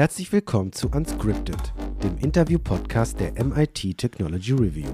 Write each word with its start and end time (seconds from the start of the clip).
Herzlich 0.00 0.32
willkommen 0.32 0.72
zu 0.72 0.88
Unscripted, 0.88 1.74
dem 2.02 2.16
Interview-Podcast 2.16 3.20
der 3.20 3.32
MIT 3.44 3.98
Technology 3.98 4.52
Review. 4.52 4.88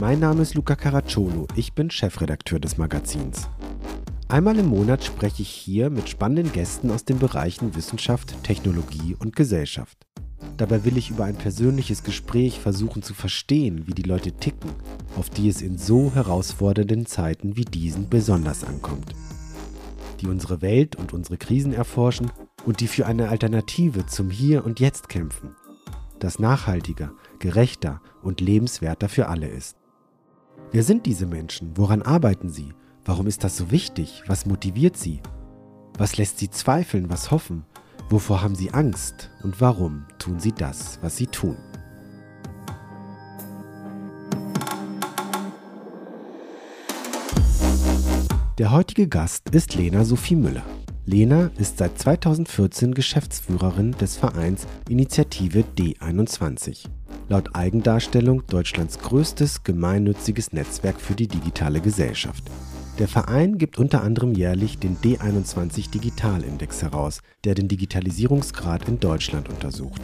Mein 0.00 0.18
Name 0.18 0.42
ist 0.42 0.54
Luca 0.54 0.74
Caracciolo, 0.74 1.46
ich 1.54 1.72
bin 1.72 1.88
Chefredakteur 1.88 2.58
des 2.58 2.76
Magazins. 2.76 3.48
Einmal 4.26 4.58
im 4.58 4.66
Monat 4.66 5.04
spreche 5.04 5.42
ich 5.42 5.50
hier 5.50 5.88
mit 5.88 6.08
spannenden 6.08 6.52
Gästen 6.52 6.90
aus 6.90 7.04
den 7.04 7.20
Bereichen 7.20 7.76
Wissenschaft, 7.76 8.34
Technologie 8.42 9.14
und 9.16 9.36
Gesellschaft. 9.36 9.98
Dabei 10.56 10.84
will 10.84 10.96
ich 10.96 11.10
über 11.10 11.26
ein 11.26 11.36
persönliches 11.36 12.02
Gespräch 12.02 12.58
versuchen 12.58 13.04
zu 13.04 13.14
verstehen, 13.14 13.86
wie 13.86 13.94
die 13.94 14.02
Leute 14.02 14.32
ticken, 14.32 14.70
auf 15.16 15.30
die 15.30 15.48
es 15.48 15.62
in 15.62 15.78
so 15.78 16.12
herausfordernden 16.12 17.06
Zeiten 17.06 17.56
wie 17.56 17.66
diesen 17.66 18.08
besonders 18.08 18.64
ankommt. 18.64 19.14
Die 20.22 20.26
unsere 20.26 20.60
Welt 20.60 20.96
und 20.96 21.12
unsere 21.12 21.36
Krisen 21.36 21.72
erforschen 21.72 22.32
und 22.66 22.80
die 22.80 22.88
für 22.88 23.06
eine 23.06 23.28
Alternative 23.28 24.06
zum 24.06 24.30
Hier 24.30 24.64
und 24.64 24.80
Jetzt 24.80 25.08
kämpfen, 25.08 25.54
das 26.18 26.38
nachhaltiger, 26.38 27.12
gerechter 27.38 28.00
und 28.22 28.40
lebenswerter 28.40 29.08
für 29.08 29.28
alle 29.28 29.48
ist. 29.48 29.76
Wer 30.72 30.82
sind 30.82 31.06
diese 31.06 31.26
Menschen? 31.26 31.76
Woran 31.76 32.02
arbeiten 32.02 32.48
sie? 32.48 32.72
Warum 33.04 33.26
ist 33.26 33.44
das 33.44 33.56
so 33.56 33.70
wichtig? 33.70 34.22
Was 34.26 34.46
motiviert 34.46 34.96
sie? 34.96 35.20
Was 35.98 36.16
lässt 36.16 36.38
sie 36.38 36.50
zweifeln? 36.50 37.10
Was 37.10 37.30
hoffen? 37.30 37.64
Wovor 38.08 38.42
haben 38.42 38.54
sie 38.54 38.72
Angst? 38.72 39.30
Und 39.42 39.60
warum 39.60 40.06
tun 40.18 40.40
sie 40.40 40.52
das, 40.52 40.98
was 41.02 41.16
sie 41.16 41.26
tun? 41.26 41.56
Der 48.58 48.70
heutige 48.70 49.08
Gast 49.08 49.50
ist 49.50 49.74
Lena 49.74 50.04
Sophie 50.04 50.36
Müller. 50.36 50.64
Lena 51.06 51.50
ist 51.58 51.76
seit 51.76 51.98
2014 51.98 52.94
Geschäftsführerin 52.94 53.92
des 53.92 54.16
Vereins 54.16 54.66
Initiative 54.88 55.62
D21. 55.76 56.86
Laut 57.28 57.54
Eigendarstellung 57.54 58.46
Deutschlands 58.46 58.98
größtes 58.98 59.64
gemeinnütziges 59.64 60.54
Netzwerk 60.54 60.98
für 60.98 61.14
die 61.14 61.28
digitale 61.28 61.82
Gesellschaft. 61.82 62.44
Der 62.98 63.08
Verein 63.08 63.58
gibt 63.58 63.78
unter 63.78 64.02
anderem 64.02 64.32
jährlich 64.32 64.78
den 64.78 64.96
D21 64.96 65.90
Digitalindex 65.90 66.80
heraus, 66.80 67.20
der 67.44 67.54
den 67.54 67.68
Digitalisierungsgrad 67.68 68.88
in 68.88 68.98
Deutschland 68.98 69.50
untersucht. 69.50 70.00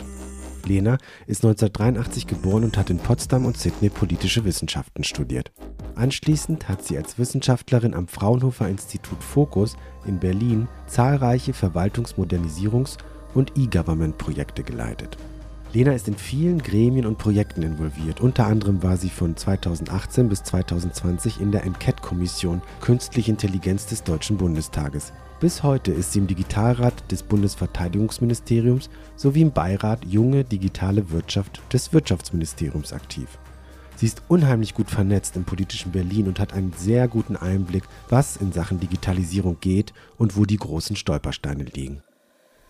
Lena 0.66 0.98
ist 1.26 1.44
1983 1.44 2.26
geboren 2.26 2.64
und 2.64 2.76
hat 2.76 2.90
in 2.90 2.98
Potsdam 2.98 3.44
und 3.46 3.56
Sydney 3.56 3.88
politische 3.88 4.44
Wissenschaften 4.44 5.04
studiert. 5.04 5.52
Anschließend 5.94 6.68
hat 6.68 6.84
sie 6.84 6.96
als 6.96 7.18
Wissenschaftlerin 7.18 7.94
am 7.94 8.08
Fraunhofer 8.08 8.68
Institut 8.68 9.22
Focus 9.22 9.76
in 10.06 10.18
Berlin 10.18 10.68
zahlreiche 10.86 11.52
Verwaltungsmodernisierungs- 11.52 12.98
und 13.34 13.52
E-Government-Projekte 13.56 14.62
geleitet. 14.62 15.16
Lena 15.72 15.92
ist 15.92 16.08
in 16.08 16.16
vielen 16.16 16.58
Gremien 16.58 17.06
und 17.06 17.18
Projekten 17.18 17.62
involviert. 17.62 18.20
Unter 18.20 18.46
anderem 18.46 18.82
war 18.82 18.96
sie 18.96 19.10
von 19.10 19.36
2018 19.36 20.28
bis 20.28 20.42
2020 20.42 21.40
in 21.40 21.52
der 21.52 21.62
Enquete-Kommission 21.64 22.60
Künstliche 22.80 23.30
Intelligenz 23.30 23.86
des 23.86 24.02
Deutschen 24.02 24.36
Bundestages. 24.36 25.12
Bis 25.40 25.62
heute 25.62 25.90
ist 25.90 26.12
sie 26.12 26.18
im 26.18 26.26
Digitalrat 26.26 27.10
des 27.10 27.22
Bundesverteidigungsministeriums 27.22 28.90
sowie 29.16 29.40
im 29.40 29.52
Beirat 29.52 30.04
Junge 30.04 30.44
Digitale 30.44 31.10
Wirtschaft 31.10 31.62
des 31.72 31.94
Wirtschaftsministeriums 31.94 32.92
aktiv. 32.92 33.38
Sie 33.96 34.04
ist 34.04 34.22
unheimlich 34.28 34.74
gut 34.74 34.90
vernetzt 34.90 35.36
im 35.36 35.44
politischen 35.44 35.92
Berlin 35.92 36.28
und 36.28 36.40
hat 36.40 36.52
einen 36.52 36.74
sehr 36.76 37.08
guten 37.08 37.36
Einblick, 37.36 37.84
was 38.10 38.36
in 38.36 38.52
Sachen 38.52 38.80
Digitalisierung 38.80 39.56
geht 39.62 39.94
und 40.18 40.36
wo 40.36 40.44
die 40.44 40.58
großen 40.58 40.94
Stolpersteine 40.94 41.64
liegen. 41.64 42.02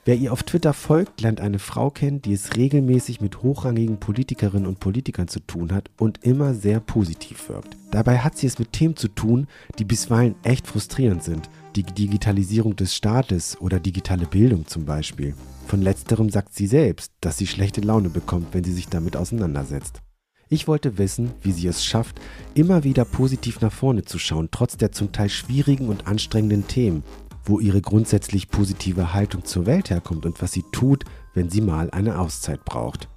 Wer 0.04 0.14
ihr 0.14 0.32
auf 0.32 0.44
Twitter 0.44 0.72
folgt, 0.72 1.20
lernt 1.20 1.40
eine 1.40 1.58
Frau 1.58 1.90
kennen, 1.90 2.22
die 2.22 2.32
es 2.32 2.56
regelmäßig 2.56 3.20
mit 3.20 3.42
hochrangigen 3.42 3.98
Politikerinnen 3.98 4.66
und 4.66 4.78
Politikern 4.78 5.26
zu 5.26 5.40
tun 5.40 5.72
hat 5.72 5.90
und 5.98 6.24
immer 6.24 6.54
sehr 6.54 6.78
positiv 6.78 7.48
wirkt. 7.48 7.76
Dabei 7.90 8.18
hat 8.18 8.38
sie 8.38 8.46
es 8.46 8.60
mit 8.60 8.72
Themen 8.72 8.96
zu 8.96 9.08
tun, 9.08 9.48
die 9.78 9.84
bisweilen 9.84 10.36
echt 10.44 10.68
frustrierend 10.68 11.24
sind. 11.24 11.50
Die 11.76 11.84
Digitalisierung 11.84 12.74
des 12.74 12.96
Staates 12.96 13.56
oder 13.60 13.78
digitale 13.78 14.26
Bildung 14.26 14.66
zum 14.66 14.84
Beispiel. 14.84 15.34
Von 15.68 15.82
letzterem 15.82 16.28
sagt 16.28 16.52
sie 16.52 16.66
selbst, 16.66 17.12
dass 17.20 17.38
sie 17.38 17.46
schlechte 17.46 17.80
Laune 17.80 18.08
bekommt, 18.08 18.52
wenn 18.52 18.64
sie 18.64 18.72
sich 18.72 18.88
damit 18.88 19.16
auseinandersetzt. 19.16 20.02
Ich 20.48 20.66
wollte 20.66 20.98
wissen, 20.98 21.30
wie 21.42 21.52
sie 21.52 21.68
es 21.68 21.84
schafft, 21.84 22.20
immer 22.54 22.82
wieder 22.82 23.04
positiv 23.04 23.60
nach 23.60 23.72
vorne 23.72 24.04
zu 24.04 24.18
schauen, 24.18 24.48
trotz 24.50 24.76
der 24.78 24.90
zum 24.90 25.12
Teil 25.12 25.28
schwierigen 25.28 25.88
und 25.88 26.08
anstrengenden 26.08 26.66
Themen, 26.66 27.04
wo 27.44 27.60
ihre 27.60 27.80
grundsätzlich 27.80 28.48
positive 28.48 29.14
Haltung 29.14 29.44
zur 29.44 29.66
Welt 29.66 29.90
herkommt 29.90 30.26
und 30.26 30.42
was 30.42 30.50
sie 30.50 30.64
tut, 30.72 31.04
wenn 31.34 31.50
sie 31.50 31.60
mal 31.60 31.88
eine 31.92 32.18
Auszeit 32.18 32.64
braucht. 32.64 33.08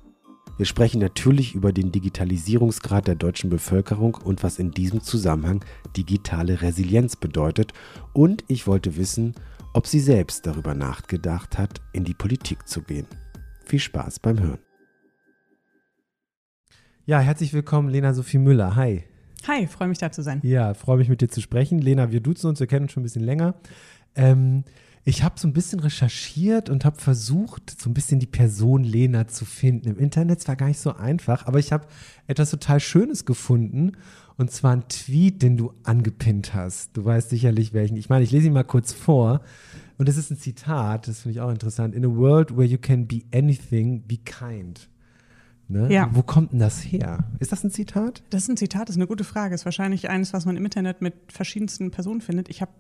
Wir 0.64 0.68
sprechen 0.68 1.02
natürlich 1.02 1.56
über 1.56 1.74
den 1.74 1.92
Digitalisierungsgrad 1.92 3.06
der 3.06 3.16
deutschen 3.16 3.50
Bevölkerung 3.50 4.16
und 4.16 4.44
was 4.44 4.60
in 4.60 4.72
diesem 4.72 5.02
Zusammenhang 5.02 5.66
digitale 5.98 6.62
Resilienz 6.62 7.18
bedeutet. 7.18 7.74
Und 8.14 8.46
ich 8.48 8.66
wollte 8.66 8.96
wissen, 8.96 9.36
ob 9.74 9.88
sie 9.88 10.00
selbst 10.00 10.48
darüber 10.48 10.74
nachgedacht 10.74 11.58
hat, 11.58 11.82
in 11.92 12.06
die 12.06 12.14
Politik 12.14 12.66
zu 12.66 12.82
gehen. 12.82 13.06
Viel 13.66 13.82
Spaß 13.82 14.20
beim 14.20 14.40
Hören. 14.40 14.60
Ja, 17.06 17.20
herzlich 17.20 17.52
willkommen, 17.52 17.90
Lena 17.90 18.14
Sophie 18.14 18.38
Müller. 18.38 18.78
Hi. 18.78 19.04
Hi, 19.50 19.68
freue 19.68 19.90
mich 19.90 19.98
da 19.98 20.14
zu 20.14 20.22
sein. 20.22 20.40
Ja, 20.44 20.76
freue 20.76 20.96
mich 20.96 21.10
mit 21.10 21.20
dir 21.20 21.28
zu 21.28 21.42
sprechen. 21.42 21.80
Lena, 21.80 22.14
wir 22.14 22.22
duzen 22.22 22.48
uns, 22.48 22.62
wir 22.62 22.68
kennen 22.68 22.84
uns 22.84 22.94
schon 22.94 23.02
ein 23.02 23.04
bisschen 23.04 23.26
länger. 23.26 23.56
Ähm, 24.16 24.64
ich 25.06 25.24
habe 25.24 25.38
so 25.38 25.48
ein 25.48 25.54
bisschen 25.54 25.80
recherchiert 25.80 26.70
und 26.70 26.86
habe 26.86 27.00
versucht, 27.00 27.80
so 27.80 27.90
ein 27.90 27.94
bisschen 27.94 28.20
die 28.20 28.26
Person 28.26 28.84
Lena 28.84 29.28
zu 29.28 29.44
finden. 29.44 29.90
Im 29.90 30.00
Internet 30.00 30.40
Es 30.40 30.48
war 30.48 30.56
gar 30.56 30.68
nicht 30.68 30.80
so 30.80 30.96
einfach, 30.96 31.46
aber 31.46 31.60
ich 31.60 31.74
habe 31.74 31.88
etwas 32.28 32.52
total 32.52 32.80
Schönes 32.80 33.26
gefunden. 33.26 33.94
Und 34.36 34.50
zwar 34.50 34.76
ein 34.76 34.88
Tweet, 34.88 35.44
den 35.44 35.58
du 35.58 35.74
angepinnt 35.84 36.56
hast. 36.56 36.98
Du 36.98 37.06
weißt 37.06 37.30
sicherlich 37.30 37.74
welchen. 37.74 37.98
Ich 37.98 38.10
meine, 38.10 38.24
ich 38.24 38.32
lese 38.32 38.48
ihn 38.48 38.54
mal 38.54 38.64
kurz 38.64 38.92
vor. 38.92 39.42
Und 39.98 40.10
das 40.10 40.18
ist 40.18 40.32
ein 40.32 40.38
Zitat, 40.38 41.08
das 41.08 41.22
finde 41.22 41.34
ich 41.34 41.42
auch 41.42 41.52
interessant. 41.52 41.94
In 41.94 42.04
a 42.04 42.10
world 42.10 42.58
where 42.58 42.66
you 42.66 42.80
can 42.80 43.06
be 43.06 43.22
anything, 43.32 44.02
be 44.08 44.18
kind. 44.18 44.90
Ne? 45.68 45.92
Ja. 45.92 46.10
Wo 46.14 46.24
kommt 46.24 46.52
denn 46.52 46.60
das 46.60 46.80
her? 46.80 47.24
Ist 47.40 47.52
das 47.52 47.64
ein 47.64 47.72
Zitat? 47.72 48.24
Das 48.30 48.44
ist 48.44 48.50
ein 48.50 48.58
Zitat, 48.58 48.90
das 48.90 48.96
ist 48.96 49.00
eine 49.00 49.08
gute 49.08 49.24
Frage. 49.24 49.54
Ist 49.54 49.66
wahrscheinlich 49.66 50.10
eines, 50.10 50.34
was 50.34 50.46
man 50.46 50.58
im 50.58 50.66
Internet 50.66 51.02
mit 51.02 51.14
verschiedensten 51.32 51.92
Personen 51.92 52.22
findet. 52.22 52.50
Ich 52.50 52.62
habe 52.62 52.72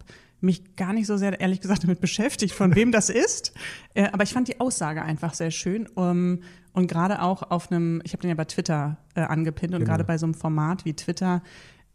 mich 0.43 0.75
gar 0.75 0.93
nicht 0.93 1.07
so 1.07 1.17
sehr, 1.17 1.39
ehrlich 1.39 1.61
gesagt, 1.61 1.83
damit 1.83 2.01
beschäftigt, 2.01 2.53
von 2.53 2.75
wem 2.75 2.91
das 2.91 3.09
ist. 3.09 3.53
Äh, 3.93 4.09
aber 4.11 4.23
ich 4.23 4.33
fand 4.33 4.47
die 4.47 4.59
Aussage 4.59 5.01
einfach 5.01 5.33
sehr 5.33 5.51
schön. 5.51 5.87
Um, 5.87 6.39
und 6.73 6.87
gerade 6.87 7.21
auch 7.21 7.43
auf 7.51 7.71
einem, 7.71 8.01
ich 8.03 8.13
habe 8.13 8.21
den 8.21 8.29
ja 8.29 8.35
bei 8.35 8.45
Twitter 8.45 8.97
äh, 9.15 9.21
angepinnt 9.21 9.73
und 9.73 9.81
genau. 9.81 9.91
gerade 9.91 10.03
bei 10.03 10.17
so 10.17 10.25
einem 10.25 10.33
Format 10.33 10.85
wie 10.85 10.93
Twitter, 10.93 11.43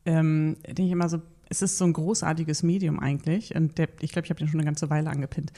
ähm, 0.04 0.56
denke 0.66 0.84
ich 0.84 0.92
immer 0.92 1.08
so, 1.08 1.20
es 1.50 1.62
ist 1.62 1.78
so 1.78 1.84
ein 1.84 1.92
großartiges 1.92 2.62
Medium 2.62 3.00
eigentlich. 3.00 3.54
Und 3.54 3.78
der, 3.78 3.88
ich 4.00 4.12
glaube, 4.12 4.26
ich 4.26 4.30
habe 4.30 4.38
den 4.38 4.48
schon 4.48 4.60
eine 4.60 4.66
ganze 4.66 4.90
Weile 4.90 5.10
angepinnt. 5.10 5.52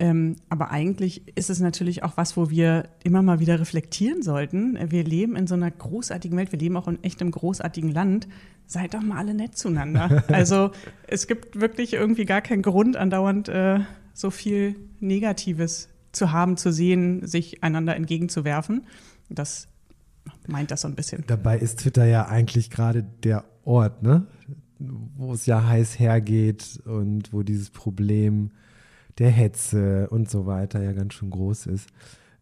Ähm, 0.00 0.36
aber 0.48 0.70
eigentlich 0.70 1.22
ist 1.36 1.50
es 1.50 1.60
natürlich 1.60 2.02
auch 2.02 2.16
was, 2.16 2.36
wo 2.36 2.50
wir 2.50 2.88
immer 3.04 3.22
mal 3.22 3.38
wieder 3.38 3.60
reflektieren 3.60 4.22
sollten. 4.22 4.76
Wir 4.90 5.04
leben 5.04 5.36
in 5.36 5.46
so 5.46 5.54
einer 5.54 5.70
großartigen 5.70 6.36
Welt, 6.36 6.50
wir 6.50 6.58
leben 6.58 6.76
auch 6.76 6.88
in 6.88 7.02
echt 7.04 7.20
einem 7.20 7.30
großartigen 7.30 7.90
Land. 7.90 8.26
Seid 8.66 8.94
doch 8.94 9.02
mal 9.02 9.18
alle 9.18 9.34
nett 9.34 9.56
zueinander. 9.56 10.24
also 10.28 10.72
es 11.06 11.26
gibt 11.26 11.60
wirklich 11.60 11.92
irgendwie 11.92 12.24
gar 12.24 12.40
keinen 12.40 12.62
Grund, 12.62 12.96
andauernd 12.96 13.48
äh, 13.48 13.80
so 14.14 14.30
viel 14.30 14.74
Negatives 14.98 15.88
zu 16.10 16.32
haben, 16.32 16.56
zu 16.56 16.72
sehen, 16.72 17.26
sich 17.26 17.62
einander 17.62 17.94
entgegenzuwerfen. 17.94 18.86
Das 19.28 19.68
meint 20.48 20.70
das 20.70 20.80
so 20.80 20.88
ein 20.88 20.94
bisschen. 20.94 21.24
Dabei 21.26 21.58
ist 21.58 21.80
Twitter 21.80 22.04
ja 22.04 22.26
eigentlich 22.26 22.70
gerade 22.70 23.04
der 23.22 23.44
Ort, 23.64 24.02
ne? 24.02 24.26
wo 24.78 25.32
es 25.32 25.46
ja 25.46 25.66
heiß 25.66 25.98
hergeht 25.98 26.82
und 26.84 27.32
wo 27.32 27.42
dieses 27.42 27.70
Problem 27.70 28.50
der 29.18 29.30
Hetze 29.30 30.08
und 30.10 30.30
so 30.30 30.46
weiter 30.46 30.82
ja 30.82 30.92
ganz 30.92 31.14
schön 31.14 31.30
groß 31.30 31.66
ist. 31.66 31.88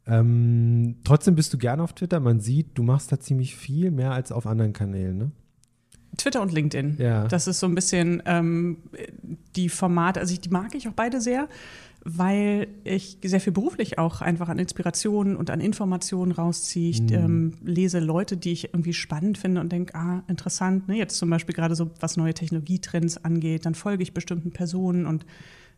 Ähm, 0.07 0.97
trotzdem 1.05 1.35
bist 1.35 1.53
du 1.53 1.59
gerne 1.59 1.83
auf 1.83 1.93
Twitter. 1.93 2.19
Man 2.21 2.41
sieht, 2.41 2.77
du 2.77 2.83
machst 2.83 3.13
da 3.13 3.21
ziemlich 3.21 3.55
viel 3.55 3.91
mehr 3.91 4.13
als 4.13 4.33
auf 4.33 4.47
anderen 4.47 4.73
Kanälen, 4.73 5.19
ne? 5.19 5.31
Twitter 6.17 6.43
und 6.43 6.53
LinkedIn. 6.53 6.97
Ja. 6.99 7.27
Das 7.27 7.47
ist 7.47 7.61
so 7.61 7.67
ein 7.67 7.75
bisschen 7.75 8.23
ähm, 8.27 8.79
die 9.57 9.69
Formate, 9.69 10.21
also 10.21 10.35
ich, 10.35 10.41
die 10.41 10.51
mag 10.51 10.75
ich 10.75 10.87
auch 10.87 10.93
beide 10.93 11.23
sehr, 11.23 11.49
weil 12.05 12.67
ich 12.85 13.19
sehr 13.25 13.41
viel 13.41 13.53
beruflich 13.53 13.99
auch 13.99 14.21
einfach 14.21 14.49
an 14.49 14.59
Inspirationen 14.59 15.37
und 15.37 15.51
an 15.51 15.61
Informationen 15.61 16.33
rausziehe. 16.33 16.91
Ich 16.91 17.01
mhm. 17.01 17.13
ähm, 17.13 17.53
lese 17.63 18.01
Leute, 18.01 18.37
die 18.37 18.53
ich 18.53 18.75
irgendwie 18.75 18.93
spannend 18.93 19.39
finde 19.39 19.61
und 19.61 19.73
denke, 19.73 19.95
ah, 19.95 20.23
interessant. 20.27 20.89
Ne? 20.89 20.97
Jetzt 20.97 21.17
zum 21.17 21.31
Beispiel 21.31 21.55
gerade 21.55 21.77
so, 21.77 21.91
was 22.01 22.17
neue 22.17 22.35
Technologietrends 22.35 23.25
angeht, 23.25 23.65
dann 23.65 23.75
folge 23.75 24.03
ich 24.03 24.13
bestimmten 24.13 24.51
Personen 24.51 25.07
und 25.07 25.25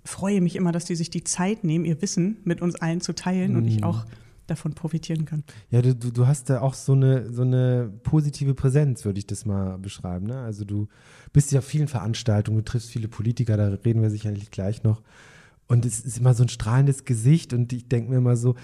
freue 0.04 0.40
mich 0.40 0.56
immer, 0.56 0.72
dass 0.72 0.84
die 0.84 0.96
sich 0.96 1.10
die 1.10 1.24
Zeit 1.24 1.64
nehmen, 1.64 1.84
ihr 1.84 2.00
Wissen 2.02 2.38
mit 2.44 2.60
uns 2.60 2.76
allen 2.76 3.00
zu 3.00 3.14
teilen 3.14 3.52
mhm. 3.52 3.58
und 3.58 3.66
ich 3.66 3.78
mhm. 3.78 3.84
auch 3.84 4.04
davon 4.46 4.74
profitieren 4.74 5.24
kann. 5.24 5.42
Ja, 5.70 5.80
du, 5.80 5.94
du 5.94 6.26
hast 6.26 6.50
da 6.50 6.60
auch 6.60 6.74
so 6.74 6.92
eine, 6.92 7.32
so 7.32 7.42
eine 7.42 7.90
positive 8.02 8.54
Präsenz, 8.54 9.04
würde 9.04 9.18
ich 9.18 9.26
das 9.26 9.46
mal 9.46 9.78
beschreiben. 9.78 10.26
Ne? 10.26 10.38
Also 10.38 10.64
du 10.64 10.88
bist 11.32 11.50
ja 11.52 11.60
auf 11.60 11.64
vielen 11.64 11.88
Veranstaltungen, 11.88 12.58
du 12.58 12.64
triffst 12.64 12.90
viele 12.90 13.08
Politiker, 13.08 13.56
da 13.56 13.68
reden 13.68 14.02
wir 14.02 14.10
sicherlich 14.10 14.50
gleich 14.50 14.82
noch. 14.82 15.02
Und 15.66 15.86
es 15.86 16.00
ist 16.00 16.18
immer 16.18 16.34
so 16.34 16.42
ein 16.42 16.50
strahlendes 16.50 17.06
Gesicht 17.06 17.54
und 17.54 17.72
ich 17.72 17.88
denke 17.88 18.10
mir 18.10 18.18
immer 18.18 18.36
so, 18.36 18.54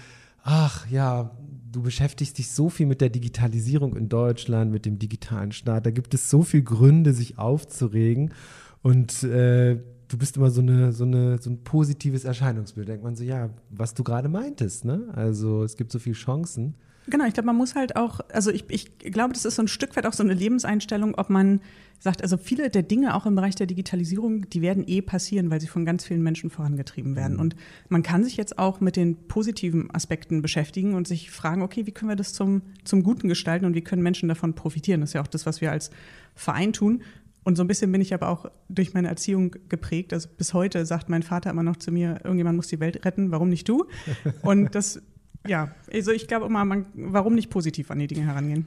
ach 0.42 0.88
ja, 0.90 1.30
du 1.72 1.82
beschäftigst 1.82 2.36
dich 2.36 2.50
so 2.50 2.68
viel 2.68 2.86
mit 2.86 3.00
der 3.00 3.08
Digitalisierung 3.08 3.96
in 3.96 4.08
Deutschland, 4.08 4.70
mit 4.70 4.84
dem 4.84 4.98
digitalen 4.98 5.52
Staat. 5.52 5.86
Da 5.86 5.90
gibt 5.90 6.12
es 6.12 6.28
so 6.28 6.42
viele 6.42 6.64
Gründe, 6.64 7.14
sich 7.14 7.38
aufzuregen. 7.38 8.34
Und 8.82 9.22
äh, 9.22 9.78
du 10.10 10.18
bist 10.18 10.36
immer 10.36 10.50
so, 10.50 10.60
eine, 10.60 10.92
so, 10.92 11.04
eine, 11.04 11.38
so 11.40 11.50
ein 11.50 11.62
positives 11.62 12.24
Erscheinungsbild. 12.24 12.88
Denkt 12.88 13.04
man 13.04 13.16
so, 13.16 13.24
ja, 13.24 13.50
was 13.70 13.94
du 13.94 14.02
gerade 14.02 14.28
meintest. 14.28 14.84
Ne? 14.84 15.08
Also 15.14 15.62
es 15.64 15.76
gibt 15.76 15.92
so 15.92 15.98
viele 15.98 16.16
Chancen. 16.16 16.74
Genau, 17.06 17.24
ich 17.24 17.34
glaube, 17.34 17.46
man 17.46 17.56
muss 17.56 17.74
halt 17.74 17.96
auch, 17.96 18.20
also 18.32 18.50
ich, 18.50 18.64
ich 18.68 18.98
glaube, 18.98 19.32
das 19.32 19.44
ist 19.44 19.56
so 19.56 19.62
ein 19.62 19.68
Stück 19.68 19.96
weit 19.96 20.06
auch 20.06 20.12
so 20.12 20.22
eine 20.22 20.34
Lebenseinstellung, 20.34 21.14
ob 21.14 21.30
man 21.30 21.60
sagt, 21.98 22.22
also 22.22 22.36
viele 22.36 22.70
der 22.70 22.82
Dinge 22.82 23.14
auch 23.14 23.26
im 23.26 23.34
Bereich 23.34 23.54
der 23.54 23.66
Digitalisierung, 23.66 24.48
die 24.48 24.62
werden 24.62 24.84
eh 24.86 25.02
passieren, 25.02 25.50
weil 25.50 25.60
sie 25.60 25.66
von 25.66 25.84
ganz 25.84 26.04
vielen 26.04 26.22
Menschen 26.22 26.50
vorangetrieben 26.50 27.16
werden. 27.16 27.34
Mhm. 27.34 27.40
Und 27.40 27.56
man 27.88 28.02
kann 28.02 28.24
sich 28.24 28.36
jetzt 28.36 28.58
auch 28.58 28.80
mit 28.80 28.96
den 28.96 29.16
positiven 29.28 29.92
Aspekten 29.94 30.40
beschäftigen 30.40 30.94
und 30.94 31.06
sich 31.06 31.30
fragen, 31.30 31.62
okay, 31.62 31.86
wie 31.86 31.92
können 31.92 32.10
wir 32.10 32.16
das 32.16 32.32
zum, 32.32 32.62
zum 32.84 33.02
Guten 33.02 33.28
gestalten 33.28 33.66
und 33.66 33.74
wie 33.74 33.82
können 33.82 34.02
Menschen 34.02 34.28
davon 34.28 34.54
profitieren? 34.54 35.00
Das 35.00 35.10
ist 35.10 35.14
ja 35.14 35.22
auch 35.22 35.26
das, 35.26 35.46
was 35.46 35.60
wir 35.60 35.70
als 35.72 35.90
Verein 36.34 36.72
tun. 36.72 37.02
Und 37.42 37.56
so 37.56 37.64
ein 37.64 37.66
bisschen 37.66 37.90
bin 37.90 38.00
ich 38.00 38.12
aber 38.12 38.28
auch 38.28 38.50
durch 38.68 38.92
meine 38.92 39.08
Erziehung 39.08 39.56
geprägt. 39.68 40.12
Also 40.12 40.28
bis 40.36 40.52
heute 40.52 40.84
sagt 40.84 41.08
mein 41.08 41.22
Vater 41.22 41.50
immer 41.50 41.62
noch 41.62 41.76
zu 41.76 41.90
mir, 41.90 42.20
irgendjemand 42.22 42.56
muss 42.56 42.68
die 42.68 42.80
Welt 42.80 43.04
retten, 43.04 43.30
warum 43.30 43.48
nicht 43.48 43.68
du? 43.68 43.86
Und 44.42 44.74
das, 44.74 45.02
ja, 45.46 45.74
also 45.92 46.12
ich 46.12 46.28
glaube 46.28 46.46
immer, 46.46 46.64
man, 46.64 46.86
warum 46.94 47.34
nicht 47.34 47.50
positiv 47.50 47.90
an 47.90 47.98
die 47.98 48.06
Dinge 48.06 48.26
herangehen? 48.26 48.66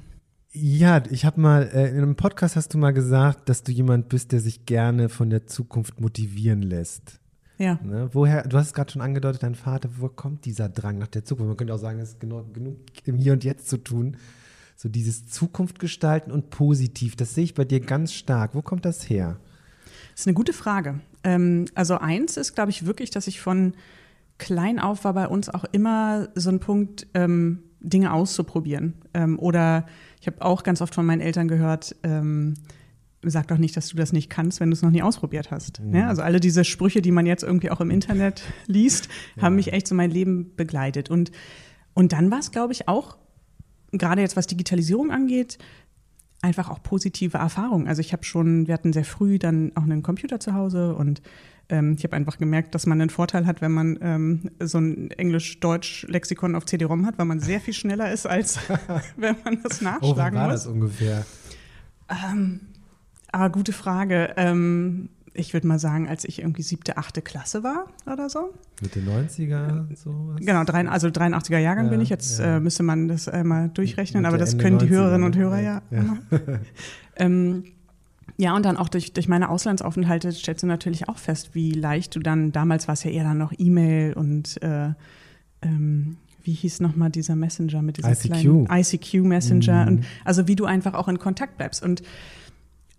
Ja, 0.56 1.02
ich 1.10 1.26
habe 1.26 1.42
mal, 1.42 1.70
äh, 1.74 1.90
in 1.90 1.98
einem 1.98 2.16
Podcast 2.16 2.56
hast 2.56 2.74
du 2.74 2.78
mal 2.78 2.92
gesagt, 2.92 3.50
dass 3.50 3.64
du 3.64 3.72
jemand 3.72 4.10
bist, 4.10 4.32
der 4.32 4.40
sich 4.40 4.66
gerne 4.66 5.10
von 5.10 5.30
der 5.30 5.48
Zukunft 5.48 6.00
motivieren 6.00 6.62
lässt. 6.62 7.20
Ja. 7.58 7.80
Ne? 7.84 8.10
Woher, 8.14 8.48
du 8.48 8.58
hast 8.58 8.68
es 8.68 8.74
gerade 8.74 8.92
schon 8.92 9.02
angedeutet, 9.02 9.42
dein 9.42 9.56
Vater, 9.56 9.90
woher 9.98 10.14
kommt 10.16 10.46
dieser 10.46 10.70
Drang 10.70 10.98
nach 10.98 11.08
der 11.08 11.26
Zukunft? 11.26 11.48
Man 11.48 11.58
könnte 11.58 11.74
auch 11.74 11.80
sagen, 11.80 12.00
es 12.00 12.10
ist 12.10 12.20
genug, 12.20 12.54
genug 12.54 12.78
im 13.06 13.18
Hier 13.18 13.34
und 13.34 13.44
Jetzt 13.44 13.68
zu 13.68 13.78
tun. 13.78 14.18
So 14.76 14.90
dieses 14.90 15.28
Zukunft 15.28 15.80
gestalten 15.80 16.32
und 16.32 16.50
positiv, 16.50 17.16
das 17.16 17.36
sehe 17.36 17.44
ich 17.44 17.54
bei 17.54 17.66
dir 17.66 17.80
ganz 17.80 18.14
stark. 18.14 18.56
Wo 18.56 18.62
kommt 18.62 18.86
das 18.86 19.10
her? 19.10 19.40
Das 20.12 20.22
ist 20.22 20.28
eine 20.28 20.34
gute 20.34 20.54
Frage. 20.54 21.00
Ähm, 21.24 21.66
also 21.76 21.98
eins 21.98 22.38
ist, 22.38 22.56
glaube 22.56 22.72
ich, 22.72 22.86
wirklich, 22.86 23.10
dass 23.10 23.28
ich 23.28 23.42
von 23.42 23.74
klein 24.38 24.80
auf 24.80 25.04
war 25.04 25.14
bei 25.14 25.28
uns 25.28 25.50
auch 25.50 25.64
immer 25.72 26.30
so 26.36 26.50
ein 26.50 26.60
Punkt, 26.60 27.08
ähm, 27.14 27.64
Dinge 27.80 28.14
auszuprobieren. 28.14 28.94
Ähm, 29.14 29.40
oder 29.40 29.86
ich 30.20 30.28
habe 30.28 30.42
auch 30.42 30.64
ganz 30.64 30.82
oft 30.82 30.96
von 30.96 31.06
meinen 31.06 31.22
Eltern 31.22 31.48
gehört, 31.48 31.96
sag 33.30 33.48
doch 33.48 33.58
nicht, 33.58 33.76
dass 33.78 33.90
du 33.90 33.98
das 33.98 34.14
nicht 34.14 34.30
kannst, 34.30 34.60
wenn 34.60 34.70
du 34.70 34.74
es 34.74 34.82
noch 34.82 34.92
nie 34.92 35.02
ausprobiert 35.02 35.52
hast. 35.52 35.82
Mhm. 35.82 35.96
Ja, 35.96 36.08
also 36.08 36.22
alle 36.22 36.40
diese 36.40 36.64
Sprüche, 36.64 37.02
die 37.02 37.12
man 37.12 37.26
jetzt 37.26 37.44
irgendwie 37.44 37.72
auch 37.72 37.82
im 37.82 37.90
Internet 37.90 38.44
liest, 38.68 39.10
ja. 39.36 39.44
haben 39.44 39.56
mich 39.56 39.74
echt 39.74 39.88
so 39.88 39.96
mein 39.96 40.12
Leben 40.12 40.56
begleitet. 40.56 41.10
Und, 41.10 41.32
und 41.94 42.14
dann 42.14 42.32
war 42.32 42.40
es, 42.40 42.52
glaube 42.52 42.74
ich, 42.74 42.88
auch, 42.88 43.18
gerade 43.94 44.22
jetzt 44.22 44.36
was 44.36 44.48
Digitalisierung 44.48 45.12
angeht, 45.12 45.58
einfach 46.42 46.70
auch 46.70 46.84
positive 46.84 47.38
Erfahrungen. 47.38 47.88
Also 47.88 48.02
ich 48.02 48.12
habe 48.12 48.24
schon, 48.24 48.68
wir 48.68 48.74
hatten 48.74 48.94
sehr 48.94 49.06
früh 49.06 49.40
dann 49.40 49.72
auch 49.76 49.84
einen 49.84 50.04
Computer 50.04 50.40
zu 50.40 50.54
Hause 50.54 50.96
und 50.96 51.22
ähm, 51.70 51.96
ich 51.98 52.04
habe 52.04 52.16
einfach 52.16 52.38
gemerkt, 52.38 52.76
dass 52.76 52.86
man 52.86 53.00
einen 53.00 53.10
Vorteil 53.10 53.46
hat, 53.46 53.62
wenn 53.62 53.72
man 53.72 53.98
ähm, 54.02 54.52
so 54.60 54.80
ein 54.80 55.12
Englisch-Deutsch-Lexikon 55.12 56.56
auf 56.56 56.66
CD-ROM 56.66 57.06
hat, 57.06 57.18
weil 57.18 57.26
man 57.26 57.40
sehr 57.40 57.62
viel 57.62 57.74
schneller 57.74 58.12
ist, 58.12 58.26
als 58.26 58.60
wenn 59.18 59.38
man 59.46 59.64
das 59.64 59.82
nachschlagen 59.82 60.38
oh, 60.38 60.42
war 60.42 60.50
muss. 60.50 60.64
das 60.64 60.68
ungefähr? 60.68 61.26
Ähm, 62.10 62.60
aber 63.32 63.50
gute 63.50 63.72
Frage. 63.72 64.34
Ähm, 64.36 65.10
ich 65.34 65.54
würde 65.54 65.68
mal 65.68 65.80
sagen, 65.80 66.08
als 66.08 66.26
ich 66.26 66.40
irgendwie 66.40 66.62
siebte, 66.62 66.98
achte 66.98 67.22
Klasse 67.22 67.64
war 67.64 67.88
oder 68.12 68.30
so. 68.30 68.54
Mit 68.82 68.96
den 68.96 69.08
90er 69.08 69.96
sowas? 69.96 70.40
Genau, 70.40 70.64
drei, 70.64 70.88
also 70.88 71.08
83er 71.08 71.58
Jahrgang 71.58 71.86
ja, 71.86 71.92
bin 71.92 72.02
ich. 72.02 72.10
Jetzt 72.10 72.40
ja. 72.40 72.58
äh, 72.58 72.60
müsste 72.60 72.84
man 72.84 73.08
das 73.08 73.28
äh, 73.28 73.44
mal 73.44 73.70
durchrechnen, 73.70 74.26
aber 74.26 74.38
das 74.38 74.54
Ende 74.54 74.64
können 74.64 74.80
die 74.80 74.90
Hörerinnen 74.90 75.24
und 75.24 75.36
Hörer 75.36 75.60
ja. 75.60 75.82
ja. 75.92 76.18
ähm, 77.16 77.64
ja, 78.38 78.56
und 78.56 78.66
dann 78.66 78.78
auch 78.78 78.90
durch, 78.90 79.14
durch 79.14 79.28
meine 79.28 79.50
Auslandsaufenthalte 79.50 80.32
stellst 80.32 80.64
du 80.64 80.68
natürlich 80.68 81.08
auch 81.10 81.18
fest, 81.18 81.52
wie 81.54 81.72
leicht 81.72 82.16
du 82.16 82.20
dann, 82.20 82.52
damals 82.52 82.88
war 82.88 82.94
es 82.94 83.04
ja 83.04 83.12
eher 83.12 83.24
dann 83.24 83.38
noch 83.38 83.54
E-Mail 83.58 84.14
und 84.14 84.62
äh, 84.62 84.90
ähm, 85.62 86.18
wie 86.44 86.54
hieß 86.54 86.82
nochmal 86.82 87.10
dieser 87.10 87.36
Messenger 87.36 87.82
mit 87.82 87.98
dieser 87.98 88.12
ICQ. 88.12 88.24
kleinen 88.24 88.68
ICQ 88.70 89.14
Messenger 89.24 89.84
mhm. 89.84 89.88
und 89.88 90.06
also 90.26 90.48
wie 90.48 90.56
du 90.56 90.66
einfach 90.66 90.94
auch 90.94 91.08
in 91.08 91.20
Kontakt 91.20 91.58
bleibst. 91.58 91.82
Und 91.82 92.04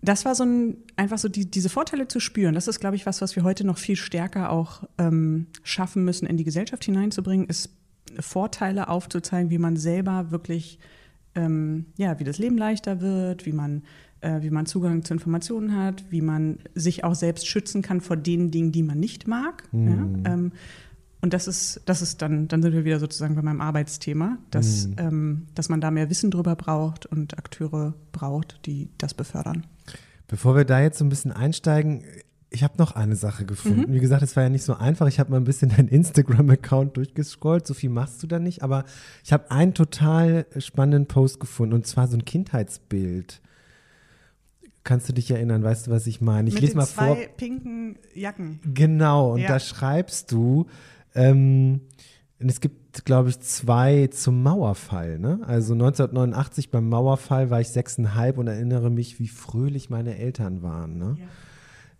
das 0.07 0.25
war 0.25 0.35
so 0.35 0.43
ein, 0.43 0.77
einfach 0.95 1.17
so 1.17 1.29
die, 1.29 1.49
diese 1.49 1.69
Vorteile 1.69 2.07
zu 2.07 2.19
spüren. 2.19 2.55
Das 2.55 2.67
ist, 2.67 2.79
glaube 2.79 2.95
ich, 2.95 3.05
was, 3.05 3.21
was 3.21 3.35
wir 3.35 3.43
heute 3.43 3.65
noch 3.65 3.77
viel 3.77 3.95
stärker 3.95 4.51
auch 4.51 4.83
ähm, 4.97 5.47
schaffen 5.63 6.03
müssen, 6.05 6.25
in 6.25 6.37
die 6.37 6.43
Gesellschaft 6.43 6.83
hineinzubringen, 6.85 7.47
ist 7.47 7.69
Vorteile 8.19 8.87
aufzuzeigen, 8.87 9.49
wie 9.49 9.57
man 9.57 9.77
selber 9.77 10.31
wirklich, 10.31 10.79
ähm, 11.33 11.87
ja, 11.97 12.19
wie 12.19 12.23
das 12.23 12.37
Leben 12.37 12.57
leichter 12.57 13.01
wird, 13.01 13.45
wie 13.45 13.51
man 13.51 13.83
äh, 14.21 14.41
wie 14.41 14.49
man 14.49 14.65
Zugang 14.65 15.03
zu 15.03 15.13
Informationen 15.13 15.75
hat, 15.75 16.05
wie 16.09 16.21
man 16.21 16.59
sich 16.73 17.03
auch 17.03 17.15
selbst 17.15 17.47
schützen 17.47 17.81
kann 17.81 18.01
vor 18.01 18.17
den 18.17 18.51
Dingen, 18.51 18.71
die 18.71 18.83
man 18.83 18.99
nicht 18.99 19.27
mag. 19.27 19.63
Mhm. 19.71 19.87
Ja? 19.87 20.33
Ähm, 20.33 20.51
und 21.21 21.33
das 21.33 21.47
ist, 21.47 21.81
das 21.85 22.01
ist 22.01 22.21
dann, 22.21 22.47
dann 22.47 22.61
sind 22.61 22.73
wir 22.73 22.85
wieder 22.85 22.99
sozusagen 22.99 23.35
bei 23.35 23.41
meinem 23.41 23.61
Arbeitsthema, 23.61 24.37
dass, 24.51 24.87
mhm. 24.87 24.95
ähm, 24.97 25.47
dass 25.55 25.69
man 25.69 25.81
da 25.81 25.91
mehr 25.91 26.09
Wissen 26.09 26.31
drüber 26.31 26.55
braucht 26.55 27.05
und 27.05 27.37
Akteure 27.37 27.93
braucht, 28.11 28.59
die 28.65 28.89
das 28.97 29.13
befördern. 29.13 29.65
Bevor 30.27 30.55
wir 30.55 30.65
da 30.65 30.81
jetzt 30.81 30.97
so 30.97 31.05
ein 31.05 31.09
bisschen 31.09 31.31
einsteigen, 31.31 32.03
ich 32.49 32.63
habe 32.63 32.77
noch 32.77 32.95
eine 32.95 33.15
Sache 33.15 33.45
gefunden. 33.45 33.91
Mhm. 33.91 33.93
Wie 33.93 33.99
gesagt, 33.99 34.23
es 34.23 34.35
war 34.35 34.43
ja 34.43 34.49
nicht 34.49 34.63
so 34.63 34.75
einfach. 34.75 35.07
Ich 35.07 35.19
habe 35.19 35.31
mal 35.31 35.37
ein 35.37 35.43
bisschen 35.43 35.69
deinen 35.75 35.89
Instagram-Account 35.89 36.97
durchgescrollt. 36.97 37.67
So 37.67 37.73
viel 37.73 37.89
machst 37.89 38.23
du 38.23 38.27
da 38.27 38.39
nicht. 38.39 38.63
Aber 38.63 38.85
ich 39.23 39.33
habe 39.33 39.51
einen 39.51 39.73
total 39.73 40.45
spannenden 40.57 41.07
Post 41.07 41.39
gefunden. 41.39 41.73
Und 41.73 41.85
zwar 41.85 42.07
so 42.07 42.17
ein 42.17 42.25
Kindheitsbild. 42.25 43.41
Kannst 44.83 45.09
du 45.09 45.13
dich 45.13 45.29
erinnern? 45.31 45.63
Weißt 45.63 45.87
du, 45.87 45.91
was 45.91 46.05
ich 46.07 46.21
meine? 46.21 46.47
Ich 46.47 46.55
Mit 46.55 46.63
lese 46.63 46.77
mal 46.77 46.85
zwei 46.85 47.07
vor. 47.07 47.17
pinken 47.37 47.97
Jacken. 48.13 48.59
Genau, 48.63 49.33
und 49.33 49.41
ja. 49.41 49.47
da 49.47 49.59
schreibst 49.59 50.31
du, 50.31 50.67
ähm, 51.15 51.81
es 52.37 52.61
gibt, 52.61 52.84
glaube 53.03 53.29
ich, 53.29 53.39
zwei 53.41 54.07
zum 54.07 54.43
Mauerfall. 54.43 55.19
Ne? 55.19 55.39
Also 55.45 55.73
1989 55.73 56.69
beim 56.69 56.87
Mauerfall 56.87 57.49
war 57.49 57.59
ich 57.59 57.69
sechseinhalb 57.69 58.37
und 58.37 58.47
erinnere 58.47 58.89
mich, 58.89 59.19
wie 59.19 59.27
fröhlich 59.27 59.89
meine 59.89 60.17
Eltern 60.17 60.61
waren. 60.61 60.97
Ne? 60.97 61.17
Ja. 61.19 61.25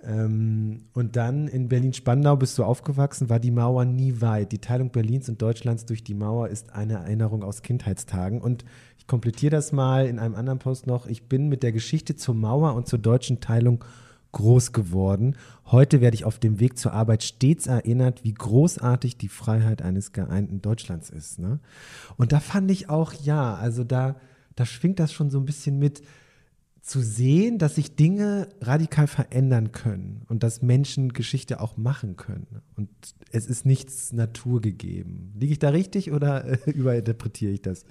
Ähm, 0.06 0.84
und 0.94 1.16
dann 1.16 1.48
in 1.48 1.68
Berlin-Spandau 1.68 2.36
bist 2.36 2.58
du 2.58 2.64
aufgewachsen, 2.64 3.30
war 3.30 3.40
die 3.40 3.52
Mauer 3.52 3.86
nie 3.86 4.22
weit. 4.22 4.52
Die 4.52 4.60
Teilung 4.60 4.92
Berlins 4.92 5.28
und 5.28 5.42
Deutschlands 5.42 5.86
durch 5.86 6.04
die 6.04 6.14
Mauer 6.14 6.50
ist 6.50 6.74
eine 6.74 6.94
Erinnerung 6.94 7.44
aus 7.44 7.64
Kindheitstagen. 7.64 8.40
Und 8.40 8.64
ich 8.98 9.08
komplettiere 9.08 9.52
das 9.52 9.72
mal 9.72 10.06
in 10.06 10.20
einem 10.20 10.36
anderen 10.36 10.60
Post 10.60 10.88
noch. 10.88 11.08
Ich 11.08 11.28
bin 11.28 11.50
mit 11.50 11.64
der 11.64 11.72
Geschichte 11.72 12.16
zur 12.16 12.36
Mauer 12.36 12.76
und 12.76 12.88
zur 12.88 13.00
deutschen 13.00 13.40
Teilung 13.40 13.84
groß 14.32 14.74
geworden. 14.74 15.36
Heute 15.68 16.00
werde 16.00 16.16
ich 16.16 16.26
auf 16.26 16.38
dem 16.38 16.60
Weg 16.60 16.78
zur 16.78 16.94
Arbeit 16.94 17.24
stets 17.24 17.66
erinnert, 17.66 18.24
wie 18.24 18.34
großartig 18.34 19.18
die 19.18 19.30
Freiheit 19.30 19.82
eines 19.82 20.12
geeinten 20.12 20.62
Deutschlands 20.62 21.10
ist. 21.10 21.40
Ne? 21.40 21.60
Und 22.18 22.32
da 22.32 22.40
fand 22.40 22.70
ich 22.70 22.90
auch, 22.90 23.14
ja, 23.14 23.56
also 23.56 23.84
da, 23.84 24.16
da 24.56 24.66
schwingt 24.66 25.00
das 25.00 25.12
schon 25.12 25.32
so 25.32 25.40
ein 25.40 25.46
bisschen 25.46 25.80
mit 25.80 26.04
zu 26.86 27.02
sehen, 27.02 27.58
dass 27.58 27.76
sich 27.76 27.96
Dinge 27.96 28.48
radikal 28.62 29.08
verändern 29.08 29.72
können 29.72 30.22
und 30.28 30.44
dass 30.44 30.62
Menschen 30.62 31.14
Geschichte 31.14 31.60
auch 31.60 31.78
machen 31.78 32.16
können. 32.16 32.62
Und 32.76 32.90
es 33.32 33.48
ist 33.48 33.66
nichts 33.66 34.14
naturgegeben. 34.14 35.34
Liege 35.36 35.54
ich 35.54 35.60
da 35.60 35.70
richtig 35.70 36.12
oder 36.12 36.46
äh, 36.46 36.60
überinterpretiere 36.72 37.52
ich 37.52 37.64
das? 37.64 37.86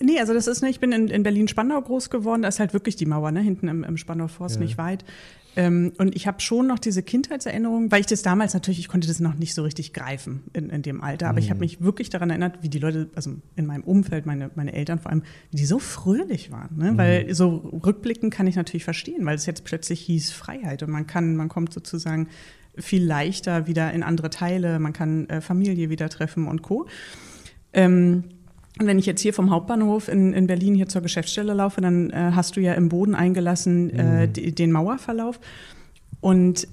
Nee, 0.00 0.20
also 0.20 0.34
das 0.34 0.46
ist, 0.46 0.62
ne, 0.62 0.68
ich 0.68 0.80
bin 0.80 0.92
in, 0.92 1.08
in 1.08 1.22
Berlin-Spandau 1.22 1.80
groß 1.80 2.10
geworden, 2.10 2.42
da 2.42 2.48
ist 2.48 2.60
halt 2.60 2.72
wirklich 2.72 2.96
die 2.96 3.06
Mauer, 3.06 3.30
ne, 3.30 3.40
hinten 3.40 3.68
im, 3.68 3.84
im 3.84 3.96
Spandau 3.96 4.28
Forst, 4.28 4.56
ja. 4.56 4.62
nicht 4.62 4.78
weit. 4.78 5.04
Ähm, 5.58 5.94
und 5.96 6.14
ich 6.14 6.26
habe 6.26 6.40
schon 6.40 6.66
noch 6.66 6.78
diese 6.78 7.02
Kindheitserinnerung, 7.02 7.90
weil 7.90 8.00
ich 8.00 8.06
das 8.06 8.20
damals 8.20 8.52
natürlich, 8.52 8.78
ich 8.78 8.88
konnte 8.88 9.08
das 9.08 9.20
noch 9.20 9.34
nicht 9.34 9.54
so 9.54 9.62
richtig 9.62 9.94
greifen 9.94 10.42
in, 10.52 10.68
in 10.68 10.82
dem 10.82 11.00
Alter, 11.00 11.28
aber 11.28 11.38
mhm. 11.38 11.44
ich 11.44 11.50
habe 11.50 11.60
mich 11.60 11.80
wirklich 11.80 12.10
daran 12.10 12.28
erinnert, 12.28 12.62
wie 12.62 12.68
die 12.68 12.78
Leute, 12.78 13.08
also 13.14 13.32
in 13.56 13.64
meinem 13.64 13.82
Umfeld, 13.82 14.26
meine, 14.26 14.50
meine 14.54 14.74
Eltern 14.74 14.98
vor 14.98 15.10
allem, 15.10 15.22
wie 15.50 15.56
die 15.56 15.64
so 15.64 15.78
fröhlich 15.78 16.52
waren. 16.52 16.76
Ne? 16.76 16.92
Mhm. 16.92 16.98
Weil 16.98 17.34
so 17.34 17.56
rückblicken 17.56 18.28
kann 18.28 18.46
ich 18.46 18.56
natürlich 18.56 18.84
verstehen, 18.84 19.24
weil 19.24 19.36
es 19.36 19.46
jetzt 19.46 19.64
plötzlich 19.64 20.00
hieß 20.02 20.30
Freiheit 20.30 20.82
und 20.82 20.90
man 20.90 21.06
kann, 21.06 21.36
man 21.36 21.48
kommt 21.48 21.72
sozusagen 21.72 22.28
viel 22.76 23.02
leichter 23.02 23.66
wieder 23.66 23.90
in 23.94 24.02
andere 24.02 24.28
Teile, 24.28 24.78
man 24.78 24.92
kann 24.92 25.26
äh, 25.30 25.40
Familie 25.40 25.88
wieder 25.88 26.10
treffen 26.10 26.48
und 26.48 26.60
Co. 26.60 26.86
Ähm, 27.72 28.24
und 28.78 28.86
wenn 28.86 28.98
ich 28.98 29.06
jetzt 29.06 29.22
hier 29.22 29.32
vom 29.32 29.50
Hauptbahnhof 29.50 30.08
in, 30.08 30.34
in 30.34 30.46
Berlin 30.46 30.74
hier 30.74 30.88
zur 30.88 31.00
Geschäftsstelle 31.00 31.54
laufe, 31.54 31.80
dann 31.80 32.10
äh, 32.10 32.32
hast 32.34 32.56
du 32.56 32.60
ja 32.60 32.74
im 32.74 32.88
Boden 32.90 33.14
eingelassen 33.14 33.90
äh, 33.90 34.26
mhm. 34.26 34.54
den 34.54 34.70
Mauerverlauf. 34.70 35.40
Und 36.20 36.68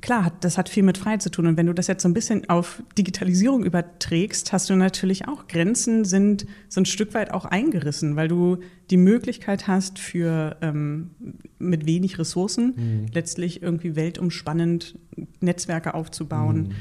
klar, 0.00 0.32
das 0.40 0.58
hat 0.58 0.68
viel 0.68 0.84
mit 0.84 0.96
Freiheit 0.96 1.22
zu 1.22 1.30
tun. 1.30 1.48
Und 1.48 1.56
wenn 1.56 1.66
du 1.66 1.72
das 1.72 1.88
jetzt 1.88 2.02
so 2.02 2.08
ein 2.08 2.14
bisschen 2.14 2.48
auf 2.48 2.82
Digitalisierung 2.96 3.64
überträgst, 3.64 4.52
hast 4.52 4.70
du 4.70 4.76
natürlich 4.76 5.26
auch 5.26 5.48
Grenzen 5.48 6.04
sind 6.04 6.46
so 6.68 6.80
ein 6.80 6.86
Stück 6.86 7.14
weit 7.14 7.32
auch 7.32 7.44
eingerissen, 7.44 8.14
weil 8.14 8.28
du 8.28 8.58
die 8.90 8.96
Möglichkeit 8.96 9.66
hast, 9.66 9.98
für 9.98 10.56
ähm, 10.60 11.10
mit 11.58 11.84
wenig 11.84 12.18
Ressourcen 12.20 12.74
mhm. 12.76 13.06
letztlich 13.12 13.60
irgendwie 13.60 13.96
weltumspannend 13.96 14.96
Netzwerke 15.40 15.94
aufzubauen. 15.94 16.58
Mhm. 16.58 16.72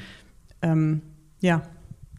Ähm, 0.61 1.01
ja, 1.39 1.63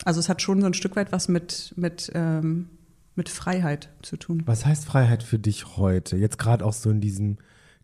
Also 0.05 0.21
es 0.21 0.29
hat 0.29 0.43
schon 0.43 0.61
so 0.61 0.67
ein 0.67 0.75
Stück 0.75 0.97
weit 0.97 1.13
was 1.13 1.29
mit, 1.29 1.75
mit, 1.77 2.11
ähm, 2.15 2.69
mit 3.15 3.29
Freiheit 3.29 3.91
zu 4.03 4.17
tun. 4.17 4.43
Was 4.47 4.65
heißt 4.65 4.85
Freiheit 4.85 5.23
für 5.23 5.39
dich 5.39 5.77
heute? 5.77 6.17
Jetzt 6.17 6.39
gerade 6.39 6.65
auch 6.65 6.73
so 6.73 6.91
in 6.91 7.01
diesem 7.01 7.39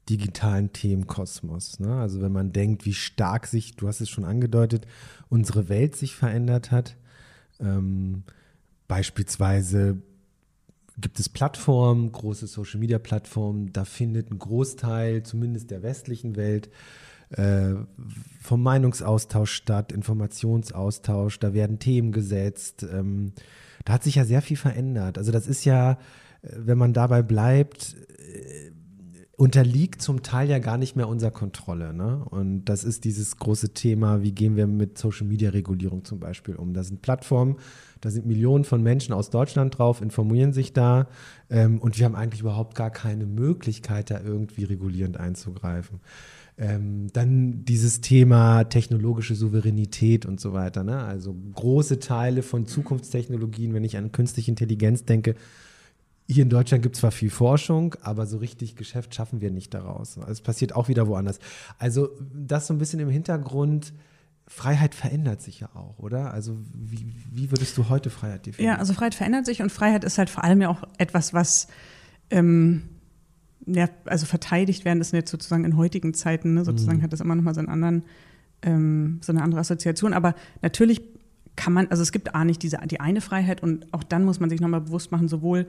digitalen 0.08 0.72
Themenkosmos. 0.72 1.80
Ne? 1.80 1.96
Also 1.96 2.20
wenn 2.20 2.32
man 2.32 2.52
denkt, 2.52 2.84
wie 2.84 2.94
stark 2.94 3.46
sich, 3.46 3.76
du 3.76 3.88
hast 3.88 4.00
es 4.00 4.10
schon 4.10 4.24
angedeutet, 4.24 4.86
unsere 5.28 5.68
Welt 5.68 5.96
sich 5.96 6.14
verändert 6.14 6.70
hat. 6.70 6.96
Ähm, 7.58 8.24
beispielsweise 8.86 9.98
gibt 10.98 11.18
es 11.18 11.28
Plattformen, 11.28 12.12
große 12.12 12.46
Social-Media-Plattformen, 12.46 13.72
da 13.72 13.84
findet 13.84 14.30
ein 14.30 14.38
Großteil, 14.38 15.22
zumindest 15.24 15.70
der 15.70 15.82
westlichen 15.82 16.36
Welt, 16.36 16.70
äh, 17.36 17.74
vom 18.40 18.62
Meinungsaustausch 18.62 19.52
statt, 19.52 19.92
Informationsaustausch, 19.92 21.38
da 21.40 21.54
werden 21.54 21.78
Themen 21.78 22.12
gesetzt. 22.12 22.86
Ähm, 22.90 23.32
da 23.84 23.94
hat 23.94 24.02
sich 24.04 24.16
ja 24.16 24.24
sehr 24.24 24.42
viel 24.42 24.56
verändert. 24.56 25.18
Also 25.18 25.32
das 25.32 25.46
ist 25.46 25.64
ja, 25.64 25.92
äh, 25.92 25.96
wenn 26.56 26.78
man 26.78 26.92
dabei 26.92 27.22
bleibt, 27.22 27.96
äh, 28.18 28.70
unterliegt 29.36 30.00
zum 30.00 30.22
Teil 30.22 30.48
ja 30.48 30.58
gar 30.60 30.78
nicht 30.78 30.94
mehr 30.94 31.08
unserer 31.08 31.32
Kontrolle. 31.32 31.92
Ne? 31.92 32.24
Und 32.24 32.66
das 32.66 32.84
ist 32.84 33.04
dieses 33.04 33.36
große 33.36 33.74
Thema, 33.74 34.22
wie 34.22 34.32
gehen 34.32 34.54
wir 34.54 34.66
mit 34.66 34.96
Social-Media-Regulierung 34.96 36.04
zum 36.04 36.20
Beispiel 36.20 36.54
um. 36.54 36.72
Da 36.72 36.84
sind 36.84 37.02
Plattformen, 37.02 37.56
da 38.00 38.10
sind 38.10 38.26
Millionen 38.26 38.64
von 38.64 38.82
Menschen 38.82 39.12
aus 39.12 39.30
Deutschland 39.30 39.76
drauf, 39.76 40.02
informieren 40.02 40.52
sich 40.52 40.72
da 40.72 41.08
ähm, 41.50 41.80
und 41.80 41.98
wir 41.98 42.04
haben 42.04 42.14
eigentlich 42.14 42.42
überhaupt 42.42 42.76
gar 42.76 42.90
keine 42.90 43.26
Möglichkeit, 43.26 44.10
da 44.10 44.20
irgendwie 44.20 44.64
regulierend 44.64 45.18
einzugreifen. 45.18 46.00
Ähm, 46.56 47.08
dann 47.12 47.64
dieses 47.64 48.00
Thema 48.00 48.64
technologische 48.64 49.34
Souveränität 49.34 50.24
und 50.24 50.40
so 50.40 50.52
weiter. 50.52 50.84
Ne? 50.84 50.98
Also 50.98 51.34
große 51.54 51.98
Teile 51.98 52.42
von 52.42 52.66
Zukunftstechnologien, 52.66 53.74
wenn 53.74 53.82
ich 53.82 53.96
an 53.96 54.12
künstliche 54.12 54.52
Intelligenz 54.52 55.04
denke, 55.04 55.34
hier 56.26 56.42
in 56.42 56.48
Deutschland 56.48 56.82
gibt 56.82 56.94
es 56.96 57.00
zwar 57.00 57.10
viel 57.10 57.30
Forschung, 57.30 57.96
aber 58.02 58.26
so 58.26 58.38
richtig 58.38 58.76
Geschäft 58.76 59.14
schaffen 59.14 59.40
wir 59.40 59.50
nicht 59.50 59.74
daraus. 59.74 60.16
Es 60.16 60.40
passiert 60.40 60.74
auch 60.74 60.88
wieder 60.88 61.06
woanders. 61.06 61.38
Also 61.78 62.08
das 62.32 62.66
so 62.66 62.74
ein 62.74 62.78
bisschen 62.78 63.00
im 63.00 63.10
Hintergrund. 63.10 63.92
Freiheit 64.46 64.94
verändert 64.94 65.42
sich 65.42 65.60
ja 65.60 65.68
auch, 65.74 65.98
oder? 65.98 66.32
Also 66.32 66.56
wie, 66.74 67.12
wie 67.32 67.50
würdest 67.50 67.76
du 67.76 67.88
heute 67.88 68.10
Freiheit 68.10 68.46
definieren? 68.46 68.74
Ja, 68.74 68.78
also 68.78 68.92
Freiheit 68.94 69.14
verändert 69.14 69.46
sich 69.46 69.62
und 69.62 69.70
Freiheit 69.70 70.04
ist 70.04 70.18
halt 70.18 70.30
vor 70.30 70.44
allem 70.44 70.60
ja 70.60 70.68
auch 70.68 70.82
etwas, 70.98 71.34
was 71.34 71.66
ähm, 72.30 72.88
ja, 73.66 73.88
also 74.04 74.26
verteidigt 74.26 74.84
werden, 74.84 74.98
das 74.98 75.08
ist 75.08 75.12
jetzt 75.12 75.30
sozusagen 75.30 75.64
in 75.64 75.76
heutigen 75.76 76.14
Zeiten, 76.14 76.54
ne, 76.54 76.64
sozusagen 76.64 76.98
mhm. 76.98 77.02
hat 77.02 77.12
das 77.12 77.20
immer 77.20 77.34
noch 77.34 77.42
mal 77.42 77.54
so 77.54 77.60
einen 77.60 77.68
anderen, 77.68 78.04
ähm, 78.62 79.18
so 79.22 79.32
eine 79.32 79.42
andere 79.42 79.60
Assoziation. 79.60 80.12
Aber 80.12 80.34
natürlich 80.62 81.02
kann 81.56 81.72
man, 81.72 81.88
also 81.88 82.02
es 82.02 82.12
gibt 82.12 82.34
A 82.34 82.44
nicht 82.44 82.62
diese, 82.62 82.78
die 82.86 83.00
eine 83.00 83.20
Freiheit 83.20 83.62
und 83.62 83.92
auch 83.92 84.02
dann 84.02 84.24
muss 84.24 84.40
man 84.40 84.50
sich 84.50 84.60
nochmal 84.60 84.82
bewusst 84.82 85.12
machen, 85.12 85.28
sowohl 85.28 85.66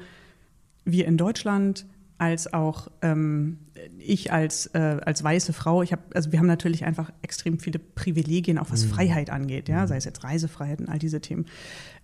wir 0.83 1.05
in 1.05 1.17
Deutschland 1.17 1.85
als 2.17 2.53
auch 2.53 2.89
ähm, 3.01 3.57
ich 3.97 4.31
als, 4.31 4.67
äh, 4.67 4.99
als 5.03 5.23
weiße 5.23 5.53
Frau, 5.53 5.83
ich 5.83 5.91
habe, 5.91 6.01
also 6.13 6.31
wir 6.31 6.39
haben 6.39 6.47
natürlich 6.47 6.85
einfach 6.85 7.11
extrem 7.21 7.59
viele 7.59 7.79
Privilegien, 7.79 8.57
auch 8.57 8.71
was 8.71 8.85
mhm. 8.85 8.89
Freiheit 8.89 9.29
angeht, 9.29 9.67
ja, 9.67 9.83
mhm. 9.83 9.87
sei 9.87 9.97
es 9.97 10.05
jetzt 10.05 10.23
Reisefreiheit 10.23 10.79
und 10.79 10.89
all 10.89 10.99
diese 10.99 11.21
Themen. 11.21 11.45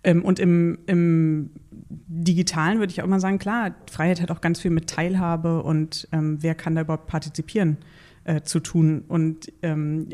Ähm, 0.04 0.24
und 0.24 0.38
im, 0.38 0.78
im 0.86 1.50
Digitalen 1.90 2.78
würde 2.78 2.92
ich 2.92 3.00
auch 3.00 3.06
immer 3.06 3.20
sagen, 3.20 3.38
klar, 3.38 3.74
Freiheit 3.90 4.20
hat 4.20 4.30
auch 4.30 4.40
ganz 4.40 4.60
viel 4.60 4.70
mit 4.70 4.88
Teilhabe 4.88 5.62
und 5.62 6.08
ähm, 6.12 6.38
wer 6.40 6.54
kann 6.54 6.74
da 6.74 6.82
überhaupt 6.82 7.06
partizipieren 7.06 7.78
äh, 8.24 8.42
zu 8.42 8.60
tun. 8.60 9.04
Und 9.08 9.52
ähm, 9.62 10.08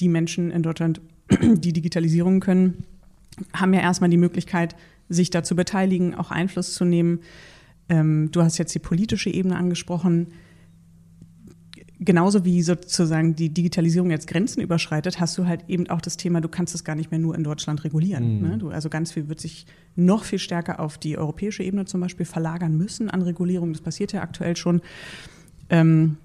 die 0.00 0.08
Menschen 0.08 0.50
in 0.50 0.62
Deutschland, 0.62 1.00
die 1.40 1.72
Digitalisierung 1.72 2.40
können, 2.40 2.84
haben 3.52 3.74
ja 3.74 3.80
erstmal 3.80 4.10
die 4.10 4.16
Möglichkeit, 4.16 4.74
sich 5.08 5.30
da 5.30 5.42
zu 5.42 5.54
beteiligen, 5.54 6.14
auch 6.14 6.30
Einfluss 6.30 6.74
zu 6.74 6.84
nehmen. 6.84 7.20
Ähm, 7.88 8.30
du 8.32 8.42
hast 8.42 8.58
jetzt 8.58 8.74
die 8.74 8.78
politische 8.78 9.30
Ebene 9.30 9.56
angesprochen. 9.56 10.28
Genauso 11.98 12.44
wie 12.44 12.62
sozusagen 12.62 13.36
die 13.36 13.48
Digitalisierung 13.48 14.10
jetzt 14.10 14.26
Grenzen 14.26 14.60
überschreitet, 14.60 15.18
hast 15.18 15.38
du 15.38 15.46
halt 15.46 15.64
eben 15.68 15.88
auch 15.88 16.02
das 16.02 16.18
Thema, 16.18 16.42
du 16.42 16.48
kannst 16.48 16.74
es 16.74 16.84
gar 16.84 16.94
nicht 16.94 17.10
mehr 17.10 17.20
nur 17.20 17.34
in 17.34 17.42
Deutschland 17.42 17.84
regulieren. 17.84 18.36
Mhm. 18.36 18.48
Ne? 18.48 18.58
Du, 18.58 18.68
also 18.68 18.90
ganz 18.90 19.12
viel 19.12 19.28
wird 19.28 19.40
sich 19.40 19.66
noch 19.94 20.24
viel 20.24 20.38
stärker 20.38 20.78
auf 20.80 20.98
die 20.98 21.16
europäische 21.16 21.62
Ebene 21.62 21.86
zum 21.86 22.00
Beispiel 22.00 22.26
verlagern 22.26 22.76
müssen 22.76 23.08
an 23.08 23.22
Regulierung. 23.22 23.72
Das 23.72 23.80
passiert 23.80 24.12
ja 24.12 24.20
aktuell 24.20 24.56
schon. 24.56 24.82
Ähm, 25.70 26.18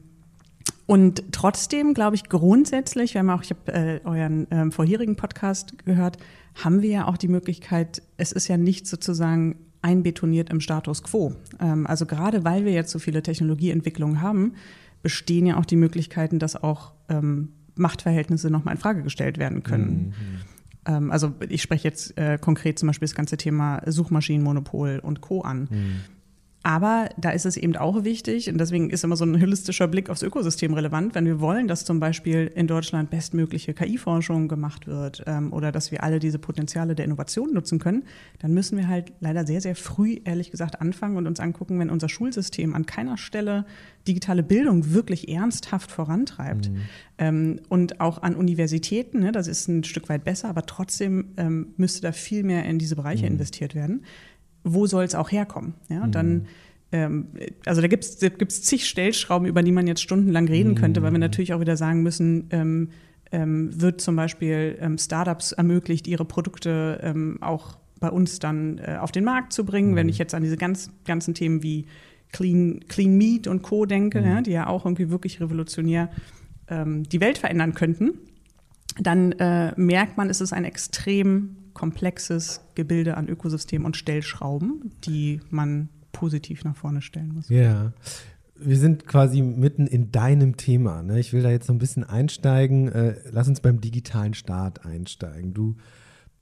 und 0.87 1.23
trotzdem 1.31 1.93
glaube 1.93 2.17
ich 2.17 2.25
grundsätzlich, 2.25 3.13
wir 3.13 3.19
haben 3.19 3.29
auch, 3.29 3.43
ich 3.43 3.51
habe 3.51 3.71
äh, 3.71 4.01
euren 4.03 4.47
ähm, 4.51 4.73
vorherigen 4.73 5.15
Podcast 5.15 5.85
gehört, 5.85 6.17
haben 6.55 6.81
wir 6.81 6.89
ja 6.89 7.07
auch 7.07 7.15
die 7.15 7.29
Möglichkeit, 7.29 8.01
es 8.17 8.33
ist 8.33 8.49
ja 8.49 8.57
nicht 8.57 8.87
sozusagen 8.87 9.55
einbetoniert 9.81 10.49
im 10.49 10.61
Status 10.61 11.03
quo. 11.03 11.33
Ähm, 11.59 11.87
also 11.87 12.05
gerade 12.05 12.43
weil 12.43 12.65
wir 12.65 12.71
jetzt 12.71 12.91
so 12.91 12.99
viele 12.99 13.23
Technologieentwicklungen 13.23 14.21
haben, 14.21 14.53
bestehen 15.01 15.45
ja 15.45 15.57
auch 15.57 15.65
die 15.65 15.75
Möglichkeiten, 15.75 16.39
dass 16.39 16.55
auch 16.55 16.93
ähm, 17.09 17.49
Machtverhältnisse 17.75 18.49
nochmal 18.49 18.75
in 18.75 18.81
Frage 18.81 19.03
gestellt 19.03 19.37
werden 19.37 19.63
können. 19.63 19.93
Mhm. 19.95 20.13
Ähm, 20.85 21.11
also 21.11 21.33
ich 21.49 21.61
spreche 21.61 21.87
jetzt 21.87 22.17
äh, 22.17 22.37
konkret 22.39 22.79
zum 22.79 22.87
Beispiel 22.87 23.07
das 23.07 23.15
ganze 23.15 23.37
Thema 23.37 23.81
Suchmaschinenmonopol 23.85 24.99
und 24.99 25.21
Co. 25.21 25.41
an. 25.41 25.67
Mhm. 25.69 25.95
Aber 26.63 27.09
da 27.17 27.31
ist 27.31 27.45
es 27.47 27.57
eben 27.57 27.75
auch 27.75 28.03
wichtig, 28.03 28.47
und 28.47 28.59
deswegen 28.59 28.91
ist 28.91 29.03
immer 29.03 29.15
so 29.15 29.25
ein 29.25 29.41
holistischer 29.41 29.87
Blick 29.87 30.11
aufs 30.11 30.21
Ökosystem 30.21 30.75
relevant, 30.75 31.15
wenn 31.15 31.25
wir 31.25 31.39
wollen, 31.39 31.67
dass 31.67 31.85
zum 31.85 31.99
Beispiel 31.99 32.51
in 32.53 32.67
Deutschland 32.67 33.09
bestmögliche 33.09 33.73
KI-Forschung 33.73 34.47
gemacht 34.47 34.85
wird 34.85 35.23
ähm, 35.25 35.53
oder 35.53 35.71
dass 35.71 35.91
wir 35.91 36.03
alle 36.03 36.19
diese 36.19 36.37
Potenziale 36.37 36.93
der 36.93 37.05
Innovation 37.05 37.51
nutzen 37.51 37.79
können, 37.79 38.03
dann 38.39 38.53
müssen 38.53 38.77
wir 38.77 38.87
halt 38.87 39.11
leider 39.21 39.47
sehr, 39.47 39.59
sehr 39.59 39.75
früh, 39.75 40.19
ehrlich 40.23 40.51
gesagt, 40.51 40.81
anfangen 40.81 41.17
und 41.17 41.25
uns 41.25 41.39
angucken, 41.39 41.79
wenn 41.79 41.89
unser 41.89 42.09
Schulsystem 42.09 42.75
an 42.75 42.85
keiner 42.85 43.17
Stelle 43.17 43.65
digitale 44.07 44.43
Bildung 44.43 44.93
wirklich 44.93 45.29
ernsthaft 45.29 45.91
vorantreibt. 45.91 46.69
Mhm. 46.69 46.77
Ähm, 47.17 47.59
und 47.69 48.01
auch 48.01 48.21
an 48.21 48.35
Universitäten, 48.35 49.19
ne, 49.19 49.31
das 49.31 49.47
ist 49.47 49.67
ein 49.67 49.83
Stück 49.83 50.09
weit 50.09 50.23
besser, 50.23 50.49
aber 50.49 50.65
trotzdem 50.67 51.29
ähm, 51.37 51.73
müsste 51.77 52.01
da 52.01 52.11
viel 52.11 52.43
mehr 52.43 52.65
in 52.65 52.77
diese 52.77 52.95
Bereiche 52.95 53.25
mhm. 53.25 53.33
investiert 53.33 53.73
werden 53.73 54.03
wo 54.63 54.87
soll 54.87 55.03
es 55.03 55.15
auch 55.15 55.31
herkommen? 55.31 55.73
Ja, 55.89 56.05
mhm. 56.05 56.11
dann 56.11 56.47
ähm, 56.91 57.27
also 57.65 57.81
da 57.81 57.87
gibt 57.87 58.03
es 58.03 58.61
zig 58.63 58.87
Stellschrauben, 58.87 59.47
über 59.47 59.63
die 59.63 59.71
man 59.71 59.87
jetzt 59.87 60.01
stundenlang 60.01 60.47
reden 60.47 60.75
könnte, 60.75 61.01
weil 61.01 61.11
wir 61.11 61.17
mhm. 61.17 61.21
natürlich 61.21 61.53
auch 61.53 61.61
wieder 61.61 61.77
sagen 61.77 62.03
müssen, 62.03 62.47
ähm, 62.51 62.89
ähm, 63.31 63.81
wird 63.81 64.01
zum 64.01 64.15
Beispiel 64.15 64.77
ähm, 64.81 64.97
Startups 64.97 65.53
ermöglicht, 65.53 66.07
ihre 66.07 66.25
Produkte 66.25 66.99
ähm, 67.01 67.37
auch 67.41 67.77
bei 67.99 68.09
uns 68.09 68.39
dann 68.39 68.79
äh, 68.79 68.97
auf 68.99 69.11
den 69.11 69.23
Markt 69.23 69.53
zu 69.53 69.65
bringen. 69.65 69.91
Mhm. 69.91 69.95
Wenn 69.95 70.09
ich 70.09 70.17
jetzt 70.17 70.33
an 70.33 70.43
diese 70.43 70.57
ganz, 70.57 70.91
ganzen 71.05 71.33
Themen 71.33 71.63
wie 71.63 71.85
Clean, 72.33 72.81
Clean 72.87 73.15
Meat 73.15 73.47
und 73.47 73.61
Co. 73.61 73.85
denke, 73.85 74.21
mhm. 74.21 74.27
ja, 74.27 74.41
die 74.41 74.51
ja 74.51 74.67
auch 74.67 74.85
irgendwie 74.85 75.09
wirklich 75.09 75.39
revolutionär 75.39 76.09
ähm, 76.67 77.03
die 77.03 77.21
Welt 77.21 77.37
verändern 77.37 77.73
könnten, 77.73 78.13
dann 78.99 79.31
äh, 79.33 79.73
merkt 79.77 80.17
man, 80.17 80.29
es 80.29 80.41
ist 80.41 80.51
ein 80.51 80.65
extrem 80.65 81.55
komplexes 81.73 82.61
Gebilde 82.75 83.17
an 83.17 83.27
Ökosystemen 83.27 83.85
und 83.85 83.97
Stellschrauben, 83.97 84.91
die 85.03 85.39
man 85.49 85.89
positiv 86.11 86.63
nach 86.63 86.75
vorne 86.75 87.01
stellen 87.01 87.33
muss. 87.33 87.49
Ja. 87.49 87.93
Wir 88.55 88.77
sind 88.77 89.07
quasi 89.07 89.41
mitten 89.41 89.87
in 89.87 90.11
deinem 90.11 90.55
Thema. 90.55 91.01
Ne? 91.01 91.19
Ich 91.19 91.33
will 91.33 91.41
da 91.41 91.49
jetzt 91.49 91.65
so 91.65 91.73
ein 91.73 91.79
bisschen 91.79 92.03
einsteigen. 92.03 92.89
Äh, 92.89 93.15
lass 93.31 93.47
uns 93.47 93.59
beim 93.59 93.81
digitalen 93.81 94.33
Staat 94.35 94.85
einsteigen. 94.85 95.53
Du 95.53 95.77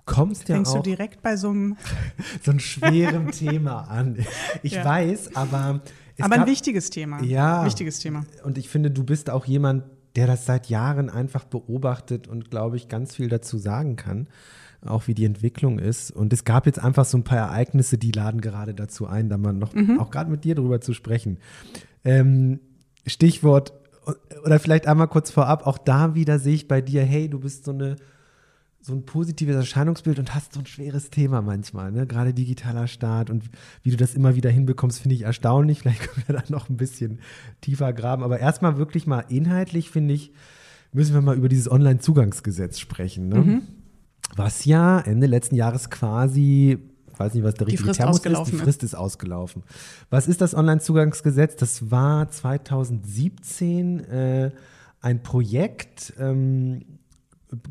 kommst 0.05 0.43
Fängst 0.43 0.49
ja 0.49 0.55
auch. 0.55 0.57
Fängst 0.57 0.75
du 0.75 0.89
direkt 0.89 1.21
bei 1.21 1.37
so 1.37 1.51
einem. 1.51 1.77
so 2.43 2.51
einem 2.51 2.59
schweren 2.59 3.31
Thema 3.31 3.83
an. 3.83 4.17
Ich 4.63 4.73
ja. 4.73 4.83
weiß, 4.83 5.35
aber. 5.35 5.81
aber 6.19 6.35
ein 6.35 6.45
wichtiges 6.45 6.89
Thema. 6.89 7.23
Ja. 7.23 7.65
Wichtiges 7.65 7.99
Thema. 7.99 8.25
Und 8.43 8.57
ich 8.57 8.67
finde, 8.67 8.91
du 8.91 9.05
bist 9.05 9.29
auch 9.29 9.45
jemand, 9.45 9.83
der 10.17 10.27
das 10.27 10.45
seit 10.45 10.67
Jahren 10.67 11.09
einfach 11.09 11.45
beobachtet 11.45 12.27
und, 12.27 12.51
glaube 12.51 12.75
ich, 12.75 12.89
ganz 12.89 13.15
viel 13.15 13.29
dazu 13.29 13.57
sagen 13.57 13.95
kann 13.95 14.27
auch 14.85 15.07
wie 15.07 15.13
die 15.13 15.25
Entwicklung 15.25 15.79
ist. 15.79 16.11
Und 16.11 16.31
es 16.33 16.43
gab 16.43 16.65
jetzt 16.65 16.79
einfach 16.79 17.05
so 17.05 17.17
ein 17.17 17.23
paar 17.23 17.37
Ereignisse, 17.37 17.97
die 17.97 18.11
laden 18.11 18.41
gerade 18.41 18.73
dazu 18.73 19.07
ein, 19.07 19.29
da 19.29 19.37
mal 19.37 19.53
noch 19.53 19.73
mhm. 19.73 19.99
auch 19.99 20.09
gerade 20.09 20.31
mit 20.31 20.43
dir 20.43 20.55
drüber 20.55 20.81
zu 20.81 20.93
sprechen. 20.93 21.37
Ähm, 22.03 22.59
Stichwort, 23.05 23.73
oder 24.43 24.59
vielleicht 24.59 24.87
einmal 24.87 25.07
kurz 25.07 25.31
vorab, 25.31 25.67
auch 25.67 25.77
da 25.77 26.15
wieder 26.15 26.39
sehe 26.39 26.55
ich 26.55 26.67
bei 26.67 26.81
dir, 26.81 27.03
hey, 27.03 27.29
du 27.29 27.39
bist 27.39 27.65
so 27.65 27.71
eine 27.71 27.97
so 28.81 28.93
ein 28.93 29.05
positives 29.05 29.57
Erscheinungsbild 29.57 30.19
und 30.19 30.33
hast 30.33 30.53
so 30.53 30.61
ein 30.61 30.65
schweres 30.65 31.09
Thema 31.09 31.41
manchmal, 31.41 31.91
ne? 31.91 32.07
Gerade 32.07 32.33
digitaler 32.33 32.87
Staat 32.87 33.29
und 33.29 33.43
wie 33.83 33.91
du 33.91 33.97
das 33.97 34.15
immer 34.15 34.35
wieder 34.35 34.49
hinbekommst, 34.49 35.01
finde 35.01 35.15
ich 35.15 35.23
erstaunlich. 35.23 35.79
Vielleicht 35.79 35.99
können 36.13 36.23
wir 36.27 36.35
da 36.37 36.43
noch 36.47 36.69
ein 36.69 36.77
bisschen 36.77 37.19
tiefer 37.59 37.91
graben. 37.91 38.23
Aber 38.23 38.39
erstmal 38.39 38.77
wirklich 38.77 39.05
mal 39.05 39.25
inhaltlich, 39.27 39.89
finde 39.89 40.13
ich, 40.13 40.31
müssen 40.93 41.13
wir 41.13 41.21
mal 41.21 41.35
über 41.35 41.49
dieses 41.49 41.69
Online-Zugangsgesetz 41.69 42.79
sprechen. 42.79 43.27
Ne? 43.27 43.39
Mhm 43.39 43.61
was 44.35 44.65
ja 44.65 44.99
Ende 44.99 45.27
letzten 45.27 45.55
Jahres 45.55 45.89
quasi 45.89 46.79
ich 47.11 47.19
weiß 47.19 47.33
nicht, 47.33 47.43
was 47.43 47.55
der 47.55 47.67
richtige 47.67 47.91
Termus 47.91 48.19
ist. 48.19 48.51
Die 48.53 48.55
Frist 48.55 48.81
ist 48.81 48.95
ausgelaufen. 48.95 49.63
Was 50.09 50.29
ist 50.29 50.39
das 50.39 50.55
Onlinezugangsgesetz? 50.55 51.57
Das 51.57 51.91
war 51.91 52.29
2017 52.29 53.99
äh, 54.05 54.51
ein 55.01 55.21
Projekt, 55.21 56.13
ähm, 56.17 56.85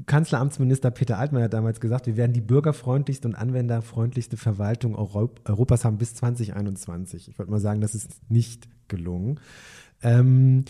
Kanzleramtsminister 0.06 0.90
Peter 0.90 1.18
Altmaier 1.18 1.44
hat 1.44 1.54
damals 1.54 1.80
gesagt, 1.80 2.06
wir 2.06 2.16
werden 2.16 2.32
die 2.32 2.40
bürgerfreundlichste 2.40 3.28
und 3.28 3.36
anwenderfreundlichste 3.36 4.36
Verwaltung 4.36 4.96
Europas 4.96 5.84
haben 5.84 5.98
bis 5.98 6.14
2021. 6.16 7.28
Ich 7.28 7.38
wollte 7.38 7.52
mal 7.52 7.60
sagen, 7.60 7.80
das 7.80 7.94
ist 7.94 8.10
nicht 8.28 8.68
gelungen. 8.88 9.38
Ähm, 10.02 10.64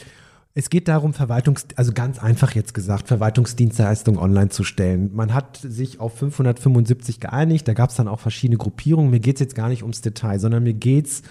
es 0.54 0.70
geht 0.70 0.88
darum, 0.88 1.12
Verwaltungs, 1.14 1.66
also 1.76 1.92
ganz 1.92 2.18
einfach 2.18 2.54
jetzt 2.54 2.74
gesagt, 2.74 3.06
Verwaltungsdienstleistungen 3.06 4.18
online 4.18 4.48
zu 4.48 4.64
stellen. 4.64 5.10
Man 5.14 5.32
hat 5.32 5.58
sich 5.62 6.00
auf 6.00 6.18
575 6.18 7.20
geeinigt, 7.20 7.68
da 7.68 7.74
gab 7.74 7.90
es 7.90 7.96
dann 7.96 8.08
auch 8.08 8.20
verschiedene 8.20 8.58
Gruppierungen. 8.58 9.10
Mir 9.10 9.20
geht 9.20 9.36
es 9.36 9.40
jetzt 9.40 9.54
gar 9.54 9.68
nicht 9.68 9.82
ums 9.82 10.00
Detail, 10.00 10.40
sondern 10.40 10.64
mir 10.64 10.74
geht 10.74 11.06
es 11.06 11.22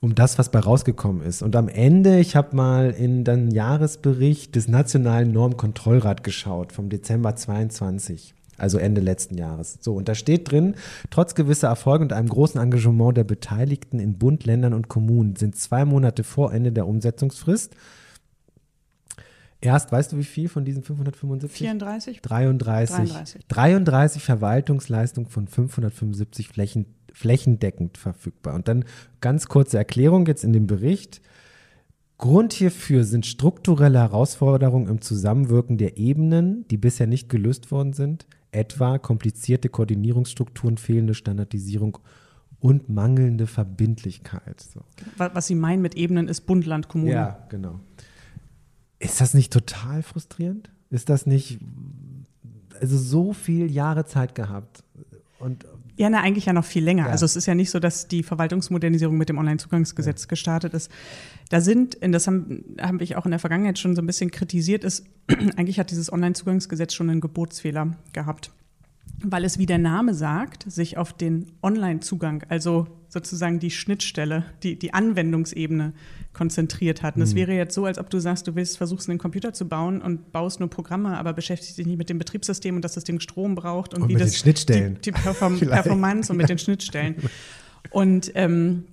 um 0.00 0.14
das, 0.14 0.38
was 0.38 0.50
bei 0.50 0.60
rausgekommen 0.60 1.22
ist. 1.22 1.42
Und 1.42 1.56
am 1.56 1.68
Ende, 1.68 2.20
ich 2.20 2.36
habe 2.36 2.56
mal 2.56 2.90
in 2.90 3.24
den 3.24 3.50
Jahresbericht 3.50 4.56
des 4.56 4.66
Nationalen 4.66 5.30
Normkontrollrat 5.30 6.24
geschaut 6.24 6.72
vom 6.72 6.88
Dezember 6.88 7.36
22 7.36 8.34
also 8.60 8.76
Ende 8.76 9.00
letzten 9.00 9.38
Jahres. 9.38 9.78
So, 9.80 9.94
und 9.94 10.06
da 10.06 10.14
steht 10.14 10.50
drin, 10.50 10.74
trotz 11.08 11.34
gewisser 11.34 11.68
Erfolge 11.68 12.04
und 12.04 12.12
einem 12.12 12.28
großen 12.28 12.60
Engagement 12.60 13.16
der 13.16 13.24
Beteiligten 13.24 13.98
in 13.98 14.18
Bund, 14.18 14.44
Ländern 14.44 14.74
und 14.74 14.88
Kommunen 14.88 15.36
sind 15.36 15.56
zwei 15.56 15.86
Monate 15.86 16.24
vor 16.24 16.52
Ende 16.52 16.70
der 16.70 16.86
Umsetzungsfrist 16.86 17.74
erst, 19.60 19.92
weißt 19.92 20.12
du 20.12 20.16
wie 20.16 20.24
viel 20.24 20.48
von 20.48 20.64
diesen 20.64 20.82
575? 20.82 21.58
34? 21.58 22.22
33. 22.22 23.10
33, 23.10 23.46
33 23.48 24.22
Verwaltungsleistungen 24.22 25.28
von 25.28 25.46
575 25.46 26.48
Flächen 26.48 26.86
flächendeckend 27.12 27.98
verfügbar. 27.98 28.54
Und 28.54 28.68
dann 28.68 28.84
ganz 29.20 29.48
kurze 29.48 29.78
Erklärung 29.78 30.26
jetzt 30.26 30.44
in 30.44 30.52
dem 30.52 30.66
Bericht. 30.66 31.20
Grund 32.18 32.52
hierfür 32.52 33.04
sind 33.04 33.26
strukturelle 33.26 33.98
Herausforderungen 33.98 34.88
im 34.88 35.00
Zusammenwirken 35.00 35.78
der 35.78 35.96
Ebenen, 35.96 36.66
die 36.68 36.76
bisher 36.76 37.06
nicht 37.06 37.28
gelöst 37.28 37.70
worden 37.70 37.94
sind, 37.94 38.26
etwa 38.52 38.98
komplizierte 38.98 39.68
Koordinierungsstrukturen, 39.68 40.76
fehlende 40.76 41.14
Standardisierung 41.14 41.98
und 42.60 42.90
mangelnde 42.90 43.46
Verbindlichkeit. 43.46 44.60
So. 44.60 44.82
Was 45.16 45.46
Sie 45.46 45.54
meinen 45.54 45.80
mit 45.80 45.94
Ebenen 45.96 46.28
ist 46.28 46.42
Bund, 46.42 46.66
Land, 46.66 46.88
Kommune. 46.88 47.12
Ja, 47.12 47.46
genau. 47.48 47.80
Ist 49.00 49.20
das 49.20 49.34
nicht 49.34 49.52
total 49.52 50.02
frustrierend? 50.02 50.70
Ist 50.90 51.08
das 51.08 51.26
nicht, 51.26 51.58
also 52.80 52.96
so 52.96 53.32
viel 53.32 53.70
Jahre 53.70 54.06
Zeit 54.06 54.34
gehabt 54.34 54.84
und 55.40 55.64
ja, 55.96 56.08
na, 56.08 56.22
eigentlich 56.22 56.46
ja 56.46 56.54
noch 56.54 56.64
viel 56.64 56.82
länger. 56.82 57.06
Ja. 57.06 57.10
Also 57.10 57.26
es 57.26 57.36
ist 57.36 57.44
ja 57.44 57.54
nicht 57.54 57.70
so, 57.70 57.78
dass 57.78 58.08
die 58.08 58.22
Verwaltungsmodernisierung 58.22 59.18
mit 59.18 59.28
dem 59.28 59.36
Onlinezugangsgesetz 59.36 60.22
ja. 60.22 60.28
gestartet 60.28 60.72
ist. 60.72 60.90
Da 61.50 61.60
sind, 61.60 61.98
das 62.00 62.26
haben, 62.26 62.64
haben 62.80 63.00
wir 63.00 63.18
auch 63.18 63.26
in 63.26 63.32
der 63.32 63.38
Vergangenheit 63.38 63.78
schon 63.78 63.94
so 63.94 64.00
ein 64.00 64.06
bisschen 64.06 64.30
kritisiert, 64.30 64.82
ist, 64.82 65.04
eigentlich 65.56 65.78
hat 65.78 65.90
dieses 65.90 66.10
Onlinezugangsgesetz 66.10 66.94
schon 66.94 67.10
einen 67.10 67.20
Geburtsfehler 67.20 67.98
gehabt 68.14 68.50
weil 69.22 69.44
es, 69.44 69.58
wie 69.58 69.66
der 69.66 69.78
Name 69.78 70.14
sagt, 70.14 70.70
sich 70.70 70.96
auf 70.96 71.12
den 71.12 71.52
Online-Zugang, 71.62 72.44
also 72.48 72.86
sozusagen 73.08 73.58
die 73.58 73.70
Schnittstelle, 73.70 74.44
die, 74.62 74.78
die 74.78 74.94
Anwendungsebene 74.94 75.92
konzentriert 76.32 77.02
hat. 77.02 77.16
Und 77.16 77.22
es 77.22 77.32
mhm. 77.32 77.38
wäre 77.38 77.52
jetzt 77.52 77.74
so, 77.74 77.84
als 77.84 77.98
ob 77.98 78.08
du 78.08 78.20
sagst, 78.20 78.46
du 78.46 78.54
willst 78.54 78.78
versuchst, 78.78 79.10
einen 79.10 79.18
Computer 79.18 79.52
zu 79.52 79.68
bauen 79.68 80.00
und 80.00 80.32
baust 80.32 80.60
nur 80.60 80.70
Programme, 80.70 81.18
aber 81.18 81.32
beschäftigst 81.32 81.76
dich 81.76 81.86
nicht 81.86 81.98
mit 81.98 82.08
dem 82.08 82.18
Betriebssystem 82.18 82.76
und 82.76 82.84
dass 82.84 82.94
das 82.94 83.04
Ding 83.04 83.20
Strom 83.20 83.56
braucht 83.56 83.94
und, 83.94 84.02
und 84.02 84.08
wie 84.08 84.14
das 84.14 84.38
Schnittstellen. 84.38 84.94
Die, 84.96 85.10
die 85.10 85.12
Perform 85.12 85.58
Performance 85.60 86.32
und 86.32 86.36
mit 86.36 86.48
den 86.48 86.58
Schnittstellen. 86.58 87.16
Und 87.90 88.30
ähm, 88.36 88.84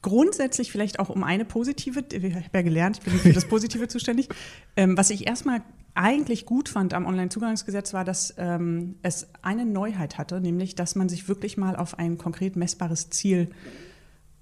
grundsätzlich 0.00 0.72
vielleicht 0.72 0.98
auch 0.98 1.10
um 1.10 1.24
eine 1.24 1.44
positive, 1.44 2.04
ich 2.10 2.34
habe 2.34 2.44
ja 2.54 2.62
gelernt, 2.62 2.98
ich 2.98 3.04
bin 3.04 3.20
für 3.20 3.32
das 3.32 3.46
Positive 3.46 3.88
zuständig, 3.88 4.28
ähm, 4.76 4.96
was 4.96 5.10
ich 5.10 5.26
erstmal 5.26 5.62
eigentlich 5.96 6.46
gut 6.46 6.68
fand 6.68 6.94
am 6.94 7.06
Onlinezugangsgesetz 7.06 7.94
war, 7.94 8.04
dass 8.04 8.34
ähm, 8.38 8.96
es 9.02 9.28
eine 9.42 9.64
Neuheit 9.64 10.18
hatte, 10.18 10.40
nämlich 10.40 10.74
dass 10.74 10.94
man 10.94 11.08
sich 11.08 11.28
wirklich 11.28 11.56
mal 11.56 11.76
auf 11.76 11.98
ein 11.98 12.18
konkret 12.18 12.56
messbares 12.56 13.10
Ziel 13.10 13.50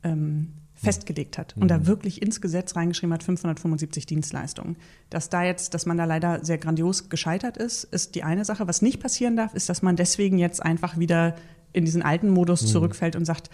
ähm, 0.02 0.52
festgelegt 0.74 1.38
hat 1.38 1.54
und 1.56 1.64
mhm. 1.64 1.68
da 1.68 1.86
wirklich 1.86 2.20
ins 2.20 2.40
Gesetz 2.40 2.76
reingeschrieben 2.76 3.14
hat 3.14 3.22
575 3.22 4.06
Dienstleistungen. 4.06 4.76
Dass 5.10 5.30
da 5.30 5.44
jetzt, 5.44 5.74
dass 5.74 5.86
man 5.86 5.96
da 5.96 6.04
leider 6.04 6.44
sehr 6.44 6.58
grandios 6.58 7.08
gescheitert 7.08 7.56
ist, 7.56 7.84
ist 7.84 8.14
die 8.16 8.24
eine 8.24 8.44
Sache. 8.44 8.66
Was 8.66 8.82
nicht 8.82 9.00
passieren 9.00 9.36
darf, 9.36 9.54
ist, 9.54 9.68
dass 9.68 9.82
man 9.82 9.96
deswegen 9.96 10.38
jetzt 10.38 10.62
einfach 10.62 10.98
wieder 10.98 11.36
in 11.72 11.84
diesen 11.84 12.02
alten 12.02 12.28
Modus 12.28 12.62
mhm. 12.62 12.66
zurückfällt 12.66 13.16
und 13.16 13.24
sagt, 13.24 13.50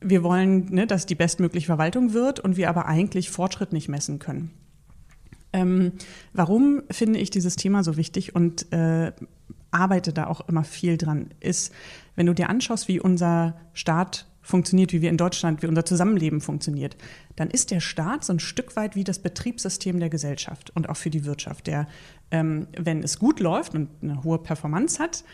wir 0.00 0.22
wollen, 0.22 0.66
ne, 0.66 0.86
dass 0.86 1.06
die 1.06 1.14
bestmögliche 1.14 1.66
Verwaltung 1.66 2.12
wird 2.12 2.40
und 2.40 2.56
wir 2.56 2.68
aber 2.68 2.86
eigentlich 2.86 3.30
Fortschritt 3.30 3.72
nicht 3.72 3.88
messen 3.88 4.18
können. 4.18 4.50
Ähm, 5.52 5.92
warum 6.32 6.82
finde 6.90 7.18
ich 7.18 7.30
dieses 7.30 7.56
Thema 7.56 7.84
so 7.84 7.96
wichtig 7.96 8.34
und 8.34 8.72
äh, 8.72 9.12
arbeite 9.70 10.12
da 10.12 10.26
auch 10.26 10.48
immer 10.48 10.64
viel 10.64 10.96
dran, 10.96 11.30
ist, 11.40 11.72
wenn 12.14 12.26
du 12.26 12.34
dir 12.34 12.48
anschaust, 12.48 12.88
wie 12.88 13.00
unser 13.00 13.56
Staat 13.72 14.26
funktioniert, 14.42 14.92
wie 14.92 15.00
wir 15.00 15.10
in 15.10 15.16
Deutschland, 15.16 15.62
wie 15.62 15.66
unser 15.66 15.84
Zusammenleben 15.84 16.40
funktioniert, 16.40 16.96
dann 17.36 17.48
ist 17.48 17.70
der 17.70 17.80
Staat 17.80 18.24
so 18.24 18.32
ein 18.32 18.40
Stück 18.40 18.76
weit 18.76 18.96
wie 18.96 19.04
das 19.04 19.20
Betriebssystem 19.20 20.00
der 20.00 20.10
Gesellschaft 20.10 20.70
und 20.74 20.88
auch 20.88 20.96
für 20.96 21.10
die 21.10 21.24
Wirtschaft, 21.24 21.68
der, 21.68 21.86
ähm, 22.30 22.66
wenn 22.76 23.02
es 23.02 23.18
gut 23.18 23.40
läuft 23.40 23.74
und 23.74 23.88
eine 24.02 24.24
hohe 24.24 24.38
Performance 24.38 24.98
hat, 24.98 25.24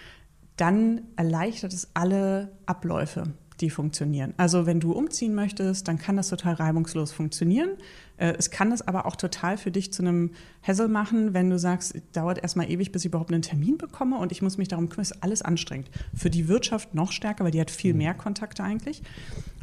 dann 0.57 1.02
erleichtert 1.16 1.72
es 1.72 1.88
alle 1.94 2.52
Abläufe 2.66 3.33
die 3.61 3.70
funktionieren. 3.70 4.35
Also 4.37 4.66
wenn 4.66 4.81
du 4.81 4.92
umziehen 4.92 5.35
möchtest, 5.35 5.88
dann 5.88 5.98
kann 5.98 6.16
das 6.16 6.28
total 6.28 6.54
reibungslos 6.54 7.12
funktionieren. 7.12 7.70
Äh, 8.18 8.35
es 8.38 8.50
kann 8.50 8.72
es 8.72 8.87
aber 8.87 9.07
auch 9.07 9.16
total 9.16 9.57
für 9.57 9.70
dich 9.70 9.92
zu 9.92 10.02
einem 10.02 10.33
Hassel 10.62 10.88
machen, 10.88 11.35
wenn 11.35 11.50
du 11.50 11.59
sagst, 11.59 11.94
es 11.94 12.02
dauert 12.12 12.38
erstmal 12.38 12.70
ewig, 12.70 12.92
bis 12.92 13.02
ich 13.02 13.07
überhaupt 13.07 13.33
einen 13.33 13.42
Termin 13.42 13.78
bekomme 13.78 14.18
und 14.18 14.33
ich 14.33 14.42
muss 14.42 14.59
mich 14.59 14.68
darum 14.68 14.88
kümmern, 14.88 15.02
ist 15.02 15.22
alles 15.22 15.42
anstrengend. 15.42 15.90
Für 16.14 16.31
die 16.31 16.48
Wirtschaft 16.48 16.94
noch 16.94 17.12
stärker, 17.12 17.44
weil 17.44 17.52
die 17.52 17.61
hat 17.61 17.70
viel 17.70 17.92
mhm. 17.92 17.98
mehr 17.98 18.14
Kontakte 18.14 18.62
eigentlich. 18.62 19.02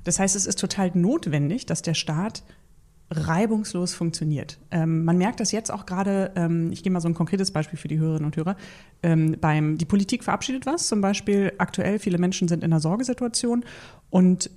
Das 0.04 0.20
heißt, 0.20 0.36
es 0.36 0.46
ist 0.46 0.60
total 0.60 0.92
notwendig, 0.94 1.66
dass 1.66 1.82
der 1.82 1.94
Staat 1.94 2.44
reibungslos 3.12 3.94
funktioniert. 3.94 4.58
Ähm, 4.72 5.06
man 5.06 5.18
merkt 5.18 5.40
das 5.40 5.52
jetzt 5.52 5.72
auch 5.72 5.86
gerade, 5.86 6.32
ähm, 6.36 6.72
ich 6.72 6.82
gebe 6.82 6.94
mal 6.94 7.02
so 7.02 7.08
ein 7.08 7.14
konkretes 7.14 7.52
Beispiel 7.52 7.78
für 7.78 7.88
die 7.88 8.00
Hörerinnen 8.00 8.26
und 8.26 8.36
Hörer, 8.36 8.56
ähm, 9.04 9.38
beim, 9.40 9.78
die 9.78 9.86
Politik 9.86 10.24
verabschiedet 10.24 10.66
was, 10.66 10.88
zum 10.88 11.02
Beispiel 11.02 11.54
aktuell, 11.60 12.00
viele 12.00 12.18
Menschen 12.18 12.48
sind 12.48 12.64
in 12.64 12.72
einer 12.72 12.80
Sorgesituation 12.80 13.64
und 14.10 14.50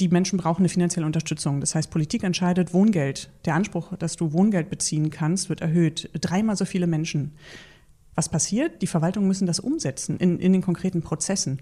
die 0.00 0.08
Menschen 0.08 0.38
brauchen 0.38 0.62
eine 0.62 0.68
finanzielle 0.68 1.06
Unterstützung. 1.06 1.60
Das 1.60 1.74
heißt, 1.74 1.90
Politik 1.90 2.22
entscheidet 2.22 2.74
Wohngeld. 2.74 3.30
Der 3.44 3.54
Anspruch, 3.54 3.96
dass 3.96 4.16
du 4.16 4.32
Wohngeld 4.32 4.70
beziehen 4.70 5.10
kannst, 5.10 5.48
wird 5.48 5.60
erhöht. 5.60 6.10
Dreimal 6.20 6.56
so 6.56 6.64
viele 6.64 6.86
Menschen. 6.86 7.32
Was 8.14 8.28
passiert? 8.28 8.82
Die 8.82 8.86
Verwaltungen 8.86 9.28
müssen 9.28 9.46
das 9.46 9.60
umsetzen 9.60 10.16
in, 10.18 10.38
in 10.38 10.52
den 10.52 10.62
konkreten 10.62 11.02
Prozessen. 11.02 11.60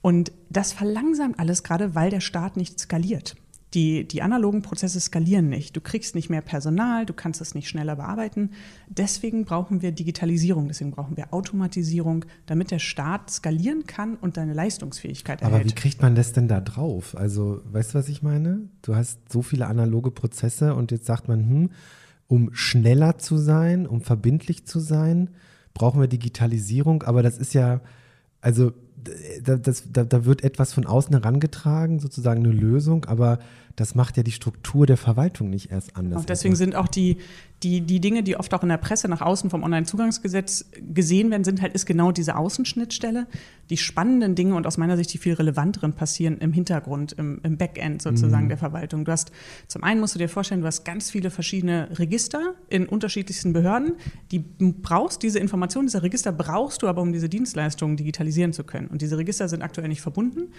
Und 0.00 0.32
das 0.50 0.72
verlangsamt 0.72 1.38
alles 1.38 1.62
gerade, 1.62 1.94
weil 1.94 2.10
der 2.10 2.20
Staat 2.20 2.56
nicht 2.56 2.78
skaliert. 2.78 3.36
Die, 3.74 4.06
die 4.06 4.22
analogen 4.22 4.62
Prozesse 4.62 5.00
skalieren 5.00 5.48
nicht. 5.48 5.74
Du 5.74 5.80
kriegst 5.80 6.14
nicht 6.14 6.30
mehr 6.30 6.42
Personal, 6.42 7.06
du 7.06 7.12
kannst 7.12 7.40
es 7.40 7.54
nicht 7.54 7.68
schneller 7.68 7.96
bearbeiten. 7.96 8.50
Deswegen 8.88 9.44
brauchen 9.44 9.82
wir 9.82 9.90
Digitalisierung, 9.90 10.68
deswegen 10.68 10.92
brauchen 10.92 11.16
wir 11.16 11.34
Automatisierung, 11.34 12.24
damit 12.46 12.70
der 12.70 12.78
Staat 12.78 13.30
skalieren 13.30 13.86
kann 13.86 14.14
und 14.14 14.36
deine 14.36 14.52
Leistungsfähigkeit 14.52 15.42
erhält. 15.42 15.60
Aber 15.60 15.68
wie 15.68 15.74
kriegt 15.74 16.02
man 16.02 16.14
das 16.14 16.32
denn 16.32 16.46
da 16.46 16.60
drauf? 16.60 17.16
Also, 17.16 17.62
weißt 17.72 17.94
du, 17.94 17.98
was 17.98 18.08
ich 18.08 18.22
meine? 18.22 18.68
Du 18.82 18.94
hast 18.94 19.32
so 19.32 19.42
viele 19.42 19.66
analoge 19.66 20.12
Prozesse 20.12 20.74
und 20.74 20.92
jetzt 20.92 21.06
sagt 21.06 21.26
man, 21.26 21.40
hm, 21.40 21.70
um 22.28 22.54
schneller 22.54 23.18
zu 23.18 23.36
sein, 23.36 23.86
um 23.86 24.00
verbindlich 24.00 24.66
zu 24.66 24.78
sein, 24.78 25.30
brauchen 25.74 26.00
wir 26.00 26.08
Digitalisierung, 26.08 27.02
aber 27.02 27.22
das 27.22 27.38
ist 27.38 27.54
ja, 27.54 27.80
also 28.40 28.72
da, 29.42 29.56
das, 29.56 29.84
da, 29.92 30.04
da 30.04 30.24
wird 30.24 30.44
etwas 30.44 30.72
von 30.72 30.86
außen 30.86 31.14
herangetragen, 31.14 31.98
sozusagen 31.98 32.44
eine 32.44 32.54
Lösung, 32.54 33.04
aber 33.04 33.38
das 33.76 33.94
macht 33.94 34.16
ja 34.16 34.22
die 34.22 34.32
Struktur 34.32 34.86
der 34.86 34.96
Verwaltung 34.96 35.50
nicht 35.50 35.70
erst 35.70 35.96
anders. 35.96 36.20
Und 36.20 36.28
deswegen 36.28 36.56
sind 36.56 36.76
auch 36.76 36.88
die, 36.88 37.18
die, 37.64 37.80
die 37.80 37.98
Dinge, 37.98 38.22
die 38.22 38.36
oft 38.36 38.52
auch 38.52 38.62
in 38.62 38.68
der 38.68 38.76
Presse 38.76 39.08
nach 39.08 39.22
außen 39.22 39.48
vom 39.48 39.62
Onlinezugangsgesetz 39.62 40.66
gesehen 40.92 41.30
werden, 41.30 41.44
sind 41.44 41.62
halt, 41.62 41.72
ist 41.72 41.86
genau 41.86 42.12
diese 42.12 42.36
Außenschnittstelle. 42.36 43.26
Die 43.70 43.78
spannenden 43.78 44.34
Dinge 44.34 44.54
und 44.54 44.66
aus 44.66 44.76
meiner 44.76 44.98
Sicht 44.98 45.12
die 45.14 45.18
viel 45.18 45.32
relevanteren 45.32 45.94
passieren 45.94 46.36
im 46.38 46.52
Hintergrund, 46.52 47.12
im, 47.12 47.40
im 47.42 47.56
Backend 47.56 48.02
sozusagen 48.02 48.44
mhm. 48.44 48.48
der 48.50 48.58
Verwaltung. 48.58 49.06
Du 49.06 49.12
hast, 49.12 49.32
zum 49.66 49.82
einen 49.82 50.00
musst 50.00 50.14
du 50.14 50.18
dir 50.18 50.28
vorstellen, 50.28 50.60
du 50.60 50.66
hast 50.66 50.84
ganz 50.84 51.10
viele 51.10 51.30
verschiedene 51.30 51.88
Register 51.98 52.54
in 52.68 52.86
unterschiedlichsten 52.86 53.54
Behörden. 53.54 53.94
Die 54.30 54.40
brauchst, 54.40 55.22
diese 55.22 55.38
Informationen, 55.38 55.86
diese 55.86 56.02
Register 56.02 56.32
brauchst 56.32 56.82
du 56.82 56.88
aber, 56.88 57.00
um 57.00 57.12
diese 57.12 57.30
Dienstleistungen 57.30 57.96
digitalisieren 57.96 58.52
zu 58.52 58.64
können. 58.64 58.88
Und 58.88 59.00
diese 59.00 59.16
Register 59.16 59.48
sind 59.48 59.62
aktuell 59.62 59.88
nicht 59.88 60.02
verbunden. 60.02 60.52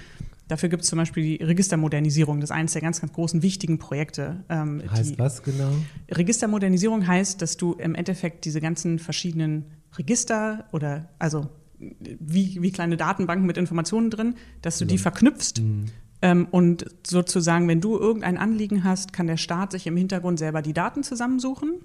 Dafür 0.48 0.70
gibt 0.70 0.84
es 0.84 0.90
zum 0.90 0.98
Beispiel 0.98 1.38
die 1.38 1.44
Registermodernisierung. 1.44 2.40
Das 2.40 2.52
ist 2.52 2.56
eines 2.56 2.74
der 2.74 2.82
ganz, 2.82 3.02
ganz 3.02 3.12
großen, 3.14 3.42
wichtigen 3.42 3.80
Projekte. 3.80 4.44
Ähm, 4.48 4.84
heißt 4.92 5.18
was 5.18 5.42
genau? 5.42 5.72
Registermodernisierung 6.12 6.95
heißt, 7.04 7.42
dass 7.42 7.58
du 7.58 7.74
im 7.74 7.96
Endeffekt 7.96 8.46
diese 8.46 8.62
ganzen 8.62 9.00
verschiedenen 9.00 9.66
Register 9.98 10.66
oder 10.72 11.10
also 11.20 11.48
wie, 11.80 12.62
wie 12.62 12.72
kleine 12.72 12.98
Datenbanken 12.98 13.46
mit 13.46 13.58
Informationen 13.58 14.10
drin, 14.10 14.36
dass 14.62 14.78
du 14.78 14.86
die 14.86 14.98
verknüpfst. 14.98 15.60
Mhm. 15.60 15.86
Ähm, 16.22 16.48
und 16.52 16.86
sozusagen, 17.06 17.68
wenn 17.68 17.82
du 17.82 17.98
irgendein 17.98 18.38
Anliegen 18.38 18.84
hast, 18.84 19.14
kann 19.14 19.28
der 19.28 19.38
Staat 19.38 19.72
sich 19.72 19.86
im 19.88 19.98
Hintergrund 19.98 20.40
selber 20.40 20.62
die 20.62 20.74
Daten 20.74 21.04
zusammensuchen. 21.04 21.82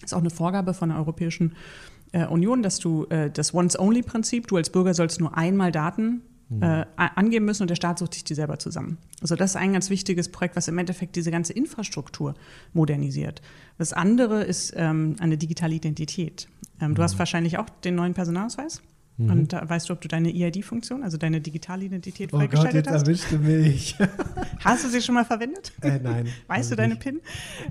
Das 0.00 0.10
ist 0.10 0.14
auch 0.14 0.20
eine 0.20 0.30
Vorgabe 0.30 0.74
von 0.74 0.90
der 0.90 0.98
Europäischen 0.98 1.54
äh, 2.12 2.26
Union, 2.26 2.62
dass 2.62 2.78
du 2.78 3.04
äh, 3.06 3.30
das 3.30 3.54
Once-Only-Prinzip, 3.54 4.46
du 4.46 4.56
als 4.56 4.70
Bürger 4.70 4.94
sollst 4.94 5.20
nur 5.20 5.36
einmal 5.36 5.72
Daten 5.72 6.22
äh, 6.62 6.86
angeben 6.96 7.44
müssen 7.44 7.62
und 7.62 7.68
der 7.68 7.76
Staat 7.76 7.98
sucht 7.98 8.14
sich 8.14 8.24
die 8.24 8.34
selber 8.34 8.58
zusammen. 8.58 8.98
Also 9.20 9.36
das 9.36 9.50
ist 9.50 9.56
ein 9.56 9.72
ganz 9.72 9.90
wichtiges 9.90 10.30
Projekt, 10.30 10.56
was 10.56 10.68
im 10.68 10.78
Endeffekt 10.78 11.16
diese 11.16 11.30
ganze 11.30 11.52
Infrastruktur 11.52 12.34
modernisiert. 12.72 13.42
Das 13.78 13.92
andere 13.92 14.42
ist 14.44 14.72
ähm, 14.76 15.16
eine 15.20 15.36
digitale 15.38 15.74
Identität. 15.74 16.48
Ähm, 16.80 16.94
Du 16.94 17.02
hast 17.02 17.18
wahrscheinlich 17.18 17.58
auch 17.58 17.68
den 17.84 17.94
neuen 17.94 18.14
Personalausweis. 18.14 18.82
Und 19.16 19.52
da 19.52 19.68
weißt 19.68 19.88
du, 19.88 19.92
ob 19.92 20.00
du 20.00 20.08
deine 20.08 20.28
EID-Funktion, 20.30 21.04
also 21.04 21.16
deine 21.16 21.40
digitale 21.40 21.84
Identität 21.84 22.32
Mhm. 22.32 22.38
Oh 22.38 22.40
Gott, 22.40 22.50
freigeschaltet 22.50 22.86
jetzt 22.86 22.94
hast? 22.94 23.02
erwischt 23.06 23.30
du 23.30 23.38
mich. 23.38 23.96
Hast 24.64 24.84
du 24.84 24.88
sie 24.88 25.00
schon 25.02 25.14
mal 25.14 25.24
verwendet? 25.24 25.72
äh, 25.82 26.00
nein. 26.02 26.26
Weißt 26.48 26.70
du 26.72 26.76
deine 26.76 26.94
nicht. 26.94 27.02
PIN? 27.02 27.20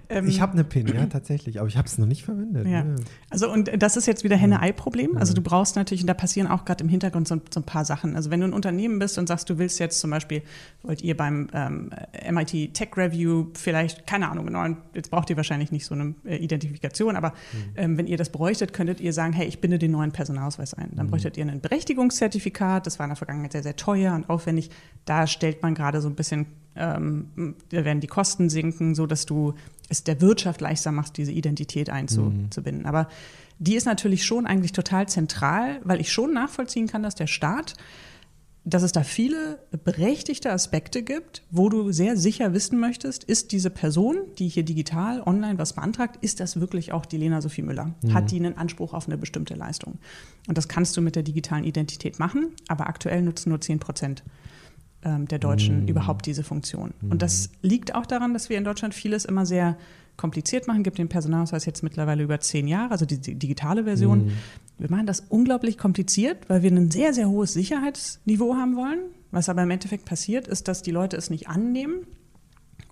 Ähm, 0.10 0.27
Ich 0.27 0.39
habe 0.39 0.53
eine 0.53 0.63
PIN, 0.63 0.88
ja, 0.88 1.06
tatsächlich, 1.10 1.60
aber 1.60 1.67
ich 1.67 1.75
habe 1.75 1.88
es 1.88 1.97
noch 1.97 2.06
nicht 2.06 2.23
verwendet. 2.23 2.65
Ja. 2.65 2.86
Ja. 2.86 2.95
Also 3.29 3.51
und 3.51 3.71
das 3.82 3.97
ist 3.97 4.06
jetzt 4.06 4.23
wieder 4.23 4.38
Henne-Ei-Problem. 4.38 5.17
Also 5.17 5.34
du 5.34 5.41
brauchst 5.41 5.75
natürlich, 5.75 6.01
und 6.01 6.08
da 6.08 6.13
passieren 6.13 6.47
auch 6.47 6.63
gerade 6.65 6.84
im 6.84 6.89
Hintergrund 6.89 7.27
so, 7.27 7.41
so 7.53 7.60
ein 7.60 7.63
paar 7.65 7.84
Sachen. 7.84 8.15
Also 8.15 8.29
wenn 8.32 8.39
du 8.39 8.47
ein 8.47 8.53
Unternehmen 8.53 8.99
bist 8.99 9.17
und 9.17 9.27
sagst, 9.27 9.49
du 9.49 9.58
willst 9.58 9.79
jetzt 9.79 9.99
zum 9.99 10.12
Beispiel, 10.12 10.43
wollt 10.84 11.01
ihr 11.01 11.17
beim 11.17 11.47
ähm, 11.53 11.89
MIT 12.32 12.73
Tech 12.73 12.89
Review 12.95 13.47
vielleicht, 13.53 14.08
keine 14.08 14.29
Ahnung, 14.29 14.45
genau, 14.45 14.65
jetzt 14.93 15.12
braucht 15.12 15.29
ihr 15.29 15.36
wahrscheinlich 15.38 15.71
nicht 15.71 15.86
so 15.86 15.95
eine 15.95 16.15
äh, 16.25 16.38
Identifikation, 16.38 17.15
aber 17.15 17.34
ähm, 17.75 17.97
wenn 17.97 18.08
ihr 18.08 18.17
das 18.17 18.29
bräuchtet, 18.29 18.71
könntet 18.73 19.01
ihr 19.01 19.12
sagen, 19.13 19.34
hey, 19.34 19.47
ich 19.47 19.60
binde 19.60 19.77
den 19.79 19.91
neuen 19.91 20.12
Personalausweis 20.12 20.73
ein. 20.73 20.91
Dann 20.95 21.08
bräuchtet 21.08 21.33
ihr 21.38 21.46
ein 21.46 21.62
Berechtigungszertifikat, 21.62 22.86
das 22.86 23.00
war 23.00 23.06
in 23.06 23.12
der 23.12 23.17
Vergangenheit 23.17 23.52
sehr, 23.52 23.63
sehr 23.63 23.76
teuer 23.76 24.13
und 24.13 24.30
aufwendig. 24.30 24.69
Da 25.06 25.28
stellt 25.28 25.62
man 25.62 25.76
gerade 25.76 26.02
so 26.02 26.10
ein 26.10 26.15
bisschen 26.15 26.48
ähm, 26.76 27.56
da 27.69 27.86
werden 27.86 28.00
die 28.00 28.08
Kosten 28.08 28.50
sinken, 28.50 28.96
so 28.96 29.06
dass 29.06 29.26
du 29.26 29.54
es 29.89 30.04
der 30.04 30.22
Wirtschaft 30.22 30.62
leichter 30.62 30.91
machst, 30.91 31.17
diese 31.17 31.32
Identität 31.32 31.89
einzubinden. 31.89 32.86
Aber 32.86 33.08
die 33.60 33.76
ist 33.76 33.86
natürlich 33.86 34.26
schon 34.26 34.48
eigentlich 34.48 34.72
total 34.72 35.08
zentral, 35.08 35.80
weil 35.84 36.02
ich 36.02 36.12
schon 36.12 36.34
nachvollziehen 36.34 36.88
kann, 36.88 37.04
dass 37.04 37.15
der 37.15 37.28
Staat, 37.28 37.76
dass 38.65 38.84
es 38.84 38.93
da 38.93 39.04
viele 39.04 39.60
berechtigte 39.84 40.52
Aspekte 40.52 41.04
gibt, 41.04 41.43
wo 41.52 41.67
du 41.67 41.91
sehr 41.91 42.15
sicher 42.15 42.54
wissen 42.54 42.80
möchtest, 42.80 43.23
ist 43.26 43.52
diese 43.52 43.69
Person, 43.69 44.17
die 44.39 44.47
hier 44.47 44.63
digital 44.63 45.21
online 45.21 45.58
was 45.58 45.73
beantragt, 45.73 46.17
ist 46.21 46.39
das 46.39 46.60
wirklich 46.60 46.93
auch 46.93 47.06
die 47.06 47.17
Lena 47.17 47.41
Sophie 47.41 47.62
Müller? 47.62 47.93
Hat 48.13 48.32
die 48.32 48.38
einen 48.38 48.58
Anspruch 48.58 48.93
auf 48.93 49.08
eine 49.08 49.17
bestimmte 49.17 49.54
Leistung? 49.54 49.99
Und 50.47 50.58
das 50.58 50.67
kannst 50.69 50.95
du 50.95 51.02
mit 51.02 51.15
der 51.15 51.23
digitalen 51.23 51.65
Identität 51.65 52.19
machen, 52.19 52.52
aber 52.67 52.88
aktuell 52.88 53.21
nutzen 53.21 53.49
nur 53.49 53.60
10 53.60 53.80
Prozent 53.80 54.23
ähm, 55.04 55.28
der 55.28 55.39
Deutschen 55.39 55.88
überhaupt 55.89 56.26
diese 56.26 56.43
Funktion. 56.43 56.93
Und 57.10 57.21
das 57.21 57.49
liegt 57.62 57.95
auch 57.95 58.06
daran, 58.06 58.34
dass 58.34 58.49
wir 58.49 58.58
in 58.58 58.63
Deutschland 58.63 58.93
vieles 58.93 59.26
immer 59.26 59.45
sehr 59.45 59.78
kompliziert 60.17 60.67
machen. 60.67 60.84
Gibt 60.84 60.97
den 60.97 61.10
Personalausweis 61.10 61.65
jetzt 61.65 61.84
mittlerweile 61.84 62.23
über 62.23 62.39
zehn 62.39 62.67
Jahre, 62.67 62.91
also 62.91 63.06
die, 63.06 63.19
die 63.19 63.36
digitale 63.36 63.84
Version. 63.86 64.32
Wir 64.78 64.89
machen 64.89 65.06
das 65.06 65.21
unglaublich 65.21 65.78
kompliziert, 65.78 66.49
weil 66.49 66.63
wir 66.63 66.71
ein 66.71 66.91
sehr, 66.91 67.13
sehr 67.13 67.30
hohes 67.30 67.54
Sicherheitsniveau 67.54 68.56
haben 68.56 68.76
wollen. 68.76 68.99
Was 69.32 69.49
aber 69.49 69.63
im 69.63 69.71
Endeffekt 69.71 70.06
passiert, 70.06 70.47
ist, 70.47 70.67
dass 70.67 70.82
die 70.82 70.91
Leute 70.91 71.17
es 71.17 71.30
nicht 71.30 71.47
annehmen 71.47 72.06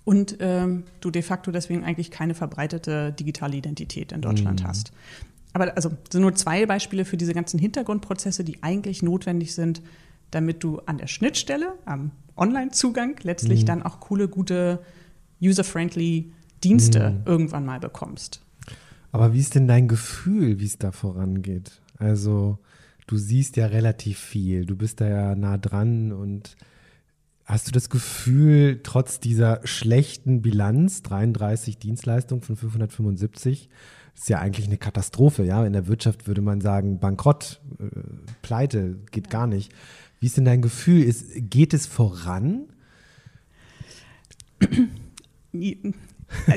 und 0.04 0.38
ähm, 0.40 0.84
du 1.00 1.12
de 1.12 1.22
facto 1.22 1.52
deswegen 1.52 1.84
eigentlich 1.84 2.10
keine 2.12 2.34
verbreitete 2.34 3.14
digitale 3.14 3.58
Identität 3.58 4.12
in 4.12 4.22
Deutschland 4.22 4.64
hast. 4.64 4.92
Aber 5.54 5.76
also 5.76 5.92
sind 6.12 6.22
nur 6.22 6.34
zwei 6.34 6.66
Beispiele 6.66 7.06
für 7.06 7.18
diese 7.18 7.34
ganzen 7.34 7.60
Hintergrundprozesse, 7.60 8.44
die 8.44 8.64
eigentlich 8.64 9.04
notwendig 9.04 9.54
sind, 9.54 9.82
damit 10.32 10.64
du 10.64 10.80
an 10.86 10.98
der 10.98 11.08
Schnittstelle, 11.08 11.74
am 11.86 12.12
Online-Zugang 12.38 13.18
letztlich 13.24 13.66
dann 13.66 13.84
auch 13.84 14.00
coole, 14.00 14.28
gute, 14.28 14.80
user-friendly 15.42 16.32
Dienste 16.64 17.22
irgendwann 17.26 17.66
mal 17.66 17.80
bekommst. 17.80 18.42
Aber 19.12 19.34
wie 19.34 19.40
ist 19.40 19.56
denn 19.56 19.68
dein 19.68 19.88
Gefühl, 19.88 20.60
wie 20.60 20.66
es 20.66 20.78
da 20.78 20.92
vorangeht? 20.92 21.82
Also, 21.98 22.60
du 23.08 23.18
siehst 23.18 23.58
ja 23.58 23.68
relativ 23.68 24.20
viel, 24.20 24.66
du 24.66 24.76
bist 24.76 25.02
da 25.02 25.08
ja 25.08 25.36
nah 25.36 25.58
dran 25.58 26.12
und 26.12 26.56
hast 27.46 27.68
du 27.68 27.72
das 27.72 27.90
Gefühl, 27.90 28.80
trotz 28.84 29.20
dieser 29.20 29.60
schlechten 29.66 30.42
Bilanz, 30.42 31.04
33 31.04 31.78
Dienstleistungen 31.78 32.42
von 32.42 32.56
575, 32.56 33.70
ist 34.16 34.30
ja 34.30 34.40
eigentlich 34.40 34.68
eine 34.68 34.78
Katastrophe, 34.78 35.44
ja? 35.44 35.66
In 35.66 35.74
der 35.74 35.88
Wirtschaft 35.88 36.28
würde 36.28 36.42
man 36.42 36.62
sagen, 36.62 37.00
Bankrott, 37.00 37.62
äh, 37.80 37.86
Pleite, 38.42 39.00
geht 39.12 39.30
gar 39.30 39.48
nicht. 39.48 39.74
Wie 40.20 40.28
ist 40.28 40.38
denn 40.38 40.46
dein 40.46 40.62
Gefühl? 40.62 41.04
Ist, 41.04 41.26
geht 41.50 41.74
es 41.74 41.88
voran? 41.88 42.68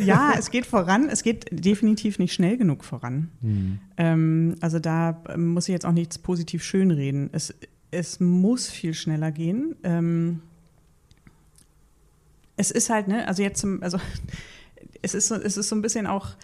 Ja, 0.00 0.34
es 0.38 0.50
geht 0.50 0.66
voran. 0.66 1.08
Es 1.08 1.22
geht 1.22 1.46
definitiv 1.50 2.18
nicht 2.18 2.32
schnell 2.32 2.56
genug 2.56 2.84
voran. 2.84 3.30
Ähm, 3.96 4.56
also 4.60 4.78
da 4.78 5.22
ähm, 5.28 5.54
muss 5.54 5.68
ich 5.68 5.72
jetzt 5.72 5.86
auch 5.86 5.92
nichts 5.92 6.18
positiv 6.18 6.62
schönreden. 6.62 7.30
Es, 7.32 7.54
es 7.90 8.20
muss 8.20 8.68
viel 8.68 8.94
schneller 8.94 9.32
gehen. 9.32 9.76
Ähm, 9.82 10.40
es 12.56 12.70
ist 12.70 12.90
halt, 12.90 13.08
ne, 13.08 13.26
also 13.26 13.42
jetzt 13.42 13.60
zum, 13.60 13.82
also 13.82 13.98
es 15.02 15.14
ist 15.14 15.28
so, 15.28 15.34
es 15.34 15.56
ist 15.56 15.68
so 15.68 15.76
ein 15.76 15.82
bisschen 15.82 16.06
auch, 16.06 16.36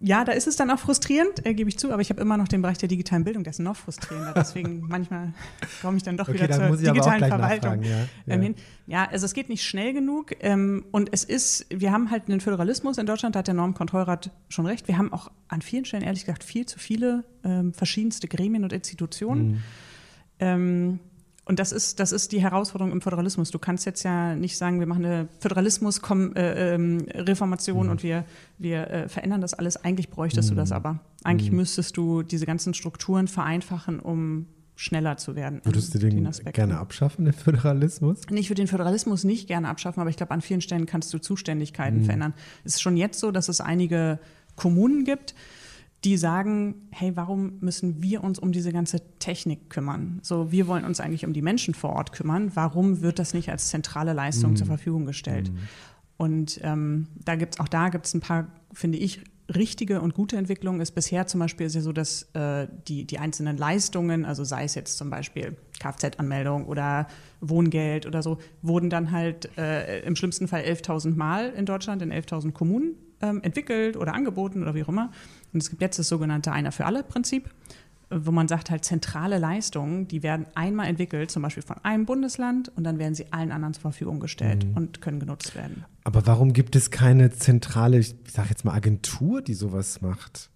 ja, 0.00 0.24
da 0.24 0.32
ist 0.32 0.46
es 0.46 0.56
dann 0.56 0.70
auch 0.70 0.78
frustrierend, 0.78 1.44
äh, 1.46 1.54
gebe 1.54 1.68
ich 1.70 1.78
zu, 1.78 1.90
aber 1.92 2.02
ich 2.02 2.10
habe 2.10 2.20
immer 2.20 2.36
noch 2.36 2.48
den 2.48 2.62
Bereich 2.62 2.78
der 2.78 2.88
digitalen 2.88 3.24
Bildung, 3.24 3.44
der 3.44 3.52
ist 3.52 3.60
noch 3.60 3.76
frustrierender. 3.76 4.32
Deswegen 4.34 4.80
manchmal 4.88 5.32
komme 5.80 5.96
ich 5.96 6.02
dann 6.02 6.16
doch 6.16 6.28
Okay, 6.28 6.34
wieder 6.34 6.48
dann 6.48 6.68
zur 6.76 6.92
digitalen 6.92 7.24
Verwaltung. 7.24 7.82
ja. 7.82 8.00
Ähm, 8.00 8.06
Ja. 8.26 8.36
hin. 8.40 8.54
Ja, 8.86 9.08
also 9.10 9.24
es 9.26 9.34
geht 9.34 9.48
nicht 9.48 9.64
schnell 9.64 9.92
genug 9.92 10.32
ähm, 10.40 10.84
und 10.92 11.08
es 11.12 11.24
ist, 11.24 11.66
wir 11.70 11.92
haben 11.92 12.10
halt 12.10 12.28
einen 12.28 12.40
Föderalismus 12.40 12.98
in 12.98 13.06
Deutschland, 13.06 13.34
da 13.34 13.38
hat 13.40 13.46
der 13.48 13.54
Normkontrollrat 13.54 14.30
schon 14.48 14.66
recht. 14.66 14.86
Wir 14.88 14.98
haben 14.98 15.12
auch 15.12 15.30
an 15.48 15.62
vielen 15.62 15.84
Stellen 15.84 16.02
ehrlich 16.04 16.24
gesagt 16.24 16.44
viel 16.44 16.66
zu 16.66 16.78
viele 16.78 17.24
ähm, 17.44 17.72
verschiedenste 17.72 18.28
Gremien 18.28 18.62
und 18.64 18.72
Institutionen. 18.72 19.62
Ähm, 20.38 21.00
und 21.46 21.58
das 21.60 21.70
ist, 21.70 22.00
das 22.00 22.10
ist 22.10 22.32
die 22.32 22.42
Herausforderung 22.42 22.90
im 22.92 23.00
Föderalismus. 23.00 23.52
Du 23.52 23.60
kannst 23.60 23.86
jetzt 23.86 24.02
ja 24.02 24.34
nicht 24.34 24.58
sagen, 24.58 24.80
wir 24.80 24.88
machen 24.88 25.04
eine 25.04 25.28
Föderalismus-Reformation 25.38 27.88
und 27.88 28.02
wir, 28.02 28.24
wir 28.58 28.90
äh, 28.90 29.08
verändern 29.08 29.40
das 29.40 29.54
alles. 29.54 29.76
Eigentlich 29.76 30.10
bräuchtest 30.10 30.50
du 30.50 30.56
das 30.56 30.72
aber. 30.72 30.98
Eigentlich 31.22 31.52
müsstest 31.52 31.96
du 31.96 32.24
diese 32.24 32.46
ganzen 32.46 32.74
Strukturen 32.74 33.28
vereinfachen, 33.28 34.00
um 34.00 34.46
schneller 34.74 35.18
zu 35.18 35.36
werden. 35.36 35.60
Würdest 35.62 35.94
du 35.94 36.00
den 36.00 36.26
Aspekten. 36.26 36.52
gerne 36.52 36.78
abschaffen, 36.78 37.24
den 37.24 37.32
Föderalismus? 37.32 38.22
Ich 38.28 38.50
würde 38.50 38.62
den 38.62 38.68
Föderalismus 38.68 39.22
nicht 39.22 39.46
gerne 39.46 39.68
abschaffen, 39.68 40.00
aber 40.00 40.10
ich 40.10 40.16
glaube, 40.16 40.32
an 40.32 40.40
vielen 40.40 40.60
Stellen 40.60 40.86
kannst 40.86 41.14
du 41.14 41.18
Zuständigkeiten 41.18 42.02
verändern. 42.02 42.34
Es 42.64 42.74
ist 42.74 42.82
schon 42.82 42.96
jetzt 42.96 43.20
so, 43.20 43.30
dass 43.30 43.48
es 43.48 43.60
einige 43.60 44.18
Kommunen 44.56 45.04
gibt, 45.04 45.36
die 46.04 46.16
sagen, 46.16 46.88
hey, 46.90 47.16
warum 47.16 47.58
müssen 47.60 48.02
wir 48.02 48.22
uns 48.22 48.38
um 48.38 48.52
diese 48.52 48.72
ganze 48.72 49.00
Technik 49.18 49.70
kümmern? 49.70 50.20
So, 50.22 50.52
wir 50.52 50.66
wollen 50.66 50.84
uns 50.84 51.00
eigentlich 51.00 51.24
um 51.24 51.32
die 51.32 51.42
Menschen 51.42 51.74
vor 51.74 51.90
Ort 51.90 52.12
kümmern. 52.12 52.52
Warum 52.54 53.00
wird 53.00 53.18
das 53.18 53.34
nicht 53.34 53.50
als 53.50 53.68
zentrale 53.68 54.12
Leistung 54.12 54.56
zur 54.56 54.66
Verfügung 54.66 55.06
gestellt? 55.06 55.50
Und 56.16 56.60
ähm, 56.62 57.08
da 57.24 57.34
gibt's 57.34 57.60
auch 57.60 57.68
da 57.68 57.88
gibt 57.88 58.06
es 58.06 58.14
ein 58.14 58.20
paar, 58.20 58.46
finde 58.72 58.98
ich, 58.98 59.22
richtige 59.54 60.00
und 60.00 60.14
gute 60.14 60.36
Entwicklungen. 60.36 60.80
Ist 60.80 60.92
bisher 60.92 61.26
zum 61.26 61.40
Beispiel 61.40 61.66
ist 61.66 61.74
ja 61.74 61.80
so, 61.80 61.92
dass 61.92 62.22
äh, 62.34 62.66
die, 62.88 63.04
die 63.04 63.18
einzelnen 63.18 63.56
Leistungen, 63.56 64.24
also 64.24 64.44
sei 64.44 64.64
es 64.64 64.74
jetzt 64.74 64.96
zum 64.98 65.10
Beispiel 65.10 65.56
Kfz-Anmeldung 65.78 66.66
oder 66.66 67.06
Wohngeld 67.40 68.06
oder 68.06 68.22
so, 68.22 68.38
wurden 68.62 68.90
dann 68.90 69.12
halt 69.12 69.56
äh, 69.58 70.00
im 70.00 70.16
schlimmsten 70.16 70.48
Fall 70.48 70.62
11.000 70.62 71.16
Mal 71.16 71.50
in 71.50 71.66
Deutschland 71.66 72.02
in 72.02 72.12
11.000 72.12 72.52
Kommunen 72.52 72.94
ähm, 73.22 73.42
entwickelt 73.42 73.96
oder 73.96 74.14
angeboten 74.14 74.62
oder 74.62 74.74
wie 74.74 74.82
auch 74.82 74.88
immer. 74.88 75.10
Und 75.52 75.62
es 75.62 75.70
gibt 75.70 75.82
jetzt 75.82 75.98
das 75.98 76.08
sogenannte 76.08 76.52
Einer 76.52 76.72
für 76.72 76.86
alle 76.86 77.02
Prinzip, 77.02 77.50
äh, 78.10 78.18
wo 78.22 78.30
man 78.30 78.48
sagt 78.48 78.70
halt 78.70 78.84
zentrale 78.84 79.38
Leistungen, 79.38 80.08
die 80.08 80.22
werden 80.22 80.46
einmal 80.54 80.86
entwickelt, 80.88 81.30
zum 81.30 81.42
Beispiel 81.42 81.62
von 81.62 81.76
einem 81.82 82.06
Bundesland 82.06 82.70
und 82.76 82.84
dann 82.84 82.98
werden 82.98 83.14
sie 83.14 83.32
allen 83.32 83.52
anderen 83.52 83.74
zur 83.74 83.82
Verfügung 83.82 84.20
gestellt 84.20 84.66
und 84.74 85.00
können 85.00 85.20
genutzt 85.20 85.54
werden. 85.54 85.84
Aber 86.04 86.26
warum 86.26 86.52
gibt 86.52 86.76
es 86.76 86.90
keine 86.90 87.30
zentrale, 87.30 87.98
ich 87.98 88.14
sage 88.28 88.50
jetzt 88.50 88.64
mal 88.64 88.74
Agentur, 88.74 89.42
die 89.42 89.54
sowas 89.54 90.00
macht? 90.00 90.50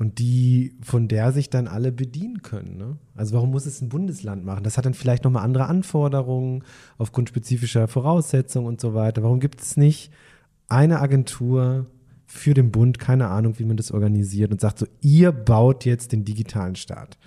Und 0.00 0.20
die, 0.20 0.76
von 0.80 1.08
der 1.08 1.32
sich 1.32 1.50
dann 1.50 1.66
alle 1.66 1.90
bedienen 1.90 2.42
können. 2.42 2.76
Ne? 2.76 2.98
Also 3.16 3.34
warum 3.34 3.50
muss 3.50 3.66
es 3.66 3.80
ein 3.82 3.88
Bundesland 3.88 4.44
machen? 4.44 4.62
Das 4.62 4.78
hat 4.78 4.86
dann 4.86 4.94
vielleicht 4.94 5.24
nochmal 5.24 5.42
andere 5.42 5.66
Anforderungen 5.66 6.62
aufgrund 6.98 7.30
spezifischer 7.30 7.88
Voraussetzungen 7.88 8.68
und 8.68 8.80
so 8.80 8.94
weiter. 8.94 9.24
Warum 9.24 9.40
gibt 9.40 9.60
es 9.60 9.76
nicht 9.76 10.12
eine 10.68 11.00
Agentur 11.00 11.86
für 12.26 12.54
den 12.54 12.70
Bund, 12.70 12.98
keine 12.98 13.28
Ahnung, 13.28 13.58
wie 13.58 13.64
man 13.64 13.76
das 13.76 13.90
organisiert 13.90 14.52
und 14.52 14.60
sagt 14.60 14.78
so, 14.78 14.86
ihr 15.00 15.32
baut 15.32 15.84
jetzt 15.84 16.12
den 16.12 16.24
digitalen 16.24 16.76
Staat? 16.76 17.18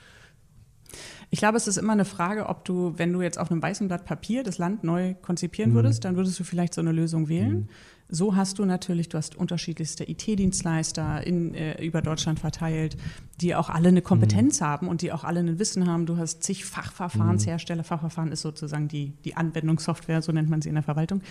Ich 1.33 1.39
glaube, 1.39 1.57
es 1.57 1.65
ist 1.65 1.77
immer 1.77 1.93
eine 1.93 2.05
Frage, 2.05 2.47
ob 2.47 2.65
du, 2.65 2.93
wenn 2.97 3.13
du 3.13 3.21
jetzt 3.21 3.39
auf 3.39 3.51
einem 3.51 3.63
weißen 3.63 3.87
Blatt 3.87 4.05
Papier 4.05 4.43
das 4.43 4.57
Land 4.57 4.83
neu 4.83 5.15
konzipieren 5.21 5.73
würdest, 5.73 6.03
dann 6.03 6.17
würdest 6.17 6.37
du 6.39 6.43
vielleicht 6.43 6.73
so 6.73 6.81
eine 6.81 6.91
Lösung 6.91 7.29
wählen. 7.29 7.69
So 8.13 8.35
hast 8.35 8.59
du 8.59 8.65
natürlich, 8.65 9.07
du 9.07 9.17
hast 9.17 9.37
unterschiedlichste 9.37 10.03
IT-Dienstleister 10.03 11.25
äh, 11.25 11.85
über 11.85 12.01
Deutschland 12.01 12.39
verteilt, 12.39 12.97
die 13.39 13.55
auch 13.55 13.69
alle 13.69 13.87
eine 13.87 14.01
Kompetenz 14.01 14.59
mhm. 14.59 14.65
haben 14.65 14.87
und 14.89 15.01
die 15.01 15.13
auch 15.13 15.23
alle 15.23 15.39
ein 15.39 15.57
Wissen 15.57 15.87
haben. 15.87 16.05
Du 16.05 16.17
hast 16.17 16.43
zig 16.43 16.65
Fachverfahrenshersteller. 16.65 17.83
Mhm. 17.83 17.87
Fachverfahren 17.87 18.33
ist 18.33 18.41
sozusagen 18.41 18.89
die, 18.89 19.13
die 19.23 19.37
Anwendungssoftware, 19.37 20.21
so 20.21 20.33
nennt 20.33 20.49
man 20.49 20.61
sie 20.61 20.67
in 20.67 20.75
der 20.75 20.83
Verwaltung. 20.83 21.21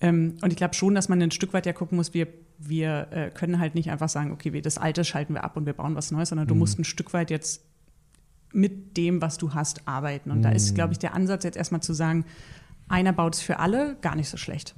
Ähm, 0.00 0.34
und 0.42 0.52
ich 0.52 0.56
glaube 0.56 0.74
schon, 0.74 0.94
dass 0.94 1.08
man 1.08 1.22
ein 1.22 1.30
Stück 1.30 1.52
weit 1.52 1.66
ja 1.66 1.72
gucken 1.72 1.96
muss, 1.96 2.14
wir, 2.14 2.28
wir 2.58 3.08
äh, 3.10 3.30
können 3.30 3.58
halt 3.58 3.74
nicht 3.74 3.90
einfach 3.90 4.08
sagen, 4.08 4.32
okay, 4.32 4.52
wir, 4.52 4.62
das 4.62 4.78
Alte 4.78 5.04
schalten 5.04 5.34
wir 5.34 5.44
ab 5.44 5.56
und 5.56 5.66
wir 5.66 5.72
bauen 5.72 5.94
was 5.94 6.10
Neues, 6.10 6.30
sondern 6.30 6.46
du 6.46 6.54
mhm. 6.54 6.60
musst 6.60 6.78
ein 6.78 6.84
Stück 6.84 7.12
weit 7.12 7.30
jetzt 7.30 7.64
mit 8.52 8.96
dem, 8.96 9.20
was 9.20 9.38
du 9.38 9.54
hast, 9.54 9.86
arbeiten. 9.86 10.30
Und 10.30 10.42
da 10.42 10.50
ist, 10.50 10.70
mhm. 10.70 10.74
glaube 10.76 10.92
ich, 10.92 10.98
der 10.98 11.14
Ansatz 11.14 11.44
jetzt 11.44 11.56
erstmal 11.56 11.82
zu 11.82 11.92
sagen, 11.92 12.24
einer 12.88 13.12
baut 13.12 13.34
es 13.34 13.40
für 13.40 13.58
alle, 13.58 13.96
gar 14.00 14.14
nicht 14.14 14.28
so 14.28 14.36
schlecht. 14.36 14.74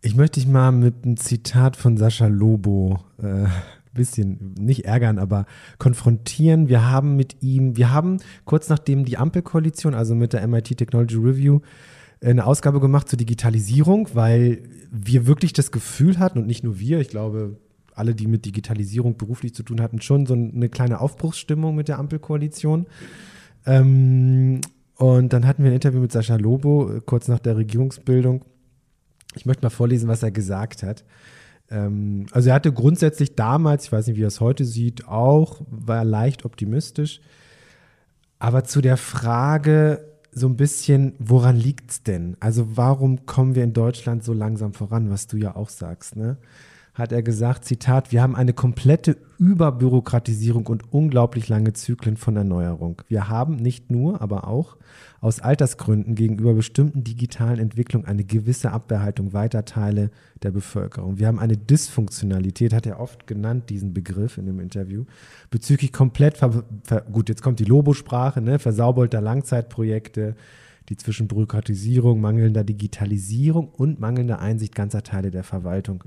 Ich 0.00 0.14
möchte 0.14 0.40
dich 0.40 0.48
mal 0.48 0.72
mit 0.72 1.04
einem 1.04 1.16
Zitat 1.16 1.76
von 1.76 1.96
Sascha 1.96 2.26
Lobo 2.26 3.00
äh, 3.22 3.46
bisschen 3.98 4.54
nicht 4.58 4.86
ärgern, 4.86 5.18
aber 5.18 5.44
konfrontieren. 5.78 6.68
Wir 6.68 6.88
haben 6.88 7.16
mit 7.16 7.42
ihm, 7.42 7.76
wir 7.76 7.92
haben 7.92 8.18
kurz 8.46 8.70
nachdem 8.70 9.04
die 9.04 9.18
Ampelkoalition, 9.18 9.94
also 9.94 10.14
mit 10.14 10.32
der 10.32 10.46
MIT 10.46 10.78
Technology 10.78 11.16
Review, 11.16 11.60
eine 12.22 12.46
Ausgabe 12.46 12.80
gemacht 12.80 13.08
zur 13.08 13.16
Digitalisierung, 13.16 14.08
weil 14.14 14.62
wir 14.90 15.26
wirklich 15.26 15.52
das 15.52 15.70
Gefühl 15.70 16.18
hatten, 16.18 16.38
und 16.38 16.46
nicht 16.46 16.64
nur 16.64 16.78
wir, 16.78 17.00
ich 17.00 17.08
glaube, 17.08 17.58
alle, 17.94 18.14
die 18.14 18.26
mit 18.26 18.44
Digitalisierung 18.44 19.16
beruflich 19.16 19.54
zu 19.54 19.62
tun 19.62 19.80
hatten, 19.80 20.00
schon 20.00 20.26
so 20.26 20.34
eine 20.34 20.68
kleine 20.68 21.00
Aufbruchsstimmung 21.00 21.74
mit 21.74 21.88
der 21.88 21.98
Ampelkoalition. 21.98 22.86
Ähm, 23.66 24.60
und 24.94 25.32
dann 25.32 25.46
hatten 25.46 25.62
wir 25.62 25.70
ein 25.70 25.74
Interview 25.74 26.00
mit 26.00 26.12
Sascha 26.12 26.36
Lobo 26.36 26.96
äh, 26.96 27.00
kurz 27.04 27.28
nach 27.28 27.38
der 27.38 27.56
Regierungsbildung. 27.56 28.44
Ich 29.34 29.46
möchte 29.46 29.64
mal 29.64 29.70
vorlesen, 29.70 30.08
was 30.08 30.22
er 30.22 30.30
gesagt 30.30 30.82
hat. 30.82 31.04
Ähm, 31.70 32.26
also 32.32 32.48
er 32.48 32.54
hatte 32.54 32.72
grundsätzlich 32.72 33.34
damals, 33.34 33.86
ich 33.86 33.92
weiß 33.92 34.06
nicht, 34.06 34.16
wie 34.16 34.24
er 34.24 34.28
es 34.28 34.40
heute 34.40 34.64
sieht, 34.64 35.06
auch, 35.06 35.60
war 35.68 36.04
leicht 36.04 36.44
optimistisch. 36.44 37.20
Aber 38.38 38.64
zu 38.64 38.80
der 38.80 38.96
Frage 38.96 40.04
so 40.38 40.48
ein 40.48 40.56
bisschen, 40.56 41.14
woran 41.18 41.56
liegt 41.56 41.90
es 41.90 42.02
denn? 42.02 42.36
Also 42.40 42.76
warum 42.76 43.26
kommen 43.26 43.54
wir 43.54 43.64
in 43.64 43.72
Deutschland 43.72 44.24
so 44.24 44.32
langsam 44.32 44.72
voran, 44.72 45.10
was 45.10 45.26
du 45.26 45.36
ja 45.36 45.56
auch 45.56 45.68
sagst, 45.68 46.16
ne? 46.16 46.38
Hat 46.98 47.12
er 47.12 47.22
gesagt, 47.22 47.64
Zitat, 47.64 48.10
wir 48.10 48.20
haben 48.20 48.34
eine 48.34 48.52
komplette 48.52 49.16
Überbürokratisierung 49.38 50.66
und 50.66 50.92
unglaublich 50.92 51.48
lange 51.48 51.72
Zyklen 51.72 52.16
von 52.16 52.36
Erneuerung. 52.36 53.02
Wir 53.06 53.28
haben 53.28 53.54
nicht 53.56 53.88
nur, 53.88 54.20
aber 54.20 54.48
auch 54.48 54.76
aus 55.20 55.38
Altersgründen 55.38 56.16
gegenüber 56.16 56.54
bestimmten 56.54 57.04
digitalen 57.04 57.60
Entwicklungen 57.60 58.06
eine 58.06 58.24
gewisse 58.24 58.72
Abwehrhaltung 58.72 59.32
weiter 59.32 59.64
Teile 59.64 60.10
der 60.42 60.50
Bevölkerung. 60.50 61.18
Wir 61.18 61.28
haben 61.28 61.38
eine 61.38 61.56
Dysfunktionalität, 61.56 62.72
hat 62.72 62.86
er 62.86 62.98
oft 62.98 63.28
genannt, 63.28 63.70
diesen 63.70 63.94
Begriff 63.94 64.36
in 64.36 64.46
dem 64.46 64.58
Interview, 64.58 65.04
bezüglich 65.50 65.92
komplett, 65.92 66.40
gut, 67.12 67.28
jetzt 67.28 67.42
kommt 67.42 67.60
die 67.60 67.64
Lobosprache, 67.64 68.40
ne, 68.40 68.58
versaubolter 68.58 69.20
Langzeitprojekte, 69.20 70.34
die 70.88 70.96
zwischen 70.96 71.28
Bürokratisierung, 71.28 72.20
mangelnder 72.20 72.64
Digitalisierung 72.64 73.68
und 73.68 74.00
mangelnder 74.00 74.40
Einsicht 74.40 74.74
ganzer 74.74 75.02
Teile 75.04 75.30
der 75.30 75.44
Verwaltung 75.44 76.02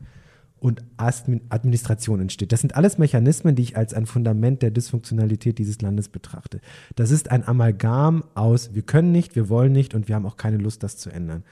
und 0.61 0.83
Administration 0.95 2.21
entsteht. 2.21 2.51
Das 2.51 2.61
sind 2.61 2.75
alles 2.75 2.99
Mechanismen, 2.99 3.55
die 3.55 3.63
ich 3.63 3.77
als 3.77 3.95
ein 3.95 4.05
Fundament 4.05 4.61
der 4.61 4.69
Dysfunktionalität 4.69 5.57
dieses 5.57 5.81
Landes 5.81 6.07
betrachte. 6.07 6.61
Das 6.95 7.09
ist 7.09 7.31
ein 7.31 7.47
Amalgam 7.47 8.23
aus, 8.35 8.75
wir 8.75 8.83
können 8.83 9.11
nicht, 9.11 9.35
wir 9.35 9.49
wollen 9.49 9.71
nicht 9.71 9.95
und 9.95 10.07
wir 10.07 10.13
haben 10.13 10.27
auch 10.27 10.37
keine 10.37 10.57
Lust, 10.57 10.83
das 10.83 10.97
zu 10.97 11.09
ändern. 11.09 11.43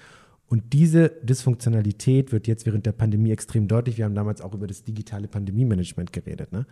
Und 0.48 0.74
diese 0.74 1.10
Dysfunktionalität 1.24 2.32
wird 2.32 2.46
jetzt 2.46 2.68
während 2.68 2.86
der 2.86 2.92
Pandemie 2.92 3.32
extrem 3.32 3.68
deutlich. 3.68 3.98
Wir 3.98 4.06
haben 4.06 4.14
damals 4.14 4.42
auch 4.42 4.54
über 4.54 4.68
das 4.68 4.84
digitale 4.84 5.28
Pandemie-Management 5.28 6.14
geredet. 6.14 6.52
Ne? 6.52 6.68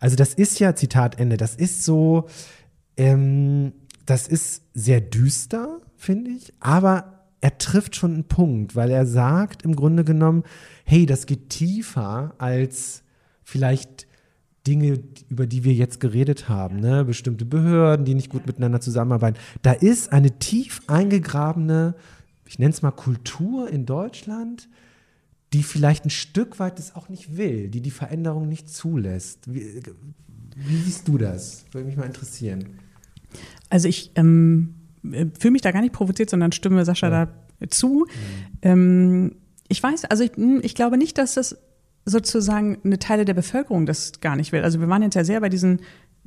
Also 0.00 0.16
das 0.16 0.34
ist 0.34 0.58
ja, 0.58 0.74
Zitat 0.74 1.20
Ende, 1.20 1.36
das 1.36 1.54
ist 1.54 1.84
so, 1.84 2.26
ähm, 2.96 3.72
das 4.06 4.26
ist 4.26 4.64
sehr 4.74 5.00
düster, 5.00 5.80
finde 5.96 6.32
ich, 6.32 6.52
aber 6.58 7.16
er 7.40 7.58
trifft 7.58 7.94
schon 7.94 8.14
einen 8.14 8.24
Punkt, 8.24 8.74
weil 8.74 8.90
er 8.90 9.06
sagt 9.06 9.62
im 9.62 9.76
Grunde 9.76 10.02
genommen, 10.02 10.42
hey, 10.86 11.04
das 11.04 11.26
geht 11.26 11.50
tiefer 11.50 12.34
als 12.38 13.02
vielleicht 13.42 14.06
Dinge, 14.66 15.00
über 15.28 15.46
die 15.46 15.64
wir 15.64 15.74
jetzt 15.74 16.00
geredet 16.00 16.48
haben, 16.48 16.78
ne? 16.78 17.04
bestimmte 17.04 17.44
Behörden, 17.44 18.04
die 18.04 18.14
nicht 18.14 18.30
gut 18.30 18.46
miteinander 18.46 18.80
zusammenarbeiten. 18.80 19.38
Da 19.62 19.72
ist 19.72 20.12
eine 20.12 20.38
tief 20.38 20.80
eingegrabene, 20.86 21.94
ich 22.46 22.58
nenne 22.60 22.70
es 22.70 22.82
mal 22.82 22.92
Kultur 22.92 23.68
in 23.68 23.84
Deutschland, 23.84 24.68
die 25.52 25.64
vielleicht 25.64 26.04
ein 26.04 26.10
Stück 26.10 26.60
weit 26.60 26.78
das 26.78 26.94
auch 26.94 27.08
nicht 27.08 27.36
will, 27.36 27.68
die 27.68 27.80
die 27.80 27.90
Veränderung 27.90 28.48
nicht 28.48 28.68
zulässt. 28.68 29.52
Wie, 29.52 29.82
wie 30.54 30.76
siehst 30.76 31.08
du 31.08 31.18
das? 31.18 31.64
Würde 31.72 31.86
mich 31.86 31.96
mal 31.96 32.06
interessieren. 32.06 32.78
Also 33.70 33.88
ich 33.88 34.12
ähm, 34.14 34.74
fühle 35.02 35.52
mich 35.52 35.62
da 35.62 35.72
gar 35.72 35.80
nicht 35.80 35.92
provoziert, 35.92 36.30
sondern 36.30 36.52
stimme 36.52 36.84
Sascha 36.84 37.08
ja. 37.08 37.26
da 37.26 37.66
zu. 37.68 38.06
Mhm. 38.06 38.58
Ähm, 38.62 39.36
ich 39.68 39.82
weiß, 39.82 40.04
also 40.06 40.24
ich, 40.24 40.32
hm, 40.36 40.60
ich 40.62 40.74
glaube 40.74 40.96
nicht, 40.96 41.18
dass 41.18 41.34
das 41.34 41.56
sozusagen 42.04 42.78
eine 42.84 42.98
Teile 42.98 43.24
der 43.24 43.34
Bevölkerung 43.34 43.84
das 43.84 44.20
gar 44.20 44.36
nicht 44.36 44.52
will. 44.52 44.62
Also 44.62 44.80
wir 44.80 44.88
waren 44.88 45.02
jetzt 45.02 45.14
ja 45.14 45.24
sehr 45.24 45.40
bei 45.40 45.48
diesen 45.48 45.80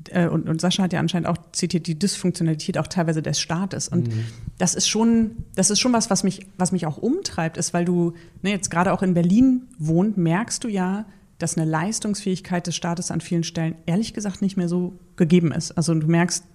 äh, 0.09 0.27
und, 0.27 0.47
und, 0.47 0.61
Sascha 0.61 0.83
hat 0.83 0.93
ja 0.93 0.99
anscheinend 0.99 1.27
auch 1.27 1.37
zitiert 1.51 1.87
die 1.87 1.97
Dysfunktionalität 1.97 2.77
auch 2.77 2.87
teilweise 2.87 3.21
des 3.21 3.39
Staates 3.39 3.87
und 3.87 4.07
mhm. 4.07 4.25
das 4.57 4.75
ist 4.75 4.87
schon 4.87 5.31
das 5.55 5.69
ist 5.69 5.79
schon 5.79 5.91
was 5.93 6.09
was 6.09 6.23
mich 6.23 6.47
was 6.57 6.71
mich 6.71 6.85
auch 6.85 6.97
umtreibt 6.97 7.57
ist 7.57 7.73
weil 7.73 7.85
du 7.85 8.13
ne, 8.41 8.51
jetzt 8.51 8.71
gerade 8.71 8.93
auch 8.93 9.01
in 9.01 9.13
Berlin 9.13 9.63
wohnt 9.77 10.17
merkst 10.17 10.63
du 10.63 10.69
ja 10.69 11.05
dass 11.37 11.57
eine 11.57 11.69
Leistungsfähigkeit 11.69 12.67
des 12.67 12.75
Staates 12.75 13.11
an 13.11 13.19
vielen 13.19 13.43
Stellen 13.43 13.75
ehrlich 13.85 14.13
gesagt 14.13 14.41
nicht 14.41 14.55
mehr 14.55 14.69
so 14.69 14.93
gegeben 15.17 15.51
ist 15.51 15.71
also 15.71 15.93
du 15.93 16.07
merkst 16.07 16.45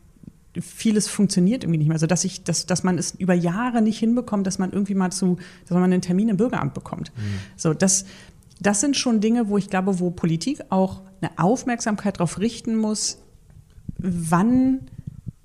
vieles 0.61 1.09
funktioniert 1.09 1.65
irgendwie 1.65 1.79
nicht 1.79 1.89
mehr. 1.89 1.97
Also 1.97 2.07
dass 2.07 2.25
ich, 2.25 2.45
dass, 2.45 2.67
dass 2.67 2.85
man 2.85 2.99
es 2.99 3.15
über 3.15 3.35
Jahre 3.35 3.83
nicht 3.83 3.99
hinbekommt, 3.99 4.47
dass 4.47 4.59
man 4.59 4.73
irgendwie 4.73 4.95
mal 4.95 5.11
zu, 5.11 5.37
dass 5.67 5.75
man 5.75 5.85
einen 5.85 6.03
Termin 6.03 6.29
im 6.29 6.37
Bürgeramt 6.37 6.75
bekommt. 6.75 7.13
Mhm. 7.17 7.39
So, 7.57 7.75
das, 7.75 8.05
das 8.61 8.81
sind 8.81 8.97
schon 8.97 9.21
Dinge, 9.21 9.49
wo 9.49 9.59
ich 9.59 9.69
glaube, 9.69 9.99
wo 10.01 10.11
Politik 10.11 10.61
auch 10.71 11.03
eine 11.21 11.39
Aufmerksamkeit 11.39 12.17
darauf 12.17 12.39
richten 12.39 12.77
muss, 12.77 13.19
wann, 13.99 14.81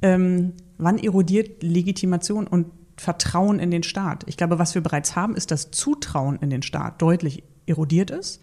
ähm, 0.02 0.54
wann 0.78 0.98
erodiert 0.98 1.64
Legitimation 1.64 2.48
und 2.48 2.68
Vertrauen 2.98 3.60
in 3.60 3.72
den 3.72 3.84
Staat. 3.84 4.24
Ich 4.28 4.36
glaube, 4.36 4.60
was 4.60 4.76
wir 4.76 4.82
bereits 4.82 5.16
haben, 5.16 5.36
ist, 5.36 5.52
dass 5.52 5.72
Zutrauen 5.72 6.38
in 6.42 6.50
den 6.50 6.62
Staat 6.62 7.02
deutlich 7.02 7.44
erodiert 7.66 8.12
ist. 8.12 8.42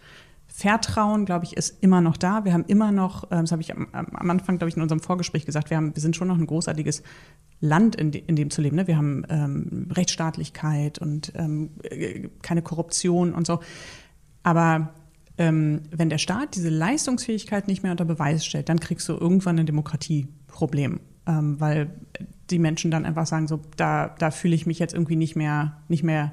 Vertrauen, 0.57 1.25
glaube 1.25 1.45
ich, 1.45 1.55
ist 1.55 1.83
immer 1.83 2.01
noch 2.01 2.17
da. 2.17 2.43
Wir 2.43 2.51
haben 2.51 2.65
immer 2.65 2.91
noch, 2.91 3.25
äh, 3.25 3.41
das 3.41 3.51
habe 3.51 3.61
ich 3.61 3.75
am, 3.75 3.89
am 3.91 4.31
Anfang, 4.31 4.57
glaube 4.57 4.69
ich, 4.69 4.75
in 4.75 4.81
unserem 4.81 5.01
Vorgespräch 5.01 5.45
gesagt, 5.45 5.69
wir, 5.69 5.77
haben, 5.77 5.95
wir 5.95 6.01
sind 6.01 6.15
schon 6.15 6.27
noch 6.27 6.37
ein 6.39 6.47
großartiges 6.47 7.03
Land, 7.59 7.95
in, 7.95 8.09
de, 8.09 8.23
in 8.25 8.35
dem 8.35 8.49
zu 8.49 8.63
leben. 8.63 8.75
Ne? 8.75 8.87
Wir 8.87 8.97
haben 8.97 9.23
ähm, 9.29 9.87
Rechtsstaatlichkeit 9.91 10.97
und 10.97 11.31
ähm, 11.35 11.69
äh, 11.83 12.29
keine 12.41 12.63
Korruption 12.63 13.33
und 13.33 13.45
so. 13.45 13.59
Aber 14.41 14.95
ähm, 15.37 15.83
wenn 15.91 16.09
der 16.09 16.17
Staat 16.17 16.55
diese 16.55 16.69
Leistungsfähigkeit 16.69 17.67
nicht 17.67 17.83
mehr 17.83 17.91
unter 17.91 18.05
Beweis 18.05 18.43
stellt, 18.43 18.67
dann 18.67 18.79
kriegst 18.79 19.07
du 19.09 19.13
irgendwann 19.13 19.59
ein 19.59 19.67
Demokratieproblem, 19.67 21.01
ähm, 21.27 21.59
weil 21.59 21.91
die 22.49 22.57
Menschen 22.57 22.89
dann 22.89 23.05
einfach 23.05 23.27
sagen, 23.27 23.47
so 23.47 23.61
da, 23.75 24.15
da 24.17 24.31
fühle 24.31 24.55
ich 24.55 24.65
mich 24.65 24.79
jetzt 24.79 24.95
irgendwie 24.95 25.17
nicht 25.17 25.35
mehr, 25.35 25.77
nicht 25.87 26.01
mehr 26.01 26.31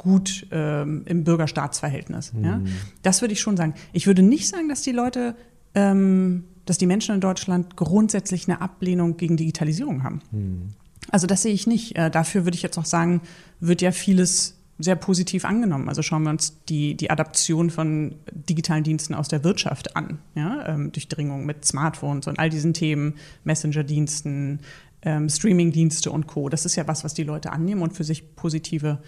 gut 0.00 0.46
ähm, 0.50 1.02
im 1.04 1.24
Bürgerstaatsverhältnis. 1.24 2.32
Mhm. 2.32 2.44
Ja? 2.44 2.60
Das 3.02 3.20
würde 3.20 3.34
ich 3.34 3.40
schon 3.40 3.58
sagen. 3.58 3.74
Ich 3.92 4.06
würde 4.06 4.22
nicht 4.22 4.48
sagen, 4.48 4.70
dass 4.70 4.80
die 4.80 4.92
Leute, 4.92 5.36
ähm, 5.74 6.44
dass 6.64 6.78
die 6.78 6.86
Menschen 6.86 7.14
in 7.14 7.20
Deutschland 7.20 7.76
grundsätzlich 7.76 8.48
eine 8.48 8.62
Ablehnung 8.62 9.18
gegen 9.18 9.36
Digitalisierung 9.36 10.02
haben. 10.02 10.22
Mhm. 10.32 10.68
Also 11.10 11.26
das 11.26 11.42
sehe 11.42 11.52
ich 11.52 11.66
nicht. 11.66 11.96
Äh, 11.96 12.10
dafür 12.10 12.46
würde 12.46 12.54
ich 12.54 12.62
jetzt 12.62 12.78
auch 12.78 12.86
sagen, 12.86 13.20
wird 13.60 13.82
ja 13.82 13.92
vieles 13.92 14.56
sehr 14.78 14.96
positiv 14.96 15.44
angenommen. 15.44 15.90
Also 15.90 16.00
schauen 16.00 16.22
wir 16.22 16.30
uns 16.30 16.64
die, 16.70 16.94
die 16.94 17.10
Adaption 17.10 17.68
von 17.68 18.14
digitalen 18.32 18.84
Diensten 18.84 19.14
aus 19.14 19.28
der 19.28 19.44
Wirtschaft 19.44 19.96
an. 19.96 20.18
Ja? 20.34 20.66
Ähm, 20.66 20.92
Durchdringung 20.92 21.44
mit 21.44 21.66
Smartphones 21.66 22.26
und 22.26 22.38
all 22.38 22.48
diesen 22.48 22.72
Themen, 22.72 23.16
Messenger-Diensten, 23.44 24.60
ähm, 25.02 25.28
Streaming-Dienste 25.28 26.10
und 26.10 26.26
Co. 26.26 26.48
Das 26.48 26.64
ist 26.64 26.76
ja 26.76 26.86
was, 26.88 27.04
was 27.04 27.14
die 27.14 27.24
Leute 27.24 27.52
annehmen 27.52 27.82
und 27.82 27.92
für 27.92 28.04
sich 28.04 28.34
positive 28.36 28.98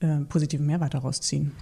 äh, 0.00 0.18
positiven 0.28 0.66
Mehrwert 0.66 0.94
daraus 0.94 1.20
ziehen. 1.20 1.52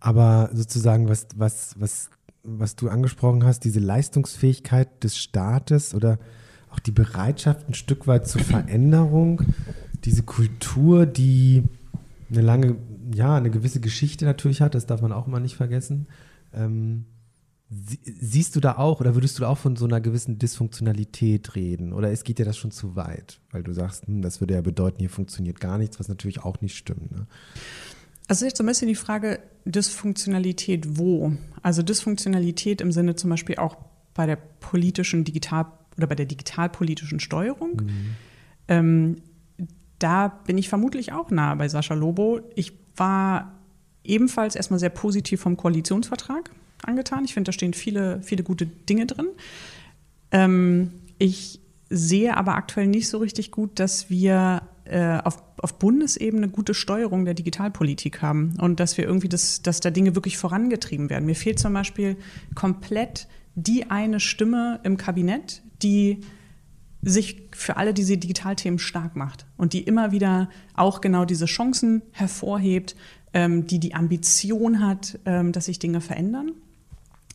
Aber 0.00 0.50
sozusagen, 0.52 1.08
was, 1.08 1.26
was, 1.36 1.74
was, 1.78 2.10
was 2.42 2.76
du 2.76 2.88
angesprochen 2.88 3.44
hast, 3.44 3.64
diese 3.64 3.80
Leistungsfähigkeit 3.80 5.02
des 5.02 5.18
Staates 5.18 5.94
oder 5.94 6.18
auch 6.70 6.78
die 6.78 6.92
Bereitschaft 6.92 7.68
ein 7.68 7.74
Stück 7.74 8.06
weit 8.06 8.28
zur 8.28 8.42
Veränderung, 8.42 9.42
diese 10.04 10.22
Kultur, 10.22 11.06
die 11.06 11.64
eine 12.30 12.42
lange, 12.42 12.76
ja, 13.14 13.36
eine 13.36 13.50
gewisse 13.50 13.80
Geschichte 13.80 14.24
natürlich 14.24 14.60
hat, 14.60 14.74
das 14.74 14.86
darf 14.86 15.00
man 15.00 15.12
auch 15.12 15.26
immer 15.26 15.40
nicht 15.40 15.56
vergessen. 15.56 16.06
Ähm, 16.52 17.06
Siehst 17.70 18.56
du 18.56 18.60
da 18.60 18.78
auch 18.78 19.00
oder 19.00 19.14
würdest 19.14 19.38
du 19.38 19.44
auch 19.44 19.58
von 19.58 19.76
so 19.76 19.84
einer 19.84 20.00
gewissen 20.00 20.38
Dysfunktionalität 20.38 21.54
reden? 21.54 21.92
Oder 21.92 22.10
es 22.10 22.24
geht 22.24 22.38
dir 22.38 22.46
das 22.46 22.56
schon 22.56 22.70
zu 22.70 22.96
weit? 22.96 23.40
Weil 23.50 23.62
du 23.62 23.74
sagst, 23.74 24.06
hm, 24.06 24.22
das 24.22 24.40
würde 24.40 24.54
ja 24.54 24.62
bedeuten, 24.62 25.00
hier 25.00 25.10
funktioniert 25.10 25.60
gar 25.60 25.76
nichts, 25.76 26.00
was 26.00 26.08
natürlich 26.08 26.42
auch 26.42 26.62
nicht 26.62 26.76
stimmt. 26.76 27.12
Ne? 27.12 27.26
Also 28.26 28.46
jetzt 28.46 28.56
so 28.56 28.64
ein 28.64 28.66
bisschen 28.66 28.88
die 28.88 28.94
Frage 28.94 29.40
Dysfunktionalität 29.66 30.98
wo? 30.98 31.32
Also 31.62 31.82
Dysfunktionalität 31.82 32.80
im 32.80 32.90
Sinne 32.90 33.16
zum 33.16 33.28
Beispiel 33.28 33.56
auch 33.56 33.76
bei 34.14 34.24
der 34.24 34.36
politischen 34.36 35.24
Digital- 35.24 35.72
oder 35.98 36.06
bei 36.06 36.14
der 36.14 36.26
digitalpolitischen 36.26 37.20
Steuerung. 37.20 37.82
Mhm. 37.82 38.14
Ähm, 38.68 39.16
da 39.98 40.28
bin 40.28 40.56
ich 40.56 40.70
vermutlich 40.70 41.12
auch 41.12 41.30
nah 41.30 41.54
bei 41.54 41.68
Sascha 41.68 41.94
Lobo. 41.94 42.40
Ich 42.54 42.72
war 42.96 43.58
ebenfalls 44.04 44.56
erstmal 44.56 44.80
sehr 44.80 44.90
positiv 44.90 45.40
vom 45.42 45.58
Koalitionsvertrag 45.58 46.50
angetan. 46.84 47.24
Ich 47.24 47.34
finde, 47.34 47.48
da 47.48 47.52
stehen 47.52 47.74
viele, 47.74 48.22
viele 48.22 48.42
gute 48.42 48.66
Dinge 48.66 49.06
drin. 49.06 49.28
Ähm, 50.30 50.92
ich 51.18 51.60
sehe 51.90 52.36
aber 52.36 52.54
aktuell 52.54 52.86
nicht 52.86 53.08
so 53.08 53.18
richtig 53.18 53.50
gut, 53.50 53.78
dass 53.78 54.10
wir 54.10 54.62
äh, 54.84 55.18
auf, 55.18 55.42
auf 55.58 55.78
Bundesebene 55.78 56.48
gute 56.48 56.74
Steuerung 56.74 57.24
der 57.24 57.34
Digitalpolitik 57.34 58.22
haben 58.22 58.54
und 58.60 58.80
dass 58.80 58.96
wir 58.96 59.04
irgendwie, 59.04 59.28
das, 59.28 59.62
dass 59.62 59.80
da 59.80 59.90
Dinge 59.90 60.14
wirklich 60.14 60.38
vorangetrieben 60.38 61.10
werden. 61.10 61.26
Mir 61.26 61.34
fehlt 61.34 61.58
zum 61.58 61.72
Beispiel 61.72 62.16
komplett 62.54 63.28
die 63.54 63.90
eine 63.90 64.20
Stimme 64.20 64.80
im 64.84 64.96
Kabinett, 64.96 65.62
die 65.82 66.20
sich 67.02 67.48
für 67.52 67.76
alle 67.76 67.94
diese 67.94 68.16
Digitalthemen 68.16 68.78
stark 68.78 69.16
macht 69.16 69.46
und 69.56 69.72
die 69.72 69.82
immer 69.82 70.12
wieder 70.12 70.48
auch 70.74 71.00
genau 71.00 71.24
diese 71.24 71.46
Chancen 71.46 72.02
hervorhebt, 72.12 72.96
ähm, 73.32 73.66
die 73.66 73.78
die 73.78 73.94
Ambition 73.94 74.80
hat, 74.80 75.18
ähm, 75.24 75.52
dass 75.52 75.66
sich 75.66 75.78
Dinge 75.78 76.00
verändern. 76.00 76.52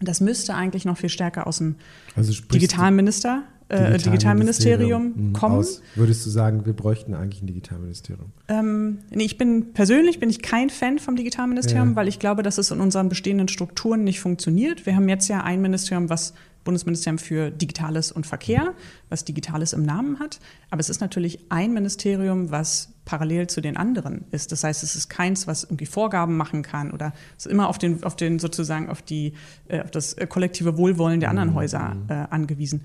Das 0.01 0.21
müsste 0.21 0.55
eigentlich 0.55 0.85
noch 0.85 0.97
viel 0.97 1.09
stärker 1.09 1.47
aus 1.47 1.59
dem 1.59 1.75
also 2.15 2.33
Digitalminister 2.51 3.43
äh, 3.73 3.97
Digitalministerium 3.97 5.13
mhm, 5.15 5.33
kommen. 5.33 5.55
Aus, 5.55 5.81
würdest 5.95 6.25
du 6.25 6.29
sagen, 6.29 6.65
wir 6.65 6.73
bräuchten 6.73 7.13
eigentlich 7.13 7.41
ein 7.41 7.47
Digitalministerium? 7.47 8.31
Ähm, 8.47 8.99
nee, 9.11 9.23
ich 9.23 9.37
bin 9.37 9.73
persönlich 9.73 10.19
bin 10.19 10.29
ich 10.29 10.41
kein 10.41 10.69
Fan 10.69 10.99
vom 10.99 11.15
Digitalministerium, 11.15 11.91
ja. 11.91 11.95
weil 11.95 12.07
ich 12.07 12.19
glaube, 12.19 12.43
dass 12.43 12.57
es 12.57 12.71
in 12.71 12.79
unseren 12.79 13.09
bestehenden 13.09 13.47
Strukturen 13.47 14.03
nicht 14.03 14.19
funktioniert. 14.19 14.85
Wir 14.85 14.95
haben 14.95 15.09
jetzt 15.09 15.27
ja 15.27 15.43
ein 15.43 15.61
Ministerium, 15.61 16.09
was 16.09 16.33
Bundesministerium 16.63 17.17
für 17.17 17.51
Digitales 17.51 18.11
und 18.11 18.25
Verkehr, 18.25 18.73
was 19.09 19.25
Digitales 19.25 19.73
im 19.73 19.83
Namen 19.83 20.19
hat. 20.19 20.39
Aber 20.69 20.79
es 20.79 20.89
ist 20.89 21.01
natürlich 21.01 21.39
ein 21.49 21.73
Ministerium, 21.73 22.51
was 22.51 22.93
parallel 23.05 23.47
zu 23.47 23.61
den 23.61 23.77
anderen 23.77 24.25
ist. 24.31 24.51
Das 24.51 24.63
heißt, 24.63 24.83
es 24.83 24.95
ist 24.95 25.09
keins, 25.09 25.45
was 25.47 25.63
irgendwie 25.63 25.85
Vorgaben 25.85 26.37
machen 26.37 26.61
kann 26.61 26.91
oder 26.91 27.13
es 27.37 27.45
ist 27.45 27.51
immer 27.51 27.67
auf 27.67 27.77
den, 27.77 28.03
auf 28.03 28.15
den 28.15 28.39
sozusagen 28.39 28.89
auf 28.89 29.01
die, 29.01 29.33
äh, 29.67 29.81
auf 29.81 29.91
das 29.91 30.15
kollektive 30.29 30.77
Wohlwollen 30.77 31.19
der 31.19 31.29
anderen 31.29 31.49
mhm. 31.49 31.55
Häuser 31.55 31.97
äh, 32.07 32.13
angewiesen. 32.29 32.83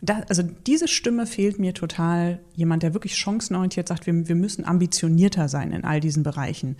Da, 0.00 0.22
also 0.28 0.42
diese 0.42 0.88
Stimme 0.88 1.26
fehlt 1.26 1.58
mir 1.58 1.74
total. 1.74 2.40
Jemand, 2.54 2.82
der 2.82 2.94
wirklich 2.94 3.16
chancenorientiert 3.16 3.88
sagt, 3.88 4.06
wir, 4.06 4.28
wir 4.28 4.36
müssen 4.36 4.64
ambitionierter 4.64 5.48
sein 5.48 5.72
in 5.72 5.84
all 5.84 6.00
diesen 6.00 6.22
Bereichen. 6.22 6.76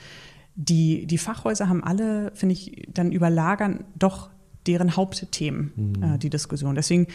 Die, 0.54 1.06
die 1.06 1.18
Fachhäuser 1.18 1.68
haben 1.68 1.84
alle, 1.84 2.32
finde 2.34 2.54
ich, 2.54 2.88
dann 2.92 3.12
überlagern 3.12 3.84
doch 3.96 4.30
deren 4.68 4.96
Hauptthemen, 4.96 5.72
mhm. 5.74 6.02
äh, 6.02 6.18
die 6.18 6.31
Diskussion. 6.31 6.74
Deswegen, 6.74 7.07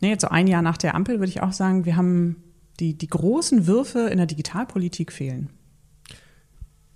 ne, 0.00 0.08
jetzt 0.10 0.22
so 0.22 0.28
ein 0.28 0.46
Jahr 0.46 0.62
nach 0.62 0.76
der 0.76 0.94
Ampel 0.94 1.20
würde 1.20 1.30
ich 1.30 1.42
auch 1.42 1.52
sagen, 1.52 1.84
wir 1.84 1.96
haben 1.96 2.36
die, 2.80 2.98
die 2.98 3.06
großen 3.06 3.66
Würfe 3.66 4.00
in 4.10 4.18
der 4.18 4.26
Digitalpolitik 4.26 5.12
fehlen. 5.12 5.50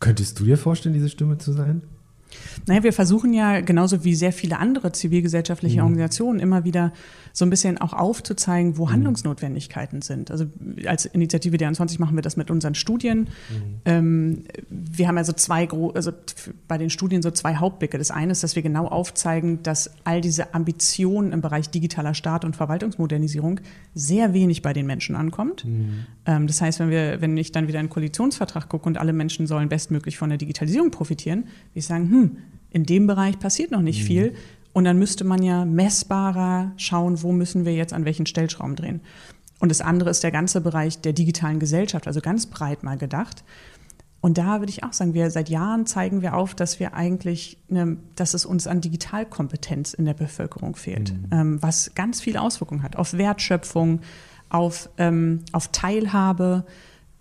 Könntest 0.01 0.38
du 0.40 0.44
dir 0.44 0.59
vorstellen, 0.59 0.94
diese 0.94 1.09
Stimme 1.09 1.38
zu 1.38 1.53
sein? 1.53 1.83
Naja, 2.66 2.83
wir 2.83 2.93
versuchen 2.93 3.33
ja 3.33 3.61
genauso 3.61 4.05
wie 4.05 4.14
sehr 4.14 4.33
viele 4.33 4.59
andere 4.59 4.93
zivilgesellschaftliche 4.93 5.79
mhm. 5.79 5.85
Organisationen 5.85 6.40
immer 6.40 6.64
wieder 6.64 6.93
so 7.33 7.45
ein 7.45 7.51
bisschen 7.51 7.79
auch 7.79 7.93
aufzuzeigen, 7.93 8.77
wo 8.77 8.87
mhm. 8.87 8.93
Handlungsnotwendigkeiten 8.93 10.03
sind. 10.03 10.31
Also 10.31 10.47
als 10.87 11.07
Initiative 11.07 11.57
D21 11.57 12.01
machen 12.01 12.16
wir 12.16 12.23
das 12.23 12.37
mit 12.37 12.51
unseren 12.51 12.75
Studien. 12.75 13.21
Mhm. 13.21 13.27
Ähm, 13.85 14.45
wir 14.69 15.09
haben 15.09 15.19
also 15.19 15.33
zwei, 15.33 15.69
also 15.95 16.12
bei 16.66 16.79
den 16.79 16.90
Studien 16.90 17.23
so 17.23 17.31
zwei 17.31 17.57
Hauptblicke. 17.57 17.99
Das 17.99 18.11
eine 18.11 18.33
ist, 18.33 18.43
dass 18.43 18.57
wir 18.57 18.62
genau 18.62 18.87
aufzeigen, 18.87 19.62
dass 19.62 19.90
all 20.05 20.21
diese 20.21 20.55
Ambitionen 20.55 21.33
im 21.33 21.40
Bereich 21.40 21.71
digitaler 21.71 22.14
Staat 22.14 22.45
und 22.45 22.57
Verwaltungsmodernisierung 22.57 23.61
sehr 23.95 24.33
wenig 24.33 24.62
bei 24.62 24.73
den 24.73 24.87
Menschen 24.87 25.14
ankommt. 25.16 25.64
Mhm. 25.64 26.07
Ähm, 26.27 26.47
das 26.47 26.61
heißt, 26.61 26.81
wenn 26.81 26.90
wir, 26.90 27.21
wenn 27.21 27.37
ich 27.37 27.53
dann 27.53 27.69
wieder 27.69 27.79
einen 27.79 27.90
Koalitionsvertrag 27.90 28.69
gucke 28.69 28.87
und 28.87 28.99
alle 28.99 29.12
Menschen 29.12 29.47
sollen 29.47 29.69
bestmöglich 29.69 30.16
von 30.16 30.29
der 30.29 30.38
Digitalisierung 30.38 30.90
profitieren, 30.90 31.45
wir 31.75 31.83
sagen, 31.83 32.11
hm, 32.11 32.20
in 32.71 32.85
dem 32.85 33.07
Bereich 33.07 33.39
passiert 33.39 33.71
noch 33.71 33.83
nicht 33.83 34.03
mhm. 34.03 34.07
viel. 34.07 34.35
Und 34.73 34.85
dann 34.85 34.99
müsste 34.99 35.25
man 35.25 35.43
ja 35.43 35.65
messbarer 35.65 36.73
schauen, 36.77 37.23
wo 37.23 37.33
müssen 37.33 37.65
wir 37.65 37.75
jetzt 37.75 37.93
an 37.93 38.05
welchen 38.05 38.27
Stellschrauben 38.27 38.77
drehen. 38.77 39.01
Und 39.59 39.69
das 39.69 39.81
andere 39.81 40.11
ist 40.11 40.23
der 40.23 40.31
ganze 40.31 40.61
Bereich 40.61 41.01
der 41.01 41.13
digitalen 41.13 41.59
Gesellschaft, 41.59 42.07
also 42.07 42.21
ganz 42.21 42.47
breit 42.47 42.83
mal 42.83 42.97
gedacht. 42.97 43.45
Und 44.23 44.37
da 44.39 44.61
würde 44.61 44.71
ich 44.71 44.85
auch 44.85 44.93
sagen, 44.93 45.15
wir 45.15 45.31
seit 45.31 45.49
Jahren 45.49 45.87
zeigen 45.87 46.23
wir 46.23 46.35
auf, 46.35 46.55
dass 46.55 46.79
wir 46.79 46.95
eigentlich, 46.95 47.59
eine, 47.71 47.97
dass 48.17 48.35
es 48.35 48.45
uns 48.45 48.67
an 48.67 48.81
Digitalkompetenz 48.81 49.95
in 49.95 50.05
der 50.05 50.15
Bevölkerung 50.15 50.77
fehlt, 50.77 51.13
mhm. 51.13 51.29
ähm, 51.31 51.63
was 51.63 51.95
ganz 51.95 52.21
viel 52.21 52.37
Auswirkungen 52.37 52.83
hat 52.83 52.97
auf 52.97 53.15
Wertschöpfung, 53.15 54.01
auf, 54.51 54.91
ähm, 54.99 55.41
auf 55.53 55.69
Teilhabe, 55.69 56.65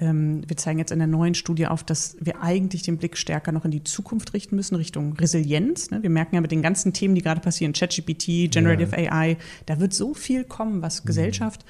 wir 0.01 0.57
zeigen 0.57 0.79
jetzt 0.79 0.91
in 0.91 0.99
der 0.99 1.07
neuen 1.07 1.33
Studie 1.33 1.67
auf, 1.67 1.83
dass 1.83 2.15
wir 2.21 2.41
eigentlich 2.41 2.83
den 2.83 2.97
Blick 2.97 3.17
stärker 3.17 3.51
noch 3.51 3.65
in 3.65 3.71
die 3.71 3.83
Zukunft 3.83 4.33
richten 4.33 4.55
müssen, 4.55 4.75
Richtung 4.75 5.13
Resilienz. 5.13 5.91
Ne? 5.91 6.01
Wir 6.01 6.09
merken 6.09 6.35
ja 6.35 6.41
mit 6.41 6.51
den 6.51 6.61
ganzen 6.61 6.93
Themen, 6.93 7.15
die 7.15 7.21
gerade 7.21 7.41
passieren, 7.41 7.73
ChatGPT, 7.73 8.49
Generative 8.49 9.01
ja. 9.01 9.11
AI, 9.11 9.37
da 9.65 9.79
wird 9.79 9.93
so 9.93 10.13
viel 10.13 10.45
kommen, 10.45 10.81
was 10.81 11.03
mhm. 11.03 11.07
Gesellschaft 11.07 11.65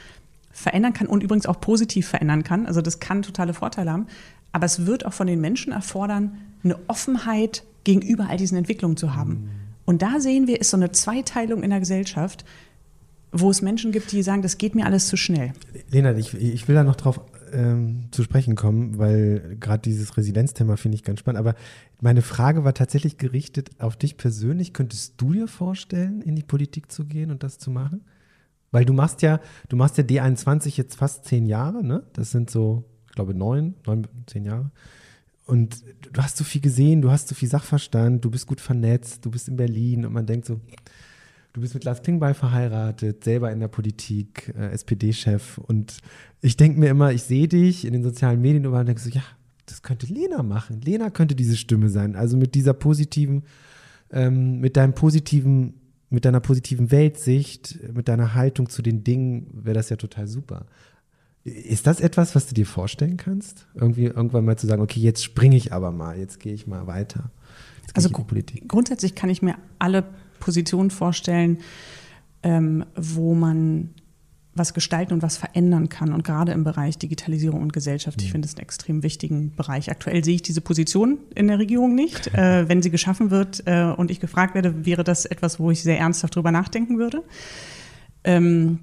verändern 0.51 0.93
kann 0.93 1.07
und 1.07 1.23
übrigens 1.23 1.47
auch 1.47 1.59
positiv 1.59 2.07
verändern 2.07 2.43
kann. 2.43 2.67
Also 2.67 2.81
das 2.81 2.99
kann 2.99 3.23
totale 3.23 3.53
Vorteile 3.53 3.91
haben. 3.91 4.07
Aber 4.51 4.65
es 4.65 4.85
wird 4.85 5.05
auch 5.05 5.13
von 5.13 5.27
den 5.27 5.41
Menschen 5.41 5.73
erfordern, 5.73 6.37
eine 6.63 6.77
Offenheit 6.87 7.63
gegenüber 7.83 8.27
all 8.29 8.37
diesen 8.37 8.57
Entwicklungen 8.57 8.97
zu 8.97 9.15
haben. 9.15 9.31
Mhm. 9.31 9.49
Und 9.85 10.01
da 10.03 10.19
sehen 10.19 10.45
wir, 10.45 10.61
ist 10.61 10.69
so 10.69 10.77
eine 10.77 10.91
Zweiteilung 10.91 11.63
in 11.63 11.71
der 11.71 11.79
Gesellschaft, 11.79 12.45
wo 13.31 13.49
es 13.49 13.61
Menschen 13.63 13.91
gibt, 13.91 14.11
die 14.11 14.21
sagen, 14.21 14.43
das 14.43 14.57
geht 14.57 14.75
mir 14.75 14.85
alles 14.85 15.07
zu 15.07 15.17
schnell. 15.17 15.53
Lena, 15.89 16.15
ich, 16.15 16.35
ich 16.35 16.67
will 16.67 16.75
da 16.75 16.83
noch 16.83 16.95
drauf 16.95 17.21
ähm, 17.53 18.07
zu 18.11 18.23
sprechen 18.23 18.55
kommen, 18.55 18.97
weil 18.97 19.57
gerade 19.59 19.81
dieses 19.81 20.17
Residenzthema 20.17 20.77
finde 20.77 20.95
ich 20.95 21.03
ganz 21.03 21.19
spannend. 21.19 21.39
Aber 21.39 21.55
meine 22.01 22.21
Frage 22.21 22.63
war 22.63 22.73
tatsächlich 22.73 23.17
gerichtet 23.17 23.69
auf 23.79 23.97
dich 23.97 24.17
persönlich. 24.17 24.73
Könntest 24.73 25.19
du 25.21 25.33
dir 25.33 25.47
vorstellen, 25.47 26.21
in 26.21 26.35
die 26.35 26.43
Politik 26.43 26.91
zu 26.91 27.05
gehen 27.05 27.31
und 27.31 27.43
das 27.43 27.59
zu 27.59 27.71
machen? 27.71 28.01
Weil 28.71 28.85
du 28.85 28.93
machst 28.93 29.21
ja, 29.21 29.39
du 29.67 29.75
machst 29.75 29.97
ja 29.97 30.03
D21 30.03 30.77
jetzt 30.77 30.95
fast 30.95 31.25
zehn 31.25 31.45
Jahre, 31.45 31.83
ne? 31.83 32.03
Das 32.13 32.31
sind 32.31 32.49
so, 32.49 32.85
ich 33.07 33.13
glaube, 33.13 33.33
neun, 33.33 33.75
neun, 33.85 34.07
zehn 34.27 34.45
Jahre. 34.45 34.71
Und 35.45 35.83
du 36.13 36.21
hast 36.21 36.37
so 36.37 36.43
viel 36.43 36.61
gesehen, 36.61 37.01
du 37.01 37.09
hast 37.09 37.27
so 37.27 37.33
viel 37.33 37.49
Sachverstand, 37.49 38.23
du 38.23 38.29
bist 38.29 38.45
gut 38.45 38.61
vernetzt, 38.61 39.25
du 39.25 39.31
bist 39.31 39.47
in 39.47 39.55
Berlin 39.55 40.05
und 40.05 40.13
man 40.13 40.27
denkt 40.27 40.45
so, 40.45 40.61
Du 41.59 41.63
bist 41.63 41.73
mit 41.73 41.83
Lars 41.83 42.01
Klingbeil 42.01 42.33
verheiratet, 42.33 43.25
selber 43.25 43.51
in 43.51 43.59
der 43.59 43.67
Politik, 43.67 44.53
äh, 44.57 44.69
SPD-Chef. 44.69 45.57
Und 45.57 45.97
ich 46.39 46.55
denke 46.55 46.79
mir 46.79 46.89
immer, 46.89 47.11
ich 47.11 47.23
sehe 47.23 47.49
dich 47.49 47.83
in 47.83 47.91
den 47.91 48.01
sozialen 48.01 48.39
Medien 48.39 48.65
und 48.65 48.85
denke 48.85 49.01
so, 49.01 49.09
ja, 49.09 49.23
das 49.65 49.81
könnte 49.81 50.07
Lena 50.07 50.41
machen. 50.41 50.79
Lena 50.79 51.09
könnte 51.09 51.35
diese 51.35 51.57
Stimme 51.57 51.89
sein. 51.89 52.15
Also 52.15 52.37
mit 52.37 52.55
dieser 52.55 52.71
positiven, 52.71 53.43
ähm, 54.09 54.61
mit 54.61 54.77
deinem 54.77 54.93
positiven, 54.93 55.73
mit 56.09 56.23
deiner 56.23 56.39
positiven 56.39 56.91
Weltsicht, 56.91 57.77
mit 57.93 58.07
deiner 58.07 58.35
Haltung 58.35 58.69
zu 58.69 58.81
den 58.81 59.03
Dingen, 59.03 59.47
wäre 59.51 59.75
das 59.75 59.89
ja 59.89 59.97
total 59.97 60.27
super. 60.27 60.65
Ist 61.43 61.87
das 61.87 61.99
etwas, 61.99 62.35
was 62.35 62.47
du 62.47 62.53
dir 62.53 62.67
vorstellen 62.67 63.17
kannst? 63.17 63.67
Irgendwie 63.75 64.05
irgendwann 64.05 64.45
mal 64.45 64.57
zu 64.57 64.65
sagen, 64.65 64.81
okay, 64.81 65.01
jetzt 65.01 65.25
springe 65.25 65.57
ich 65.57 65.73
aber 65.73 65.91
mal, 65.91 66.17
jetzt 66.17 66.39
gehe 66.39 66.53
ich 66.53 66.67
mal 66.67 66.87
weiter. 66.87 67.31
Also 67.95 68.09
grundsätzlich 68.09 69.13
kann 69.13 69.29
ich 69.29 69.41
mir 69.41 69.55
alle 69.77 70.05
Position 70.39 70.91
vorstellen, 70.91 71.59
ähm, 72.43 72.85
wo 72.95 73.35
man 73.35 73.89
was 74.55 74.73
gestalten 74.73 75.13
und 75.13 75.23
was 75.23 75.37
verändern 75.37 75.89
kann. 75.89 76.13
Und 76.13 76.23
gerade 76.23 76.51
im 76.51 76.63
Bereich 76.63 76.97
Digitalisierung 76.97 77.61
und 77.61 77.73
Gesellschaft, 77.73 78.21
ich 78.21 78.27
mhm. 78.27 78.31
finde 78.33 78.47
es 78.47 78.55
einen 78.55 78.63
extrem 78.63 79.03
wichtigen 79.03 79.55
Bereich. 79.55 79.89
Aktuell 79.89 80.23
sehe 80.23 80.35
ich 80.35 80.41
diese 80.41 80.61
Position 80.61 81.19
in 81.33 81.47
der 81.47 81.59
Regierung 81.59 81.95
nicht. 81.95 82.29
Äh, 82.39 82.69
wenn 82.69 82.81
sie 82.81 82.91
geschaffen 82.91 83.31
wird 83.31 83.63
äh, 83.65 83.85
und 83.85 84.11
ich 84.11 84.19
gefragt 84.19 84.53
werde, 84.53 84.85
wäre 84.85 85.03
das 85.03 85.25
etwas, 85.25 85.59
wo 85.59 85.71
ich 85.71 85.81
sehr 85.81 85.97
ernsthaft 85.97 86.35
drüber 86.35 86.51
nachdenken 86.51 86.97
würde. 86.99 87.23
Ähm, 88.23 88.79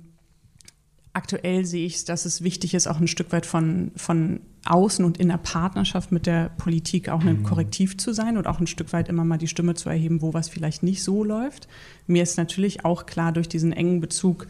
aktuell 1.17 1.65
sehe 1.65 1.87
ich, 1.87 2.05
dass 2.05 2.27
es 2.27 2.43
wichtig 2.43 2.75
ist, 2.75 2.87
auch 2.87 3.01
ein 3.01 3.09
Stück 3.09 3.33
weit 3.33 3.47
von, 3.47 3.91
von 3.97 4.41
außen 4.67 5.05
und 5.05 5.19
in 5.19 5.29
der 5.29 5.39
Partnerschaft 5.39 6.13
mit 6.13 6.27
der 6.27 6.51
Politik 6.59 7.09
auch 7.09 7.23
ein 7.23 7.39
mhm. 7.39 7.43
Korrektiv 7.43 7.97
zu 7.97 8.13
sein 8.13 8.37
und 8.37 8.47
auch 8.47 8.61
ein 8.61 8.67
Stück 8.67 8.93
weit 8.93 9.09
immer 9.09 9.25
mal 9.25 9.39
die 9.39 9.49
Stimme 9.49 9.75
zu 9.75 9.89
erheben, 9.89 10.21
wo 10.21 10.35
was 10.35 10.49
vielleicht 10.49 10.83
nicht 10.83 11.03
so 11.03 11.25
läuft. 11.25 11.69
Mir 12.07 12.23
ist 12.23 12.37
natürlich 12.37 12.85
auch 12.85 13.07
klar 13.07 13.33
durch 13.33 13.49
diesen 13.49 13.73
engen 13.73 14.01
Bezug 14.01 14.47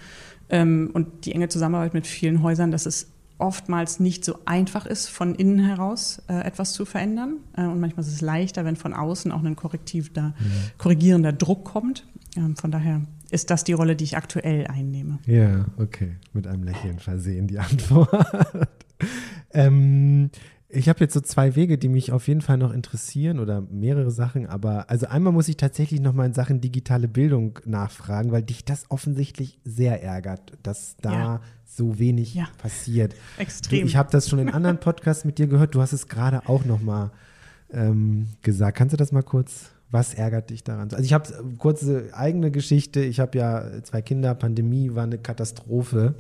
ähm, 0.50 0.90
und 0.92 1.24
die 1.24 1.32
enge 1.32 1.48
Zusammenarbeit 1.48 1.94
mit 1.94 2.06
vielen 2.06 2.42
Häusern, 2.42 2.72
dass 2.72 2.86
es 2.86 3.08
oftmals 3.38 4.00
nicht 4.00 4.24
so 4.24 4.38
einfach 4.46 4.86
ist, 4.86 5.08
von 5.08 5.34
innen 5.34 5.58
heraus 5.58 6.22
äh, 6.28 6.40
etwas 6.40 6.72
zu 6.72 6.84
verändern. 6.84 7.36
Äh, 7.56 7.62
und 7.62 7.80
manchmal 7.80 8.04
ist 8.04 8.12
es 8.12 8.20
leichter, 8.22 8.64
wenn 8.64 8.76
von 8.76 8.94
außen 8.94 9.30
auch 9.30 9.42
ein 9.44 9.56
korrektiver, 9.56 10.28
mhm. 10.28 10.34
korrigierender 10.78 11.32
Druck 11.32 11.64
kommt. 11.64 12.06
Ähm, 12.36 12.56
von 12.56 12.70
daher 12.70 13.02
ist 13.30 13.50
das 13.50 13.64
die 13.64 13.72
Rolle, 13.72 13.96
die 13.96 14.04
ich 14.04 14.16
aktuell 14.16 14.66
einnehme. 14.66 15.18
Ja, 15.26 15.66
okay. 15.78 16.16
Mit 16.32 16.46
einem 16.46 16.62
Lächeln 16.62 16.98
versehen 16.98 17.46
die 17.46 17.58
Antwort. 17.58 18.68
ähm, 19.52 20.30
ich 20.68 20.88
habe 20.88 21.00
jetzt 21.00 21.14
so 21.14 21.20
zwei 21.20 21.54
Wege, 21.54 21.78
die 21.78 21.88
mich 21.88 22.10
auf 22.12 22.26
jeden 22.26 22.40
Fall 22.40 22.58
noch 22.58 22.72
interessieren 22.72 23.38
oder 23.38 23.60
mehrere 23.60 24.10
Sachen. 24.10 24.46
Aber 24.46 24.90
also 24.90 25.06
einmal 25.06 25.32
muss 25.32 25.48
ich 25.48 25.56
tatsächlich 25.56 26.00
noch 26.00 26.12
mal 26.12 26.26
in 26.26 26.32
Sachen 26.32 26.60
digitale 26.60 27.08
Bildung 27.08 27.58
nachfragen, 27.64 28.32
weil 28.32 28.42
dich 28.42 28.64
das 28.64 28.90
offensichtlich 28.90 29.60
sehr 29.64 30.02
ärgert, 30.02 30.52
dass 30.62 30.96
da 31.00 31.12
ja. 31.12 31.40
so 31.64 31.98
wenig 31.98 32.34
ja. 32.34 32.48
passiert. 32.58 33.14
Extrem. 33.38 33.86
Ich 33.86 33.96
habe 33.96 34.10
das 34.10 34.28
schon 34.28 34.40
in 34.40 34.50
anderen 34.50 34.78
Podcasts 34.80 35.24
mit 35.24 35.38
dir 35.38 35.46
gehört. 35.46 35.74
Du 35.74 35.80
hast 35.80 35.92
es 35.92 36.08
gerade 36.08 36.48
auch 36.48 36.64
noch 36.64 36.82
mal 36.82 37.12
ähm, 37.70 38.26
gesagt. 38.42 38.76
Kannst 38.76 38.92
du 38.92 38.96
das 38.96 39.12
mal 39.12 39.22
kurz? 39.22 39.70
Was 39.91 40.14
ärgert 40.14 40.51
dich 40.51 40.64
daran? 40.64 40.91
Also 40.91 41.05
ich 41.05 41.12
habe 41.12 41.32
kurze 41.59 42.11
eigene 42.12 42.51
Geschichte. 42.51 43.01
Ich 43.01 43.20
habe 43.20 43.39
ja 43.39 43.82
zwei 43.82 44.03
Kinder. 44.03 44.34
Pandemie 44.34 44.95
war 44.95 45.05
eine 45.05 45.18
Katastrophe 45.18 46.14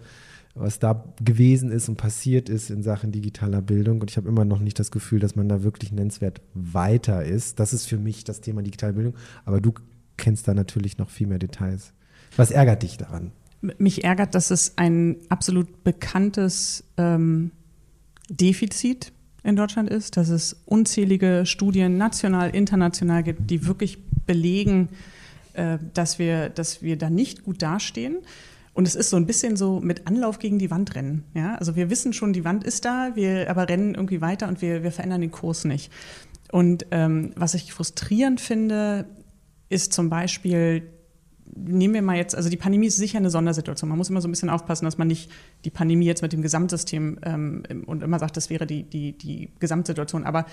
was 0.56 0.78
da 0.78 1.04
gewesen 1.22 1.70
ist 1.70 1.88
und 1.88 1.96
passiert 1.96 2.48
ist 2.48 2.70
in 2.70 2.82
Sachen 2.82 3.12
digitaler 3.12 3.60
Bildung. 3.60 4.00
Und 4.00 4.10
ich 4.10 4.16
habe 4.16 4.28
immer 4.28 4.44
noch 4.44 4.58
nicht 4.58 4.78
das 4.78 4.90
Gefühl, 4.90 5.20
dass 5.20 5.36
man 5.36 5.48
da 5.48 5.62
wirklich 5.62 5.92
nennenswert 5.92 6.40
weiter 6.54 7.24
ist. 7.24 7.60
Das 7.60 7.72
ist 7.72 7.86
für 7.86 7.98
mich 7.98 8.24
das 8.24 8.40
Thema 8.40 8.62
digitale 8.62 8.94
Bildung. 8.94 9.14
Aber 9.44 9.60
du 9.60 9.74
kennst 10.16 10.48
da 10.48 10.54
natürlich 10.54 10.96
noch 10.96 11.10
viel 11.10 11.26
mehr 11.26 11.38
Details. 11.38 11.92
Was 12.36 12.50
ärgert 12.50 12.82
dich 12.82 12.96
daran? 12.96 13.32
Mich 13.60 14.04
ärgert, 14.04 14.34
dass 14.34 14.50
es 14.50 14.76
ein 14.76 15.16
absolut 15.28 15.84
bekanntes 15.84 16.84
ähm, 16.96 17.50
Defizit 18.30 19.12
in 19.46 19.56
Deutschland 19.56 19.88
ist, 19.88 20.16
dass 20.16 20.28
es 20.28 20.56
unzählige 20.66 21.46
Studien 21.46 21.96
national, 21.96 22.50
international 22.50 23.22
gibt, 23.22 23.48
die 23.48 23.66
wirklich 23.66 23.98
belegen, 24.26 24.88
äh, 25.52 25.78
dass, 25.94 26.18
wir, 26.18 26.48
dass 26.48 26.82
wir 26.82 26.98
da 26.98 27.10
nicht 27.10 27.44
gut 27.44 27.62
dastehen. 27.62 28.18
Und 28.74 28.88
es 28.88 28.94
ist 28.94 29.08
so 29.08 29.16
ein 29.16 29.24
bisschen 29.24 29.56
so 29.56 29.80
mit 29.80 30.06
Anlauf 30.06 30.38
gegen 30.40 30.58
die 30.58 30.70
Wand 30.70 30.96
rennen. 30.96 31.24
Ja? 31.32 31.54
Also 31.54 31.76
wir 31.76 31.88
wissen 31.90 32.12
schon, 32.12 32.32
die 32.32 32.44
Wand 32.44 32.64
ist 32.64 32.84
da, 32.84 33.12
wir 33.14 33.48
aber 33.48 33.68
rennen 33.68 33.94
irgendwie 33.94 34.20
weiter 34.20 34.48
und 34.48 34.60
wir, 34.60 34.82
wir 34.82 34.92
verändern 34.92 35.20
den 35.20 35.30
Kurs 35.30 35.64
nicht. 35.64 35.92
Und 36.50 36.86
ähm, 36.90 37.30
was 37.36 37.54
ich 37.54 37.72
frustrierend 37.72 38.40
finde, 38.40 39.06
ist 39.68 39.92
zum 39.92 40.10
Beispiel, 40.10 40.82
nehmen 41.54 41.94
wir 41.94 42.02
mal 42.02 42.16
jetzt, 42.16 42.34
also 42.34 42.48
die 42.48 42.56
Pandemie 42.56 42.86
ist 42.86 42.96
sicher 42.96 43.18
eine 43.18 43.30
Sondersituation. 43.30 43.88
Man 43.88 43.98
muss 43.98 44.10
immer 44.10 44.20
so 44.20 44.28
ein 44.28 44.32
bisschen 44.32 44.50
aufpassen, 44.50 44.84
dass 44.84 44.98
man 44.98 45.08
nicht 45.08 45.30
die 45.64 45.70
Pandemie 45.70 46.06
jetzt 46.06 46.22
mit 46.22 46.32
dem 46.32 46.42
Gesamtsystem 46.42 47.18
ähm, 47.22 47.62
und 47.86 48.02
immer 48.02 48.18
sagt, 48.18 48.36
das 48.36 48.50
wäre 48.50 48.66
die, 48.66 48.82
die, 48.82 49.12
die 49.12 49.50
Gesamtsituation. 49.58 50.24
Aber 50.24 50.46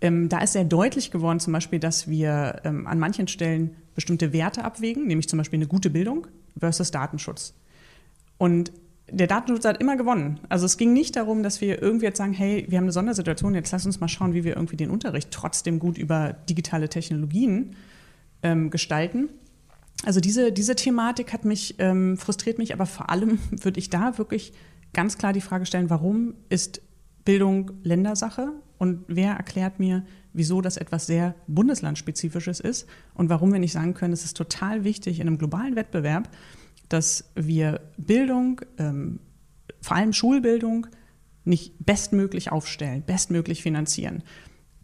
ähm, 0.00 0.28
da 0.28 0.38
ist 0.38 0.52
sehr 0.52 0.64
deutlich 0.64 1.10
geworden, 1.10 1.40
zum 1.40 1.52
Beispiel, 1.52 1.78
dass 1.78 2.08
wir 2.08 2.60
ähm, 2.64 2.86
an 2.86 2.98
manchen 2.98 3.28
Stellen 3.28 3.76
bestimmte 3.94 4.32
Werte 4.32 4.64
abwägen, 4.64 5.06
nämlich 5.06 5.28
zum 5.28 5.38
Beispiel 5.38 5.58
eine 5.58 5.68
gute 5.68 5.90
Bildung 5.90 6.26
versus 6.58 6.90
Datenschutz. 6.90 7.54
Und 8.36 8.72
der 9.10 9.26
Datenschutz 9.26 9.64
hat 9.64 9.80
immer 9.80 9.96
gewonnen. 9.96 10.40
Also 10.48 10.66
es 10.66 10.76
ging 10.76 10.92
nicht 10.92 11.16
darum, 11.16 11.42
dass 11.42 11.60
wir 11.60 11.80
irgendwie 11.82 12.06
jetzt 12.06 12.18
sagen, 12.18 12.32
hey, 12.32 12.64
wir 12.68 12.78
haben 12.78 12.84
eine 12.84 12.92
Sondersituation, 12.92 13.54
jetzt 13.54 13.70
lass 13.70 13.86
uns 13.86 14.00
mal 14.00 14.08
schauen, 14.08 14.34
wie 14.34 14.42
wir 14.42 14.56
irgendwie 14.56 14.76
den 14.76 14.90
Unterricht 14.90 15.30
trotzdem 15.30 15.78
gut 15.78 15.98
über 15.98 16.34
digitale 16.48 16.88
Technologien 16.88 17.76
ähm, 18.42 18.70
gestalten. 18.70 19.28
Also 20.04 20.20
diese, 20.20 20.52
diese 20.52 20.74
Thematik 20.74 21.32
hat 21.32 21.44
mich, 21.44 21.76
ähm, 21.78 22.16
frustriert 22.16 22.58
mich, 22.58 22.74
aber 22.74 22.86
vor 22.86 23.10
allem 23.10 23.38
würde 23.50 23.78
ich 23.78 23.90
da 23.90 24.18
wirklich 24.18 24.52
ganz 24.92 25.18
klar 25.18 25.32
die 25.32 25.40
Frage 25.40 25.66
stellen, 25.66 25.90
warum 25.90 26.34
ist 26.48 26.82
Bildung 27.24 27.70
Ländersache 27.82 28.52
und 28.78 29.04
wer 29.06 29.34
erklärt 29.34 29.78
mir, 29.78 30.04
wieso 30.32 30.60
das 30.60 30.76
etwas 30.76 31.06
sehr 31.06 31.34
bundeslandspezifisches 31.46 32.58
ist 32.58 32.88
und 33.14 33.28
warum 33.28 33.52
wir 33.52 33.60
nicht 33.60 33.72
sagen 33.72 33.94
können, 33.94 34.12
es 34.12 34.24
ist 34.24 34.36
total 34.36 34.84
wichtig 34.84 35.20
in 35.20 35.28
einem 35.28 35.38
globalen 35.38 35.76
Wettbewerb, 35.76 36.28
dass 36.88 37.30
wir 37.34 37.80
Bildung, 37.96 38.60
ähm, 38.78 39.20
vor 39.80 39.96
allem 39.96 40.12
Schulbildung, 40.12 40.88
nicht 41.44 41.74
bestmöglich 41.84 42.52
aufstellen, 42.52 43.02
bestmöglich 43.06 43.62
finanzieren. 43.62 44.22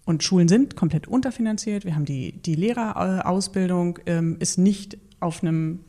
Und 0.05 0.25
Schulen 0.25 0.49
sind 0.49 0.75
komplett 0.75 1.07
unterfinanziert. 1.07 1.85
Wir 1.85 1.95
haben 1.95 2.05
die, 2.05 2.33
die 2.33 2.55
Lehrerausbildung, 2.55 3.99
ähm, 4.07 4.37
ist 4.41 4.59
nicht 4.59 4.99
auf 5.21 5.43
einem 5.43 5.81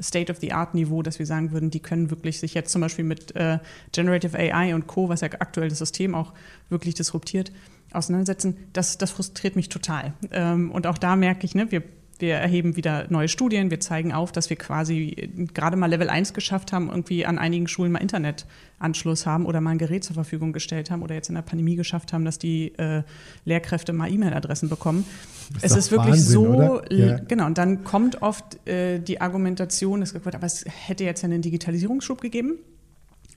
State-of-the-Art-Niveau, 0.00 1.02
dass 1.02 1.18
wir 1.18 1.26
sagen 1.26 1.52
würden, 1.52 1.70
die 1.70 1.80
können 1.80 2.10
wirklich 2.10 2.38
sich 2.38 2.54
jetzt 2.54 2.70
zum 2.70 2.82
Beispiel 2.82 3.04
mit 3.04 3.34
äh, 3.34 3.58
Generative 3.92 4.36
AI 4.36 4.74
und 4.74 4.86
Co., 4.86 5.08
was 5.08 5.22
ja 5.22 5.28
aktuell 5.38 5.68
das 5.68 5.78
System 5.78 6.14
auch 6.14 6.34
wirklich 6.68 6.94
disruptiert, 6.94 7.50
auseinandersetzen. 7.92 8.56
Das, 8.72 8.98
das 8.98 9.10
frustriert 9.10 9.56
mich 9.56 9.68
total. 9.68 10.12
Ähm, 10.32 10.70
und 10.70 10.86
auch 10.86 10.98
da 10.98 11.16
merke 11.16 11.46
ich, 11.46 11.54
ne, 11.54 11.70
wir 11.70 11.82
wir 12.20 12.34
erheben 12.34 12.76
wieder 12.76 13.06
neue 13.10 13.28
Studien, 13.28 13.70
wir 13.70 13.80
zeigen 13.80 14.12
auf, 14.12 14.32
dass 14.32 14.50
wir 14.50 14.56
quasi 14.56 15.30
gerade 15.54 15.76
mal 15.76 15.86
Level 15.86 16.08
1 16.08 16.34
geschafft 16.34 16.72
haben, 16.72 16.88
irgendwie 16.88 17.26
an 17.26 17.38
einigen 17.38 17.68
Schulen 17.68 17.92
mal 17.92 18.00
Internetanschluss 18.00 19.26
haben 19.26 19.46
oder 19.46 19.60
mal 19.60 19.72
ein 19.72 19.78
Gerät 19.78 20.04
zur 20.04 20.14
Verfügung 20.14 20.52
gestellt 20.52 20.90
haben 20.90 21.02
oder 21.02 21.14
jetzt 21.14 21.28
in 21.28 21.34
der 21.34 21.42
Pandemie 21.42 21.76
geschafft 21.76 22.12
haben, 22.12 22.24
dass 22.24 22.38
die 22.38 22.74
äh, 22.78 23.02
Lehrkräfte 23.44 23.92
mal 23.92 24.10
E-Mail-Adressen 24.10 24.68
bekommen. 24.68 25.04
Ist 25.56 25.64
es 25.64 25.76
ist 25.76 25.90
wirklich 25.92 26.14
Wahnsinn, 26.14 26.32
so, 26.32 26.82
ja. 26.90 27.18
genau, 27.18 27.46
und 27.46 27.58
dann 27.58 27.84
kommt 27.84 28.22
oft 28.22 28.66
äh, 28.68 28.98
die 28.98 29.20
Argumentation, 29.20 30.02
es 30.02 30.14
wird, 30.14 30.34
aber 30.34 30.46
es 30.46 30.64
hätte 30.66 31.04
jetzt 31.04 31.24
einen 31.24 31.42
Digitalisierungsschub 31.42 32.20
gegeben. 32.20 32.58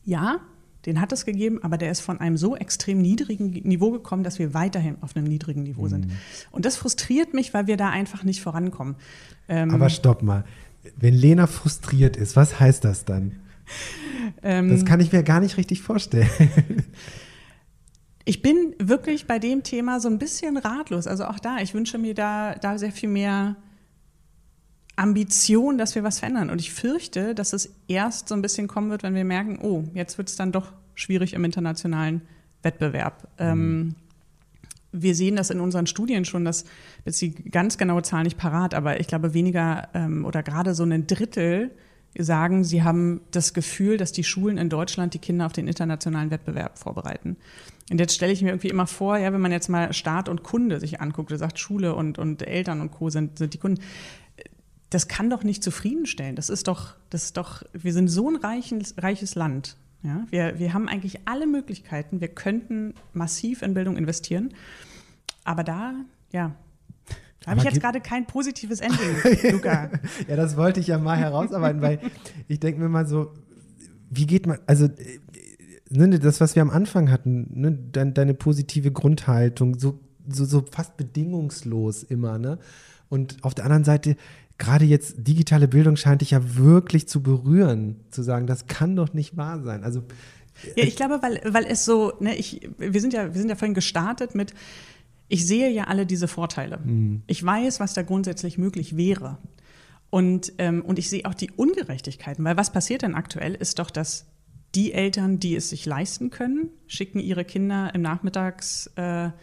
Ja, 0.06 0.40
den 0.86 1.02
hat 1.02 1.12
es 1.12 1.26
gegeben, 1.26 1.60
aber 1.62 1.78
der 1.78 1.92
ist 1.92 2.00
von 2.00 2.20
einem 2.20 2.38
so 2.38 2.56
extrem 2.56 3.02
niedrigen 3.02 3.50
Niveau 3.50 3.92
gekommen, 3.92 4.24
dass 4.24 4.40
wir 4.40 4.54
weiterhin 4.54 4.96
auf 5.02 5.16
einem 5.16 5.26
niedrigen 5.28 5.64
Niveau 5.64 5.88
sind. 5.88 6.08
Mhm. 6.08 6.12
Und 6.52 6.66
das 6.66 6.78
frustriert 6.78 7.34
mich, 7.34 7.54
weil 7.54 7.68
wir 7.68 7.78
da 7.78 7.90
einfach 7.90 8.24
nicht 8.24 8.42
vorankommen. 8.42 8.96
Ähm, 9.50 9.72
aber 9.72 9.90
stopp 9.90 10.22
mal. 10.22 10.46
Wenn 10.96 11.14
Lena 11.14 11.48
frustriert 11.48 12.16
ist, 12.16 12.36
was 12.36 12.60
heißt 12.60 12.86
das 12.86 13.06
dann? 13.06 13.34
Ähm, 14.42 14.70
das 14.70 14.86
kann 14.86 15.00
ich 15.00 15.12
mir 15.12 15.24
gar 15.24 15.40
nicht 15.40 15.58
richtig 15.58 15.82
vorstellen. 15.82 16.30
Ich 18.26 18.44
bin 18.44 18.76
wirklich 18.78 19.26
bei 19.26 19.40
dem 19.40 19.64
Thema 19.64 20.00
so 20.00 20.08
ein 20.08 20.20
bisschen 20.20 20.58
ratlos. 20.58 21.08
Also 21.08 21.26
auch 21.26 21.40
da, 21.40 21.58
ich 21.62 21.74
wünsche 21.74 21.98
mir 21.98 22.14
da, 22.14 22.54
da 22.54 22.78
sehr 22.78 22.92
viel 22.92 23.10
mehr 23.10 23.56
Ambition, 25.00 25.78
dass 25.78 25.96
wir 25.96 26.04
was 26.04 26.20
verändern. 26.20 26.50
Und 26.50 26.60
ich 26.60 26.74
fürchte, 26.74 27.34
dass 27.34 27.54
es 27.54 27.74
erst 27.88 28.28
so 28.28 28.36
ein 28.36 28.42
bisschen 28.42 28.68
kommen 28.68 28.90
wird, 28.90 29.02
wenn 29.02 29.16
wir 29.16 29.24
merken, 29.24 29.58
oh, 29.62 29.86
jetzt 29.94 30.18
wird 30.18 30.28
es 30.28 30.36
dann 30.36 30.52
doch 30.52 30.74
schwierig 30.94 31.34
im 31.34 31.46
internationalen 31.46 32.22
Wettbewerb. 32.64 33.24
Mhm. 33.40 33.46
Ähm, 33.46 33.96
wir 34.92 35.16
sehen 35.16 35.38
das 35.38 35.52
in 35.52 35.62
unseren 35.62 35.88
Studien 35.88 36.26
schon, 36.26 36.44
dass 36.44 36.66
jetzt 37.06 37.22
die 37.22 37.34
ganz 37.34 37.78
genaue 37.78 38.02
Zahl 38.02 38.24
nicht 38.24 38.38
parat, 38.38 38.74
aber 38.74 39.00
ich 39.00 39.08
glaube 39.08 39.34
weniger 39.34 39.88
ähm, 39.94 40.26
oder 40.26 40.44
gerade 40.44 40.74
so 40.74 40.84
ein 40.84 41.08
Drittel 41.08 41.72
sagen, 42.18 42.64
sie 42.64 42.84
haben 42.84 43.22
das 43.32 43.54
Gefühl, 43.54 43.96
dass 43.98 44.12
die 44.12 44.24
Schulen 44.24 44.58
in 44.58 44.68
Deutschland 44.68 45.14
die 45.14 45.20
Kinder 45.20 45.46
auf 45.46 45.54
den 45.54 45.68
internationalen 45.68 46.32
Wettbewerb 46.32 46.78
vorbereiten. 46.78 47.38
Und 47.92 48.00
jetzt 48.00 48.16
stelle 48.16 48.34
ich 48.34 48.42
mir 48.42 48.50
irgendwie 48.50 48.70
immer 48.70 48.88
vor, 48.88 49.18
ja, 49.18 49.32
wenn 49.32 49.42
man 49.42 49.52
jetzt 49.52 49.70
mal 49.70 49.94
Staat 49.94 50.28
und 50.28 50.44
Kunde 50.44 50.80
sich 50.80 51.00
anguckt, 51.00 51.32
sagt 51.38 51.60
Schule 51.60 51.96
und, 51.96 52.18
und 52.18 52.42
Eltern 52.42 52.82
und 52.82 52.92
Co. 52.92 53.10
sind, 53.10 53.38
sind 53.38 53.54
die 53.54 53.60
Kunden 53.60 53.82
das 54.90 55.08
kann 55.08 55.30
doch 55.30 55.44
nicht 55.44 55.64
zufriedenstellen. 55.64 56.36
Das 56.36 56.50
ist 56.50 56.68
doch, 56.68 56.96
das 57.10 57.26
ist 57.26 57.38
doch, 57.38 57.64
wir 57.74 57.94
sind 57.94 58.08
so 58.08 58.30
ein 58.30 58.36
reiches, 58.36 58.96
reiches 58.98 59.36
Land. 59.36 59.78
Ja? 60.04 60.26
Wir, 60.30 60.58
wir 60.60 60.74
haben 60.74 60.88
eigentlich 60.88 61.28
alle 61.28 61.46
Möglichkeiten. 61.46 62.22
Wir 62.22 62.30
könnten 62.30 62.94
massiv 63.14 63.62
in 63.62 63.74
Bildung 63.74 63.98
investieren. 63.98 64.54
Aber 65.44 65.64
da, 65.64 65.94
ja, 66.32 66.56
da 67.42 67.52
habe 67.52 67.60
ich 67.60 67.66
jetzt 67.66 67.82
gerade 67.82 68.02
kein 68.02 68.26
positives 68.26 68.82
Ending, 68.82 69.16
Luca. 69.52 69.90
ja, 70.28 70.36
das 70.36 70.58
wollte 70.58 70.80
ich 70.80 70.88
ja 70.88 70.98
mal 70.98 71.18
herausarbeiten, 71.18 71.82
weil 71.82 72.00
ich 72.48 72.60
denke 72.60 72.82
mir 72.82 72.90
mal 72.90 73.08
so, 73.08 73.34
wie 74.10 74.26
geht 74.26 74.46
man, 74.46 74.60
also 74.66 74.90
ne, 75.90 76.20
das, 76.20 76.42
was 76.42 76.56
wir 76.56 76.62
am 76.62 76.70
Anfang 76.70 77.12
hatten, 77.12 77.48
ne, 77.54 77.72
deine, 77.72 78.12
deine 78.12 78.34
positive 78.34 78.92
Grundhaltung, 78.92 79.80
so, 79.80 80.00
so, 80.28 80.46
so 80.46 80.66
fast 80.70 80.98
bedingungslos 80.98 82.04
immer, 82.04 82.38
ne? 82.38 82.60
Und 83.08 83.44
auf 83.44 83.56
der 83.56 83.66
anderen 83.66 83.86
Seite 83.86 84.16
gerade 84.60 84.86
jetzt 84.86 85.16
digitale 85.18 85.68
Bildung 85.68 85.96
scheint 85.96 86.22
dich 86.22 86.32
ja 86.32 86.56
wirklich 86.56 87.08
zu 87.08 87.24
berühren, 87.24 88.02
zu 88.12 88.22
sagen, 88.22 88.46
das 88.46 88.68
kann 88.68 88.96
doch 88.96 89.14
nicht 89.14 89.36
wahr 89.36 89.64
sein. 89.64 89.84
Also 89.84 90.04
ja, 90.76 90.84
ich 90.84 90.96
glaube, 90.96 91.20
weil, 91.22 91.42
weil 91.46 91.66
es 91.66 91.86
so, 91.86 92.14
ne, 92.20 92.36
ich, 92.36 92.70
wir 92.78 93.02
sind 93.02 93.14
ja, 93.14 93.34
wir 93.34 93.40
sind 93.40 93.50
ja 93.50 93.56
vorhin 93.56 93.74
gestartet 93.74 94.36
mit, 94.36 94.54
ich 95.30 95.48
sehe 95.48 95.70
ja 95.70 95.86
alle 95.86 96.06
diese 96.06 96.28
Vorteile. 96.28 96.80
Mhm. 96.84 97.24
Ich 97.28 97.44
weiß, 97.44 97.80
was 97.80 97.94
da 97.94 98.02
grundsätzlich 98.02 98.58
möglich 98.58 98.98
wäre. 98.98 99.38
Und, 100.10 100.54
ähm, 100.58 100.84
und 100.84 101.00
ich 101.00 101.10
sehe 101.10 101.26
auch 101.26 101.36
die 101.36 101.52
Ungerechtigkeiten, 101.52 102.44
weil 102.44 102.58
was 102.58 102.72
passiert 102.72 103.04
denn 103.04 103.16
aktuell, 103.16 103.54
ist 103.54 103.80
doch, 103.80 103.92
dass 103.92 104.26
die 104.76 104.92
Eltern, 104.92 105.40
die 105.40 105.56
es 105.56 105.70
sich 105.70 105.86
leisten 105.86 106.32
können, 106.32 106.70
schicken 106.88 107.20
ihre 107.20 107.46
Kinder 107.46 107.94
im 107.94 108.02
Nachmittagsmarkt 108.02 109.38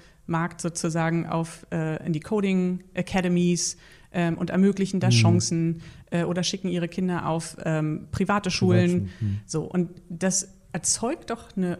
äh, 0.61 0.63
sozusagen 0.63 1.27
auf, 1.27 1.67
äh, 1.73 2.05
in 2.05 2.13
die 2.13 2.21
Coding 2.21 2.85
Academies, 2.95 3.77
ähm, 4.17 4.39
und 4.39 4.49
ermöglichen 4.49 4.99
da 4.99 5.09
mhm. 5.09 5.13
Chancen 5.13 5.83
äh, 6.11 6.25
oder 6.25 6.43
schicken 6.43 6.69
ihre 6.69 6.89
Kinder 6.89 7.29
auf 7.29 7.57
ähm, 7.65 8.09
private 8.11 8.51
Schulen. 8.51 9.11
Mhm. 9.21 9.41
So, 9.45 9.63
und 9.65 9.91
das 10.09 10.49
erzeugt 10.73 11.31
doch 11.31 11.55
eine 11.55 11.79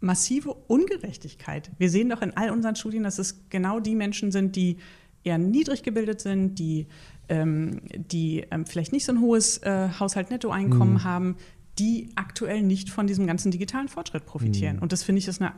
massive 0.00 0.52
Ungerechtigkeit. 0.52 1.70
Wir 1.78 1.88
sehen 1.88 2.10
doch 2.10 2.20
in 2.20 2.36
all 2.36 2.50
unseren 2.50 2.74
Studien, 2.74 3.04
dass 3.04 3.20
es 3.20 3.48
genau 3.48 3.78
die 3.78 3.94
Menschen 3.94 4.32
sind, 4.32 4.56
die 4.56 4.78
eher 5.22 5.38
niedrig 5.38 5.84
gebildet 5.84 6.20
sind, 6.20 6.58
die, 6.58 6.88
ähm, 7.28 7.82
die 7.94 8.44
ähm, 8.50 8.66
vielleicht 8.66 8.92
nicht 8.92 9.04
so 9.04 9.12
ein 9.12 9.20
hohes 9.20 9.58
äh, 9.58 9.88
Haushalt-Nettoeinkommen 10.00 10.94
mhm. 10.94 11.04
haben, 11.04 11.36
die 11.78 12.10
aktuell 12.16 12.62
nicht 12.62 12.90
von 12.90 13.06
diesem 13.06 13.28
ganzen 13.28 13.52
digitalen 13.52 13.86
Fortschritt 13.86 14.26
profitieren. 14.26 14.76
Mhm. 14.76 14.82
Und 14.82 14.90
das 14.90 15.04
finde 15.04 15.20
ich 15.20 15.28
ist 15.28 15.40
eine 15.40 15.52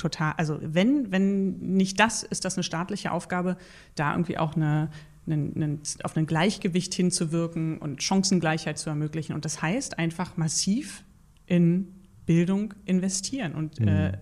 total, 0.00 0.32
also 0.38 0.58
wenn, 0.62 1.12
wenn 1.12 1.58
nicht 1.58 2.00
das, 2.00 2.22
ist 2.22 2.44
das 2.44 2.56
eine 2.56 2.64
staatliche 2.64 3.12
Aufgabe, 3.12 3.56
da 3.94 4.12
irgendwie 4.12 4.38
auch 4.38 4.56
eine, 4.56 4.90
einen, 5.26 5.54
einen, 5.54 5.80
auf 6.02 6.16
ein 6.16 6.26
Gleichgewicht 6.26 6.94
hinzuwirken 6.94 7.78
und 7.78 8.02
Chancengleichheit 8.02 8.78
zu 8.78 8.90
ermöglichen. 8.90 9.34
Und 9.34 9.44
das 9.44 9.62
heißt 9.62 9.98
einfach 9.98 10.36
massiv 10.36 11.04
in 11.46 11.88
Bildung 12.26 12.74
investieren. 12.84 13.54
Und 13.54 13.80
mhm. 13.80 13.88
äh, 13.88 14.18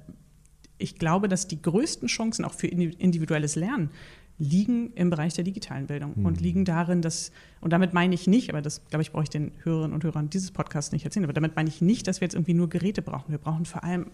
ich 0.78 0.96
glaube, 0.96 1.28
dass 1.28 1.48
die 1.48 1.60
größten 1.60 2.08
Chancen 2.08 2.44
auch 2.44 2.54
für 2.54 2.66
individuelles 2.66 3.56
Lernen 3.56 3.90
liegen 4.38 4.92
im 4.94 5.10
Bereich 5.10 5.34
der 5.34 5.44
digitalen 5.44 5.86
Bildung 5.86 6.14
mhm. 6.16 6.26
und 6.26 6.40
liegen 6.40 6.64
darin, 6.64 7.02
dass, 7.02 7.32
und 7.60 7.72
damit 7.72 7.92
meine 7.92 8.14
ich 8.14 8.26
nicht, 8.28 8.50
aber 8.50 8.62
das, 8.62 8.86
glaube 8.86 9.02
ich, 9.02 9.10
brauche 9.10 9.24
ich 9.24 9.30
den 9.30 9.52
Hörerinnen 9.64 9.92
und 9.92 10.04
Hörern 10.04 10.30
dieses 10.30 10.52
Podcasts 10.52 10.92
nicht 10.92 11.04
erzählen, 11.04 11.24
aber 11.24 11.32
damit 11.32 11.56
meine 11.56 11.68
ich 11.68 11.82
nicht, 11.82 12.06
dass 12.06 12.20
wir 12.20 12.26
jetzt 12.26 12.34
irgendwie 12.34 12.54
nur 12.54 12.68
Geräte 12.68 13.02
brauchen. 13.02 13.32
Wir 13.32 13.38
brauchen 13.38 13.64
vor 13.64 13.82
allem 13.82 14.06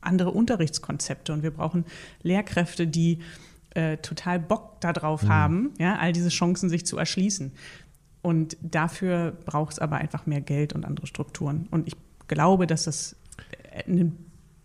andere 0.00 0.30
Unterrichtskonzepte 0.30 1.32
und 1.32 1.42
wir 1.42 1.50
brauchen 1.50 1.84
Lehrkräfte, 2.22 2.86
die 2.86 3.18
äh, 3.76 3.98
total 3.98 4.40
Bock 4.40 4.80
darauf 4.80 5.24
mhm. 5.24 5.28
haben, 5.28 5.70
ja, 5.78 5.96
all 5.96 6.12
diese 6.12 6.30
Chancen 6.30 6.68
sich 6.68 6.86
zu 6.86 6.96
erschließen. 6.96 7.52
Und 8.22 8.56
dafür 8.60 9.36
braucht 9.44 9.74
es 9.74 9.78
aber 9.78 9.96
einfach 9.96 10.26
mehr 10.26 10.40
Geld 10.40 10.72
und 10.72 10.84
andere 10.84 11.06
Strukturen. 11.06 11.68
Und 11.70 11.86
ich 11.86 11.94
glaube, 12.26 12.66
dass 12.66 12.84
das 12.84 13.16
ein 13.86 14.16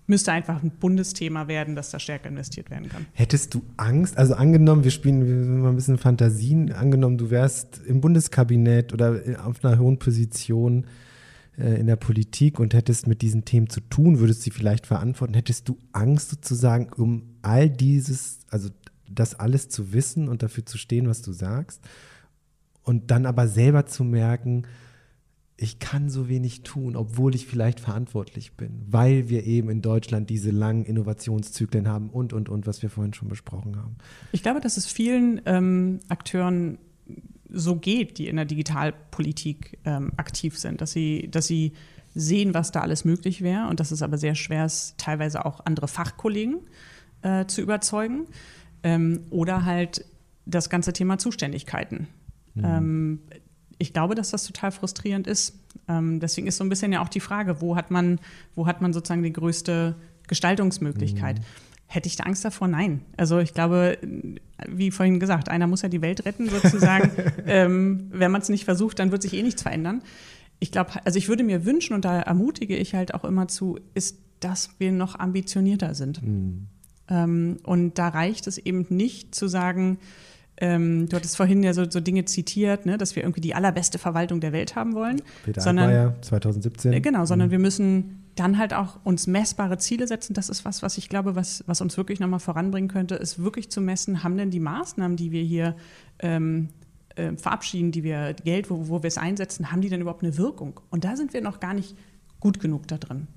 müsste 0.07 0.32
einfach 0.34 0.62
ein 0.62 0.72
Bundesthema 0.72 1.47
werden, 1.47 1.76
dass 1.76 1.89
da 1.89 1.97
stärker 1.97 2.28
investiert 2.28 2.70
werden 2.70 2.89
kann. 2.89 3.05
Hättest 3.14 3.53
du 3.53 3.64
Angst, 3.78 4.18
also 4.18 4.34
angenommen, 4.34 4.84
wir 4.84 4.91
spielen 4.91 5.26
wir 5.26 5.36
mal 5.36 5.70
ein 5.70 5.76
bisschen 5.76 5.97
Fantasien, 5.97 6.74
angenommen, 6.74 7.18
du 7.18 7.30
wärst 7.30 7.82
im 7.86 8.01
Bundeskabinett 8.01 8.93
oder 8.93 9.22
auf 9.45 9.64
einer 9.64 9.80
hohen 9.80 9.99
Position 9.99 10.86
äh, 11.57 11.80
in 11.80 11.88
der 11.88 11.95
Politik 11.95 12.59
und 12.59 12.74
hättest 12.74 13.07
mit 13.07 13.22
diesen 13.22 13.45
Themen 13.45 13.70
zu 13.70 13.80
tun, 13.80 14.20
würdest 14.20 14.41
sie 14.41 14.51
vielleicht 14.51 14.86
verantworten, 14.86 15.34
hättest 15.34 15.70
du 15.70 15.78
Angst 15.93 16.30
sozusagen, 16.30 16.89
um 16.93 17.24
all 17.41 17.70
dieses, 17.70 18.39
also 18.49 18.70
das 19.14 19.36
alles 19.36 19.70
zu 19.70 19.93
wissen 19.93 20.30
und 20.30 20.43
dafür 20.43 20.66
zu 20.66 20.78
stehen, 20.78 21.07
was 21.07 21.22
du 21.22 21.32
sagst 21.32 21.82
und 22.84 23.12
dann 23.12 23.26
aber 23.26 23.47
selber 23.47 23.86
zu 23.86 24.03
merken, 24.03 24.64
ich 25.57 25.78
kann 25.78 26.09
so 26.09 26.28
wenig 26.28 26.64
tun, 26.64 26.95
obwohl 26.95 27.36
ich 27.36 27.45
vielleicht 27.45 27.80
verantwortlich 27.80 28.53
bin, 28.53 28.82
weil 28.88 29.30
wir 29.30 29.45
eben 29.45 29.70
in 29.70 29.84
Deutschland 29.84 30.30
diese 30.32 30.49
langen 30.49 30.86
Innovationszyklen 30.86 31.88
haben 31.88 32.09
und, 32.09 32.34
und, 32.34 32.49
und, 32.49 32.66
was 32.66 32.82
wir 32.82 32.89
vorhin 32.89 33.14
schon 33.14 33.28
besprochen 33.28 33.78
haben. 33.78 33.95
Ich 34.32 34.41
glaube, 34.41 34.59
dass 34.59 34.78
es 34.78 34.88
vielen 34.88 35.39
ähm, 35.45 35.99
Akteuren 36.09 36.80
so 37.47 37.76
geht, 37.76 38.18
die 38.18 38.28
in 38.28 38.38
der 38.38 38.45
Digitalpolitik 38.45 39.78
ähm, 39.86 40.14
aktiv 40.18 40.57
sind, 40.57 40.82
dass 40.82 40.93
sie, 40.93 41.28
dass 41.30 41.45
sie 41.45 41.74
sehen, 42.16 42.55
was 42.55 42.72
da 42.72 42.82
alles 42.82 43.05
möglich 43.05 43.43
wäre 43.43 43.68
und 43.68 43.80
dass 43.80 43.91
es 43.91 44.01
aber 44.01 44.18
sehr 44.18 44.36
schwer 44.36 44.66
ist, 44.66 44.97
teilweise 44.97 45.45
auch 45.45 45.64
andere 45.66 45.88
Fachkollegen 45.88 46.62
äh, 47.22 47.45
zu 47.45 47.62
überzeugen 47.62 48.26
ähm, 48.84 49.25
oder 49.29 49.65
halt 49.65 50.05
das 50.45 50.69
ganze 50.69 50.93
Thema 50.93 51.17
Zuständigkeiten. 51.17 52.07
Mhm. 52.55 52.63
Ähm, 52.65 53.19
ich 53.77 53.93
glaube, 53.93 54.15
dass 54.15 54.29
das 54.29 54.45
total 54.45 54.71
frustrierend 54.71 55.27
ist. 55.27 55.59
Ähm, 55.88 56.19
deswegen 56.19 56.47
ist 56.47 56.57
so 56.57 56.63
ein 56.63 56.69
bisschen 56.69 56.93
ja 56.93 57.01
auch 57.01 57.09
die 57.09 57.19
Frage, 57.19 57.61
wo 57.61 57.75
hat 57.75 57.89
man, 57.89 58.19
wo 58.53 58.67
hat 58.67 58.82
man 58.82 58.93
sozusagen 58.93 59.23
die 59.23 59.34
größte 59.34 59.95
Gestaltungsmöglichkeit? 60.27 61.39
Mhm. 61.39 61.43
Hätte 61.88 62.07
ich 62.07 62.15
da 62.15 62.23
Angst 62.25 62.45
davor? 62.45 62.67
Nein. 62.67 63.01
Also 63.17 63.39
ich 63.39 63.53
glaube, 63.53 63.97
wie 64.69 64.91
vorhin 64.91 65.19
gesagt, 65.19 65.49
einer 65.49 65.67
muss 65.67 65.82
ja 65.82 65.89
die 65.89 66.01
Welt 66.01 66.25
retten 66.25 66.47
sozusagen. 66.47 67.11
ähm, 67.47 68.07
wenn 68.11 68.32
man 68.32 68.41
es 68.41 68.49
nicht 68.49 68.65
versucht, 68.65 68.99
dann 68.99 69.11
wird 69.11 69.23
sich 69.23 69.34
eh 69.34 69.43
nichts 69.43 69.63
verändern. 69.63 70.03
Ich 70.59 70.71
glaube, 70.71 70.91
also 71.03 71.17
ich 71.17 71.27
würde 71.27 71.43
mir 71.43 71.65
wünschen, 71.65 71.95
und 71.95 72.05
da 72.05 72.21
ermutige 72.21 72.77
ich 72.77 72.93
halt 72.93 73.13
auch 73.15 73.25
immer 73.25 73.47
zu, 73.47 73.79
ist, 73.95 74.19
dass 74.39 74.69
wir 74.77 74.91
noch 74.91 75.17
ambitionierter 75.17 75.95
sind. 75.95 76.21
Mhm. 76.21 76.67
Ähm, 77.09 77.57
und 77.63 77.97
da 77.97 78.09
reicht 78.09 78.47
es 78.47 78.57
eben 78.57 78.85
nicht 78.89 79.35
zu 79.35 79.47
sagen, 79.47 79.97
ähm, 80.57 81.09
du 81.09 81.15
hattest 81.15 81.37
vorhin 81.37 81.63
ja 81.63 81.73
so, 81.73 81.89
so 81.89 81.99
Dinge 81.99 82.25
zitiert, 82.25 82.85
ne, 82.85 82.97
dass 82.97 83.15
wir 83.15 83.23
irgendwie 83.23 83.41
die 83.41 83.55
allerbeste 83.55 83.97
Verwaltung 83.97 84.39
der 84.39 84.53
Welt 84.53 84.75
haben 84.75 84.93
wollen. 84.93 85.21
Peter 85.43 85.59
sondern, 85.59 85.89
Altmaier, 85.89 86.21
2017. 86.21 86.93
Äh, 86.93 87.01
genau, 87.01 87.25
sondern 87.25 87.47
mhm. 87.47 87.51
wir 87.51 87.59
müssen 87.59 88.23
dann 88.35 88.57
halt 88.57 88.73
auch 88.73 88.99
uns 89.03 89.27
messbare 89.27 89.77
Ziele 89.79 90.07
setzen. 90.07 90.33
Das 90.33 90.49
ist 90.49 90.63
was, 90.63 90.83
was 90.83 90.97
ich 90.97 91.09
glaube, 91.09 91.35
was, 91.35 91.63
was 91.67 91.81
uns 91.81 91.97
wirklich 91.97 92.19
nochmal 92.19 92.39
voranbringen 92.39 92.89
könnte, 92.89 93.15
ist 93.15 93.43
wirklich 93.43 93.71
zu 93.71 93.81
messen, 93.81 94.23
haben 94.23 94.37
denn 94.37 94.51
die 94.51 94.59
Maßnahmen, 94.59 95.17
die 95.17 95.31
wir 95.31 95.43
hier 95.43 95.75
ähm, 96.19 96.69
äh, 97.15 97.35
verabschieden, 97.35 97.91
die 97.91 98.03
wir 98.03 98.33
Geld, 98.33 98.69
wo, 98.69 98.87
wo 98.87 99.03
wir 99.03 99.07
es 99.07 99.17
einsetzen, 99.17 99.71
haben 99.71 99.81
die 99.81 99.89
denn 99.89 100.01
überhaupt 100.01 100.23
eine 100.23 100.37
Wirkung? 100.37 100.79
Und 100.91 101.03
da 101.03 101.15
sind 101.15 101.33
wir 101.33 101.41
noch 101.41 101.59
gar 101.59 101.73
nicht 101.73 101.97
gut 102.39 102.59
genug 102.59 102.87
da 102.87 102.97
drin. 102.97 103.27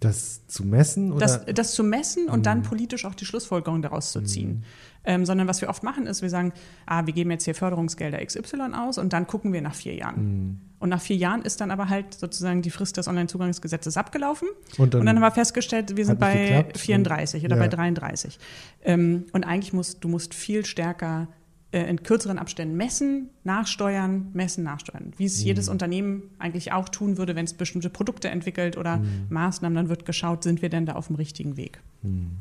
Das 0.00 0.46
zu 0.46 0.64
messen? 0.64 1.12
Oder? 1.12 1.20
Das, 1.20 1.44
das 1.54 1.72
zu 1.72 1.84
messen 1.84 2.28
und 2.28 2.40
mhm. 2.40 2.42
dann 2.44 2.62
politisch 2.62 3.04
auch 3.04 3.14
die 3.14 3.26
Schlussfolgerung 3.26 3.82
daraus 3.82 4.12
zu 4.12 4.22
ziehen. 4.22 4.50
Mhm. 4.50 4.62
Ähm, 5.04 5.24
sondern 5.24 5.46
was 5.48 5.60
wir 5.60 5.68
oft 5.68 5.82
machen, 5.82 6.06
ist, 6.06 6.20
wir 6.20 6.28
sagen, 6.28 6.52
ah, 6.86 7.06
wir 7.06 7.14
geben 7.14 7.30
jetzt 7.30 7.44
hier 7.44 7.54
Förderungsgelder 7.54 8.24
XY 8.24 8.72
aus 8.74 8.98
und 8.98 9.12
dann 9.12 9.26
gucken 9.26 9.52
wir 9.52 9.62
nach 9.62 9.74
vier 9.74 9.94
Jahren. 9.94 10.16
Mhm. 10.16 10.60
Und 10.78 10.88
nach 10.88 11.00
vier 11.00 11.16
Jahren 11.16 11.42
ist 11.42 11.60
dann 11.60 11.70
aber 11.70 11.88
halt 11.90 12.14
sozusagen 12.14 12.62
die 12.62 12.70
Frist 12.70 12.96
des 12.96 13.08
Onlinezugangsgesetzes 13.08 13.98
abgelaufen. 13.98 14.48
Und 14.78 14.94
dann, 14.94 15.00
und 15.00 15.06
dann 15.06 15.16
haben 15.16 15.22
wir 15.22 15.30
festgestellt, 15.30 15.96
wir 15.96 16.06
sind 16.06 16.18
bei 16.18 16.46
geklappt. 16.46 16.78
34 16.78 17.44
oder 17.44 17.56
ja. 17.56 17.62
bei 17.62 17.68
33. 17.68 18.38
Ähm, 18.82 19.26
und 19.32 19.44
eigentlich 19.44 19.74
musst 19.74 20.02
du 20.02 20.08
musst 20.08 20.32
viel 20.32 20.64
stärker 20.64 21.28
in 21.72 22.02
kürzeren 22.02 22.38
Abständen 22.38 22.76
messen, 22.76 23.30
nachsteuern, 23.44 24.30
messen, 24.32 24.64
nachsteuern. 24.64 25.12
Wie 25.16 25.26
es 25.26 25.40
mhm. 25.40 25.46
jedes 25.46 25.68
Unternehmen 25.68 26.24
eigentlich 26.38 26.72
auch 26.72 26.88
tun 26.88 27.16
würde, 27.16 27.36
wenn 27.36 27.44
es 27.44 27.54
bestimmte 27.54 27.90
Produkte 27.90 28.28
entwickelt 28.28 28.76
oder 28.76 28.98
mhm. 28.98 29.26
Maßnahmen, 29.28 29.76
dann 29.76 29.88
wird 29.88 30.04
geschaut, 30.04 30.42
sind 30.42 30.62
wir 30.62 30.68
denn 30.68 30.86
da 30.86 30.94
auf 30.94 31.06
dem 31.06 31.16
richtigen 31.16 31.56
Weg. 31.56 31.80
Mhm. 32.02 32.38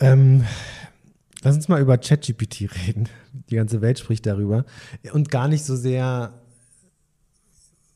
Ähm, 0.00 0.44
lass 1.42 1.54
uns 1.54 1.68
mal 1.68 1.80
über 1.80 1.98
ChatGPT 1.98 2.62
reden. 2.86 3.08
Die 3.48 3.54
ganze 3.54 3.80
Welt 3.80 4.00
spricht 4.00 4.26
darüber. 4.26 4.64
Und 5.12 5.30
gar 5.30 5.46
nicht 5.46 5.64
so 5.64 5.76
sehr, 5.76 6.32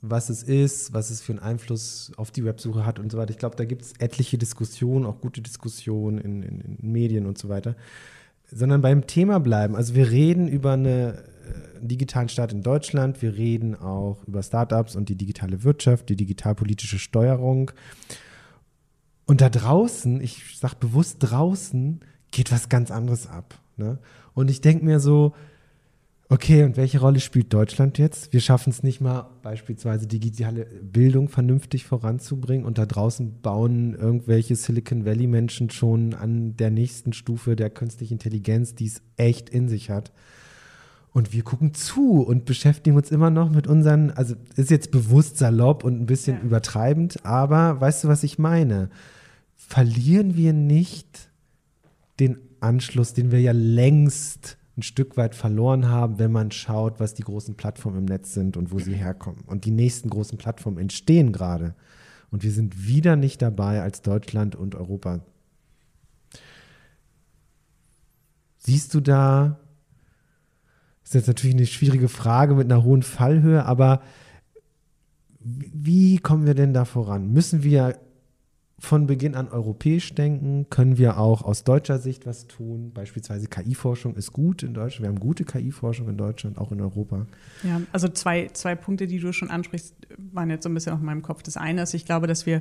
was 0.00 0.30
es 0.30 0.44
ist, 0.44 0.92
was 0.92 1.10
es 1.10 1.20
für 1.22 1.32
einen 1.32 1.40
Einfluss 1.40 2.12
auf 2.16 2.30
die 2.30 2.44
Websuche 2.44 2.86
hat 2.86 3.00
und 3.00 3.10
so 3.10 3.18
weiter. 3.18 3.32
Ich 3.32 3.38
glaube, 3.38 3.56
da 3.56 3.64
gibt 3.64 3.82
es 3.82 3.94
etliche 3.98 4.38
Diskussionen, 4.38 5.06
auch 5.06 5.20
gute 5.20 5.40
Diskussionen 5.40 6.18
in, 6.18 6.42
in, 6.44 6.60
in 6.60 6.92
Medien 6.92 7.26
und 7.26 7.36
so 7.36 7.48
weiter 7.48 7.74
sondern 8.52 8.80
beim 8.82 9.06
Thema 9.06 9.40
bleiben. 9.40 9.74
Also 9.74 9.94
wir 9.94 10.10
reden 10.10 10.48
über 10.48 10.72
einen 10.72 11.14
äh, 11.14 11.14
digitalen 11.80 12.28
Staat 12.28 12.52
in 12.52 12.62
Deutschland, 12.62 13.22
wir 13.22 13.36
reden 13.36 13.74
auch 13.74 14.22
über 14.26 14.42
Startups 14.42 14.94
und 14.94 15.08
die 15.08 15.16
digitale 15.16 15.64
Wirtschaft, 15.64 16.08
die 16.08 16.16
digitalpolitische 16.16 16.98
Steuerung. 16.98 17.70
Und 19.26 19.40
da 19.40 19.48
draußen, 19.48 20.20
ich 20.20 20.58
sage 20.58 20.76
bewusst 20.80 21.16
draußen, 21.20 22.00
geht 22.30 22.52
was 22.52 22.68
ganz 22.68 22.90
anderes 22.90 23.26
ab. 23.26 23.58
Ne? 23.76 23.98
Und 24.34 24.50
ich 24.50 24.60
denke 24.60 24.84
mir 24.84 25.00
so, 25.00 25.34
Okay, 26.32 26.64
und 26.64 26.78
welche 26.78 26.98
Rolle 26.98 27.20
spielt 27.20 27.52
Deutschland 27.52 27.98
jetzt? 27.98 28.32
Wir 28.32 28.40
schaffen 28.40 28.70
es 28.70 28.82
nicht 28.82 29.02
mal, 29.02 29.28
beispielsweise 29.42 30.06
digitale 30.06 30.64
Bildung 30.64 31.28
vernünftig 31.28 31.84
voranzubringen 31.84 32.64
und 32.64 32.78
da 32.78 32.86
draußen 32.86 33.42
bauen 33.42 33.94
irgendwelche 33.94 34.56
Silicon 34.56 35.04
Valley-Menschen 35.04 35.68
schon 35.68 36.14
an 36.14 36.56
der 36.56 36.70
nächsten 36.70 37.12
Stufe 37.12 37.54
der 37.54 37.68
künstlichen 37.68 38.14
Intelligenz, 38.14 38.74
die 38.74 38.86
es 38.86 39.02
echt 39.18 39.50
in 39.50 39.68
sich 39.68 39.90
hat. 39.90 40.10
Und 41.12 41.34
wir 41.34 41.42
gucken 41.42 41.74
zu 41.74 42.22
und 42.22 42.46
beschäftigen 42.46 42.96
uns 42.96 43.10
immer 43.10 43.28
noch 43.28 43.50
mit 43.50 43.66
unseren, 43.66 44.10
also 44.10 44.34
ist 44.56 44.70
jetzt 44.70 44.90
bewusst 44.90 45.36
salopp 45.36 45.84
und 45.84 46.00
ein 46.00 46.06
bisschen 46.06 46.38
ja. 46.38 46.44
übertreibend, 46.44 47.26
aber 47.26 47.78
weißt 47.78 48.04
du, 48.04 48.08
was 48.08 48.22
ich 48.22 48.38
meine? 48.38 48.88
Verlieren 49.54 50.34
wir 50.34 50.54
nicht 50.54 51.28
den 52.20 52.38
Anschluss, 52.60 53.12
den 53.12 53.32
wir 53.32 53.42
ja 53.42 53.52
längst 53.52 54.56
ein 54.76 54.82
Stück 54.82 55.16
weit 55.16 55.34
verloren 55.34 55.88
haben, 55.88 56.18
wenn 56.18 56.32
man 56.32 56.50
schaut, 56.50 56.98
was 56.98 57.14
die 57.14 57.22
großen 57.22 57.56
Plattformen 57.56 57.98
im 57.98 58.04
Netz 58.06 58.32
sind 58.32 58.56
und 58.56 58.72
wo 58.72 58.78
sie 58.78 58.94
herkommen. 58.94 59.42
Und 59.46 59.64
die 59.64 59.70
nächsten 59.70 60.08
großen 60.08 60.38
Plattformen 60.38 60.78
entstehen 60.78 61.32
gerade. 61.32 61.74
Und 62.30 62.42
wir 62.42 62.52
sind 62.52 62.86
wieder 62.86 63.16
nicht 63.16 63.42
dabei 63.42 63.82
als 63.82 64.00
Deutschland 64.00 64.56
und 64.56 64.74
Europa. 64.74 65.20
Siehst 68.58 68.94
du 68.94 69.00
da, 69.00 69.58
ist 71.04 71.14
jetzt 71.14 71.26
natürlich 71.26 71.56
eine 71.56 71.66
schwierige 71.66 72.08
Frage 72.08 72.54
mit 72.54 72.72
einer 72.72 72.84
hohen 72.84 73.02
Fallhöhe, 73.02 73.66
aber 73.66 74.02
wie 75.40 76.18
kommen 76.18 76.46
wir 76.46 76.54
denn 76.54 76.72
da 76.72 76.84
voran? 76.84 77.32
Müssen 77.32 77.62
wir 77.62 77.98
von 78.82 79.06
Beginn 79.06 79.36
an 79.36 79.48
europäisch 79.48 80.12
denken, 80.12 80.66
können 80.68 80.98
wir 80.98 81.16
auch 81.16 81.42
aus 81.42 81.62
deutscher 81.62 82.00
Sicht 82.00 82.26
was 82.26 82.48
tun. 82.48 82.90
Beispielsweise 82.92 83.46
KI-Forschung 83.46 84.16
ist 84.16 84.32
gut 84.32 84.64
in 84.64 84.74
Deutschland. 84.74 85.02
Wir 85.02 85.08
haben 85.08 85.20
gute 85.20 85.44
KI-Forschung 85.44 86.08
in 86.08 86.16
Deutschland, 86.16 86.58
auch 86.58 86.72
in 86.72 86.80
Europa. 86.80 87.26
Ja, 87.62 87.80
also 87.92 88.08
zwei, 88.08 88.48
zwei 88.52 88.74
Punkte, 88.74 89.06
die 89.06 89.20
du 89.20 89.32
schon 89.32 89.50
ansprichst, 89.50 89.94
waren 90.32 90.50
jetzt 90.50 90.64
so 90.64 90.68
ein 90.68 90.74
bisschen 90.74 90.94
auf 90.94 91.00
meinem 91.00 91.22
Kopf. 91.22 91.44
Das 91.44 91.56
eine 91.56 91.82
ist, 91.82 91.94
ich 91.94 92.04
glaube, 92.06 92.26
dass 92.26 92.44
wir 92.44 92.60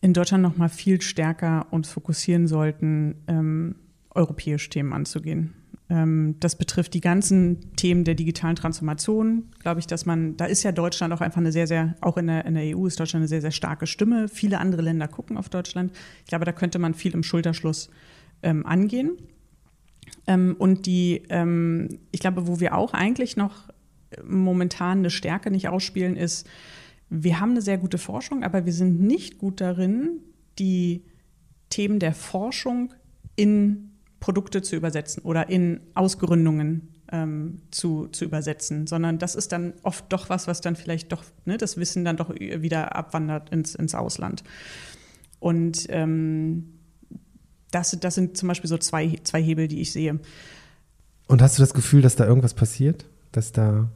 in 0.00 0.14
Deutschland 0.14 0.40
noch 0.40 0.56
mal 0.56 0.68
viel 0.68 1.00
stärker 1.02 1.66
uns 1.72 1.90
fokussieren 1.90 2.46
sollten, 2.46 3.16
ähm, 3.26 3.74
europäische 4.14 4.70
Themen 4.70 4.92
anzugehen. 4.92 5.52
Ähm, 5.90 6.36
das 6.40 6.56
betrifft 6.56 6.94
die 6.94 7.00
ganzen 7.00 7.74
Themen 7.76 8.04
der 8.04 8.14
digitalen 8.14 8.56
Transformation, 8.56 9.44
glaube 9.58 9.80
ich, 9.80 9.86
dass 9.86 10.04
man, 10.04 10.36
da 10.36 10.44
ist 10.44 10.62
ja 10.62 10.72
Deutschland 10.72 11.14
auch 11.14 11.20
einfach 11.20 11.38
eine 11.38 11.52
sehr, 11.52 11.66
sehr, 11.66 11.96
auch 12.00 12.16
in 12.18 12.26
der, 12.26 12.44
in 12.44 12.54
der 12.54 12.76
EU 12.76 12.86
ist 12.86 13.00
Deutschland 13.00 13.22
eine 13.22 13.28
sehr, 13.28 13.40
sehr 13.40 13.52
starke 13.52 13.86
Stimme. 13.86 14.28
Viele 14.28 14.58
andere 14.58 14.82
Länder 14.82 15.08
gucken 15.08 15.38
auf 15.38 15.48
Deutschland. 15.48 15.92
Ich 16.20 16.26
glaube, 16.26 16.44
da 16.44 16.52
könnte 16.52 16.78
man 16.78 16.94
viel 16.94 17.14
im 17.14 17.22
Schulterschluss 17.22 17.88
ähm, 18.42 18.66
angehen. 18.66 19.12
Ähm, 20.26 20.56
und 20.58 20.86
die, 20.86 21.22
ähm, 21.30 22.00
ich 22.12 22.20
glaube, 22.20 22.46
wo 22.46 22.60
wir 22.60 22.76
auch 22.76 22.92
eigentlich 22.92 23.36
noch 23.36 23.68
momentan 24.26 24.98
eine 24.98 25.10
Stärke 25.10 25.50
nicht 25.50 25.68
ausspielen, 25.68 26.16
ist, 26.16 26.46
wir 27.10 27.40
haben 27.40 27.52
eine 27.52 27.62
sehr 27.62 27.78
gute 27.78 27.98
Forschung, 27.98 28.42
aber 28.42 28.66
wir 28.66 28.72
sind 28.72 29.00
nicht 29.00 29.38
gut 29.38 29.60
darin, 29.60 30.20
die 30.58 31.04
Themen 31.70 31.98
der 31.98 32.12
Forschung 32.12 32.92
in 33.36 33.87
Produkte 34.20 34.62
zu 34.62 34.76
übersetzen 34.76 35.22
oder 35.22 35.48
in 35.48 35.80
Ausgründungen 35.94 36.88
ähm, 37.10 37.62
zu, 37.70 38.08
zu 38.08 38.24
übersetzen, 38.24 38.86
sondern 38.86 39.18
das 39.18 39.34
ist 39.34 39.52
dann 39.52 39.74
oft 39.82 40.12
doch 40.12 40.28
was, 40.28 40.46
was 40.46 40.60
dann 40.60 40.76
vielleicht 40.76 41.12
doch, 41.12 41.24
ne, 41.44 41.56
das 41.56 41.76
Wissen 41.76 42.04
dann 42.04 42.16
doch 42.16 42.30
wieder 42.34 42.96
abwandert 42.96 43.50
ins, 43.50 43.74
ins 43.74 43.94
Ausland. 43.94 44.44
Und 45.40 45.86
ähm, 45.88 46.74
das, 47.70 47.96
das 48.00 48.14
sind 48.14 48.36
zum 48.36 48.48
Beispiel 48.48 48.68
so 48.68 48.78
zwei, 48.78 49.18
zwei 49.22 49.42
Hebel, 49.42 49.68
die 49.68 49.80
ich 49.80 49.92
sehe. 49.92 50.18
Und 51.26 51.42
hast 51.42 51.58
du 51.58 51.62
das 51.62 51.74
Gefühl, 51.74 52.02
dass 52.02 52.16
da 52.16 52.26
irgendwas 52.26 52.54
passiert? 52.54 53.06
Dass 53.32 53.52
da 53.52 53.90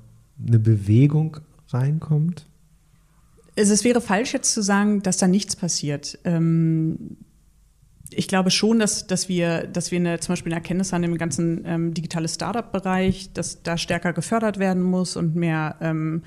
eine 0.47 0.59
Bewegung 0.59 1.39
reinkommt? 1.69 2.47
Es, 3.55 3.71
es 3.71 3.85
wäre 3.85 4.01
falsch, 4.01 4.33
jetzt 4.33 4.53
zu 4.53 4.63
sagen, 4.63 5.03
dass 5.03 5.17
da 5.17 5.27
nichts 5.27 5.57
passiert. 5.57 6.19
Ähm, 6.25 7.17
ich 8.17 8.29
glaube 8.29 8.51
schon, 8.51 8.79
dass, 8.79 9.07
dass 9.07 9.29
wir, 9.29 9.67
dass 9.67 9.91
wir 9.91 9.99
eine, 9.99 10.21
zum 10.21 10.33
Beispiel 10.33 10.53
eine 10.53 10.61
Erkenntnis 10.61 10.93
haben 10.93 11.05
im 11.05 11.19
ganzen 11.19 11.65
ähm, 11.67 11.95
digitale 11.95 12.29
Startup-Bereich, 12.29 13.33
dass 13.33 13.63
da 13.63 13.77
stärker 13.77 14.13
gefördert 14.13 14.59
werden 14.59 14.83
muss 14.83 15.17
und 15.17 15.35
mehr 15.37 15.77
ähm, 15.81 16.23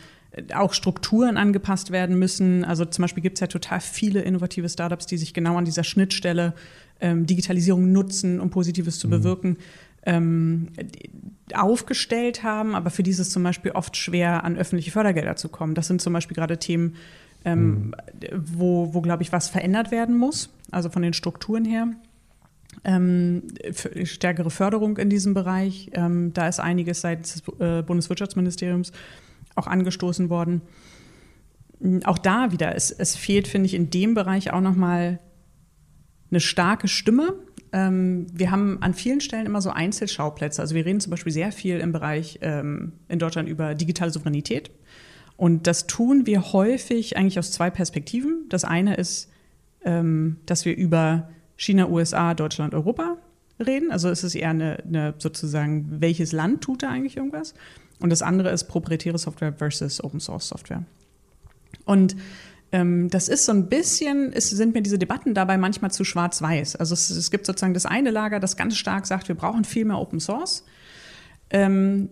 auch 0.53 0.73
Strukturen 0.73 1.37
angepasst 1.37 1.91
werden 1.91 2.19
müssen. 2.19 2.65
Also 2.65 2.85
zum 2.85 3.03
Beispiel 3.03 3.23
gibt 3.23 3.37
es 3.37 3.41
ja 3.41 3.47
total 3.47 3.79
viele 3.79 4.21
innovative 4.21 4.69
Startups, 4.69 5.05
die 5.05 5.17
sich 5.17 5.33
genau 5.33 5.57
an 5.57 5.65
dieser 5.65 5.83
Schnittstelle 5.83 6.53
ähm, 6.99 7.25
Digitalisierung 7.25 7.91
nutzen, 7.91 8.39
um 8.39 8.49
Positives 8.49 8.99
zu 8.99 9.07
mhm. 9.07 9.11
bewirken, 9.11 9.57
ähm, 10.05 10.67
aufgestellt 11.53 12.43
haben, 12.43 12.75
aber 12.75 12.89
für 12.89 13.03
dieses 13.03 13.29
zum 13.29 13.43
Beispiel 13.43 13.71
oft 13.71 13.97
schwer 13.97 14.43
an 14.43 14.57
öffentliche 14.57 14.91
Fördergelder 14.91 15.35
zu 15.35 15.49
kommen. 15.49 15.73
Das 15.73 15.87
sind 15.87 16.01
zum 16.01 16.13
Beispiel 16.13 16.35
gerade 16.35 16.57
Themen, 16.57 16.95
ähm, 17.45 17.69
mhm. 17.69 17.93
wo, 18.33 18.93
wo 18.93 19.01
glaube 19.01 19.23
ich, 19.23 19.31
was 19.31 19.47
verändert 19.49 19.91
werden 19.91 20.17
muss, 20.17 20.49
also 20.71 20.89
von 20.89 21.01
den 21.01 21.13
Strukturen 21.13 21.63
her. 21.63 21.87
Ähm, 22.83 23.43
stärkere 24.03 24.49
Förderung 24.49 24.97
in 24.97 25.09
diesem 25.09 25.33
Bereich. 25.33 25.91
Ähm, 25.93 26.33
da 26.33 26.47
ist 26.47 26.59
einiges 26.59 27.01
seitens 27.01 27.41
des 27.41 27.59
äh, 27.59 27.83
Bundeswirtschaftsministeriums 27.83 28.91
auch 29.55 29.67
angestoßen 29.67 30.29
worden. 30.29 30.61
Auch 32.03 32.17
da 32.17 32.51
wieder, 32.51 32.75
es, 32.75 32.91
es 32.91 33.15
fehlt, 33.15 33.47
finde 33.47 33.67
ich, 33.67 33.73
in 33.73 33.89
dem 33.89 34.13
Bereich 34.13 34.51
auch 34.51 34.61
nochmal 34.61 35.19
eine 36.31 36.39
starke 36.39 36.87
Stimme. 36.87 37.35
Ähm, 37.71 38.27
wir 38.33 38.51
haben 38.51 38.81
an 38.81 38.93
vielen 38.93 39.21
Stellen 39.21 39.45
immer 39.45 39.61
so 39.61 39.69
Einzelschauplätze. 39.69 40.61
Also 40.61 40.75
wir 40.75 40.85
reden 40.85 40.99
zum 40.99 41.11
Beispiel 41.11 41.31
sehr 41.31 41.51
viel 41.51 41.79
im 41.79 41.91
Bereich 41.91 42.39
ähm, 42.41 42.93
in 43.07 43.19
Deutschland 43.19 43.47
über 43.47 43.75
digitale 43.75 44.11
Souveränität. 44.11 44.71
Und 45.37 45.67
das 45.67 45.87
tun 45.87 46.25
wir 46.25 46.53
häufig 46.53 47.17
eigentlich 47.17 47.39
aus 47.39 47.51
zwei 47.51 47.69
Perspektiven. 47.69 48.45
Das 48.49 48.63
eine 48.63 48.95
ist, 48.95 49.29
ähm, 49.83 50.37
dass 50.45 50.65
wir 50.65 50.75
über 50.75 51.29
China, 51.57 51.89
USA, 51.89 52.33
Deutschland, 52.33 52.73
Europa 52.73 53.17
reden. 53.59 53.91
Also 53.91 54.09
es 54.09 54.23
ist 54.23 54.35
eher 54.35 54.49
eine, 54.49 54.83
eine 54.85 55.13
sozusagen, 55.17 56.01
welches 56.01 56.31
Land 56.31 56.61
tut 56.61 56.83
da 56.83 56.89
eigentlich 56.89 57.17
irgendwas? 57.17 57.53
Und 57.99 58.09
das 58.09 58.21
andere 58.21 58.49
ist 58.49 58.65
proprietäre 58.65 59.17
Software 59.17 59.53
versus 59.53 60.03
Open 60.03 60.19
Source 60.19 60.47
Software. 60.47 60.83
Und 61.85 62.15
ähm, 62.71 63.09
das 63.09 63.29
ist 63.29 63.45
so 63.45 63.51
ein 63.51 63.69
bisschen, 63.69 64.33
es 64.33 64.49
sind 64.49 64.73
mir 64.73 64.81
diese 64.81 64.99
Debatten 64.99 65.33
dabei 65.33 65.57
manchmal 65.57 65.91
zu 65.91 66.03
schwarz-weiß. 66.03 66.75
Also 66.75 66.93
es, 66.93 67.09
es, 67.09 67.31
gibt 67.31 67.45
sozusagen 67.45 67.73
das 67.73 67.85
eine 67.85 68.11
Lager, 68.11 68.39
das 68.39 68.57
ganz 68.57 68.75
stark 68.75 69.05
sagt, 69.05 69.27
wir 69.27 69.35
brauchen 69.35 69.63
viel 69.63 69.85
mehr 69.85 69.99
Open 69.99 70.19
Source. 70.19 70.65
Ähm, 71.49 72.09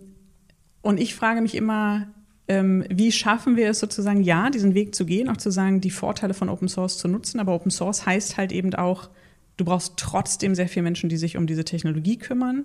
und 0.80 1.00
ich 1.00 1.14
frage 1.14 1.40
mich 1.40 1.54
immer, 1.54 2.06
ähm, 2.46 2.84
wie 2.90 3.10
schaffen 3.12 3.56
wir 3.56 3.70
es 3.70 3.80
sozusagen, 3.80 4.22
ja, 4.22 4.50
diesen 4.50 4.74
Weg 4.74 4.94
zu 4.94 5.06
gehen, 5.06 5.28
auch 5.28 5.36
zu 5.36 5.50
sagen, 5.50 5.80
die 5.80 5.90
Vorteile 5.90 6.34
von 6.34 6.48
Open 6.48 6.68
Source 6.68 6.98
zu 6.98 7.08
nutzen. 7.08 7.40
Aber 7.40 7.54
Open 7.54 7.70
Source 7.70 8.04
heißt 8.04 8.36
halt 8.36 8.52
eben 8.52 8.74
auch, 8.74 9.08
du 9.56 9.64
brauchst 9.64 9.94
trotzdem 9.96 10.54
sehr 10.54 10.68
viele 10.68 10.82
Menschen, 10.82 11.08
die 11.08 11.16
sich 11.16 11.36
um 11.36 11.46
diese 11.46 11.64
Technologie 11.64 12.18
kümmern. 12.18 12.64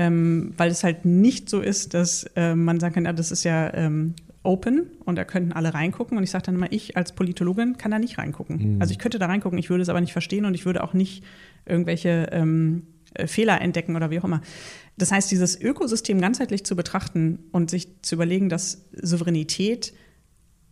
Ähm, 0.00 0.54
weil 0.56 0.70
es 0.70 0.84
halt 0.84 1.04
nicht 1.04 1.48
so 1.50 1.60
ist, 1.60 1.92
dass 1.92 2.24
äh, 2.36 2.54
man 2.54 2.78
sagen 2.78 2.94
kann, 2.94 3.04
ja, 3.04 3.12
das 3.12 3.32
ist 3.32 3.42
ja 3.42 3.74
ähm, 3.74 4.14
open 4.44 4.86
und 5.04 5.16
da 5.16 5.24
könnten 5.24 5.52
alle 5.52 5.74
reingucken. 5.74 6.16
Und 6.16 6.22
ich 6.22 6.30
sage 6.30 6.44
dann 6.46 6.54
immer, 6.54 6.70
ich 6.70 6.96
als 6.96 7.12
Politologin 7.12 7.76
kann 7.78 7.90
da 7.90 7.98
nicht 7.98 8.16
reingucken. 8.16 8.76
Mhm. 8.76 8.80
Also 8.80 8.92
ich 8.92 8.98
könnte 8.98 9.18
da 9.18 9.26
reingucken, 9.26 9.58
ich 9.58 9.70
würde 9.70 9.82
es 9.82 9.88
aber 9.88 10.00
nicht 10.00 10.12
verstehen 10.12 10.44
und 10.44 10.54
ich 10.54 10.66
würde 10.66 10.84
auch 10.84 10.94
nicht 10.94 11.24
irgendwelche 11.66 12.28
ähm, 12.30 12.84
äh, 13.14 13.26
Fehler 13.26 13.60
entdecken 13.60 13.96
oder 13.96 14.10
wie 14.10 14.20
auch 14.20 14.24
immer. 14.24 14.40
Das 14.98 15.12
heißt, 15.12 15.30
dieses 15.30 15.60
Ökosystem 15.60 16.20
ganzheitlich 16.20 16.64
zu 16.64 16.76
betrachten 16.76 17.38
und 17.52 17.70
sich 17.70 18.02
zu 18.02 18.16
überlegen, 18.16 18.48
dass 18.48 18.84
Souveränität 18.92 19.94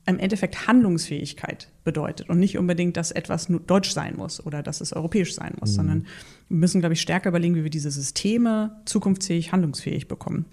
im 0.06 0.18
Endeffekt 0.18 0.66
Handlungsfähigkeit 0.66 1.68
bedeutet 1.84 2.28
und 2.28 2.38
nicht 2.38 2.58
unbedingt, 2.58 2.96
dass 2.96 3.10
etwas 3.10 3.48
nur 3.48 3.60
deutsch 3.60 3.90
sein 3.90 4.16
muss 4.16 4.44
oder 4.44 4.62
dass 4.62 4.80
es 4.80 4.92
europäisch 4.92 5.34
sein 5.34 5.54
muss, 5.60 5.72
mhm. 5.72 5.74
sondern 5.74 6.06
wir 6.48 6.58
müssen, 6.58 6.80
glaube 6.80 6.94
ich, 6.94 7.00
stärker 7.00 7.30
überlegen, 7.30 7.56
wie 7.56 7.64
wir 7.64 7.70
diese 7.70 7.90
Systeme 7.90 8.80
zukunftsfähig, 8.84 9.52
handlungsfähig 9.52 10.06
bekommen. 10.06 10.44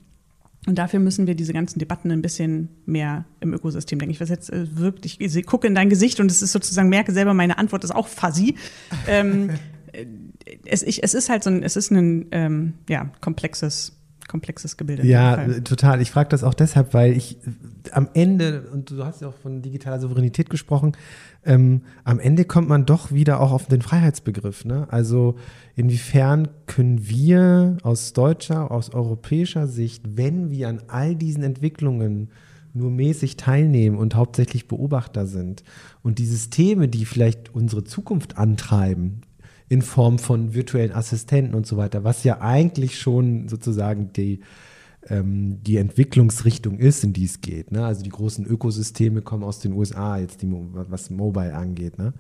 Und 0.66 0.78
dafür 0.78 1.00
müssen 1.00 1.28
wir 1.28 1.36
diese 1.36 1.54
ganzen 1.54 1.80
Debatten 1.80 2.10
ein 2.12 2.22
bisschen 2.22 2.70
mehr 2.86 3.26
im 3.42 3.54
Ökosystem 3.54 4.00
denken. 4.00 4.12
Ich 4.12 4.22
weiß 4.22 4.30
jetzt 4.30 4.50
äh, 4.50 4.78
wirklich, 4.78 5.20
ich 5.20 5.46
gucke 5.46 5.68
in 5.68 5.76
dein 5.76 5.90
Gesicht 5.90 6.20
und 6.20 6.32
es 6.32 6.42
ist 6.42 6.54
sozusagen, 6.54 6.90
merke 6.90 7.12
selber, 7.12 7.34
meine 7.34 7.58
Antwort 7.58 7.84
ist 7.84 7.92
auch 7.92 8.08
fuzzy. 8.08 8.56
ähm, 9.08 9.50
äh, 9.50 9.54
es, 10.66 10.84
ich, 10.84 11.04
es 11.04 11.14
ist 11.14 11.30
halt 11.30 11.44
so 11.44 11.50
ein, 11.50 11.64
es 11.64 11.76
ist 11.76 11.92
ein 11.92 12.28
ähm, 12.32 12.74
ja, 12.90 13.10
komplexes 13.22 13.94
komplexes 14.28 14.78
Gebilde. 14.78 15.06
Ja, 15.06 15.48
total. 15.62 16.02
Ich 16.02 16.12
frage 16.12 16.30
das 16.30 16.44
auch 16.44 16.54
deshalb, 16.54 16.94
weil 16.94 17.16
ich 17.16 17.38
äh, 17.46 17.92
am 17.92 18.10
Ende, 18.14 18.70
und 18.72 18.90
du 18.90 19.04
hast 19.06 19.22
ja 19.22 19.28
auch 19.28 19.36
von 19.36 19.62
digitaler 19.62 20.00
Souveränität 20.00 20.50
gesprochen, 20.50 20.94
ähm, 21.46 21.82
am 22.04 22.20
Ende 22.20 22.46
kommt 22.46 22.70
man 22.70 22.86
doch 22.86 23.12
wieder 23.12 23.40
auch 23.42 23.52
auf 23.52 23.68
den 23.68 23.82
Freiheitsbegriff. 23.82 24.66
Ne? 24.66 24.88
Also 24.90 25.36
inwiefern 25.76 26.48
können 26.68 27.08
wir 27.08 27.78
aus 27.84 28.14
deutscher, 28.14 28.72
aus 28.72 28.92
europäischer 28.92 29.68
Sicht, 29.68 30.04
wenn 30.16 30.50
wir 30.50 30.70
an 30.70 30.82
all 30.88 31.16
diesen 31.16 31.44
Entwicklungen 31.44 32.30
nur 32.74 32.90
mäßig 32.90 33.38
teilnehmen 33.38 33.98
und 33.98 34.16
hauptsächlich 34.16 34.68
Beobachter 34.68 35.28
sind 35.28 35.64
und 36.02 36.18
die 36.18 36.26
Systeme, 36.26 36.88
die 36.88 37.06
vielleicht 37.06 37.54
unsere 37.54 37.84
Zukunft 37.84 38.38
antreiben, 38.38 39.22
in 39.70 39.82
Form 39.82 40.20
von 40.20 40.54
virtuellen 40.54 40.92
Assistenten 40.92 41.56
und 41.56 41.66
so 41.66 41.78
weiter, 41.78 42.04
was 42.04 42.24
ja 42.24 42.42
eigentlich 42.42 43.00
schon 43.00 43.48
sozusagen 43.48 44.12
die, 44.14 44.42
ähm, 45.10 45.62
die 45.64 45.78
Entwicklungsrichtung 45.78 46.78
ist, 46.78 47.04
in 47.04 47.14
die 47.14 47.26
es 47.26 47.42
geht. 47.42 47.72
Ne? 47.72 47.86
Also 47.86 48.04
die 48.04 48.10
großen 48.10 48.46
Ökosysteme 48.46 49.22
kommen 49.22 49.44
aus 49.44 49.60
den 49.60 49.74
USA, 49.74 50.18
jetzt 50.18 50.42
die, 50.42 50.48
was 50.52 51.10
Mobile 51.10 51.56
angeht. 51.56 51.98
Ne? 51.98 52.14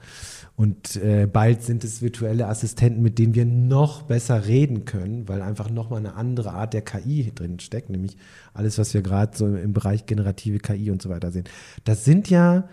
Und 0.55 0.95
äh, 0.97 1.27
bald 1.31 1.61
sind 1.61 1.83
es 1.83 2.01
virtuelle 2.01 2.47
Assistenten, 2.47 3.01
mit 3.01 3.19
denen 3.19 3.35
wir 3.35 3.45
noch 3.45 4.03
besser 4.03 4.47
reden 4.47 4.85
können, 4.85 5.27
weil 5.27 5.41
einfach 5.41 5.69
nochmal 5.69 5.99
eine 5.99 6.15
andere 6.15 6.53
Art 6.53 6.73
der 6.73 6.81
KI 6.81 7.31
drin 7.33 7.59
steckt, 7.59 7.89
nämlich 7.89 8.17
alles, 8.53 8.77
was 8.77 8.93
wir 8.93 9.01
gerade 9.01 9.35
so 9.35 9.47
im 9.47 9.73
Bereich 9.73 10.05
generative 10.05 10.59
KI 10.59 10.91
und 10.91 11.01
so 11.01 11.09
weiter 11.09 11.31
sehen. 11.31 11.45
Das 11.83 12.05
sind 12.05 12.29
ja, 12.29 12.67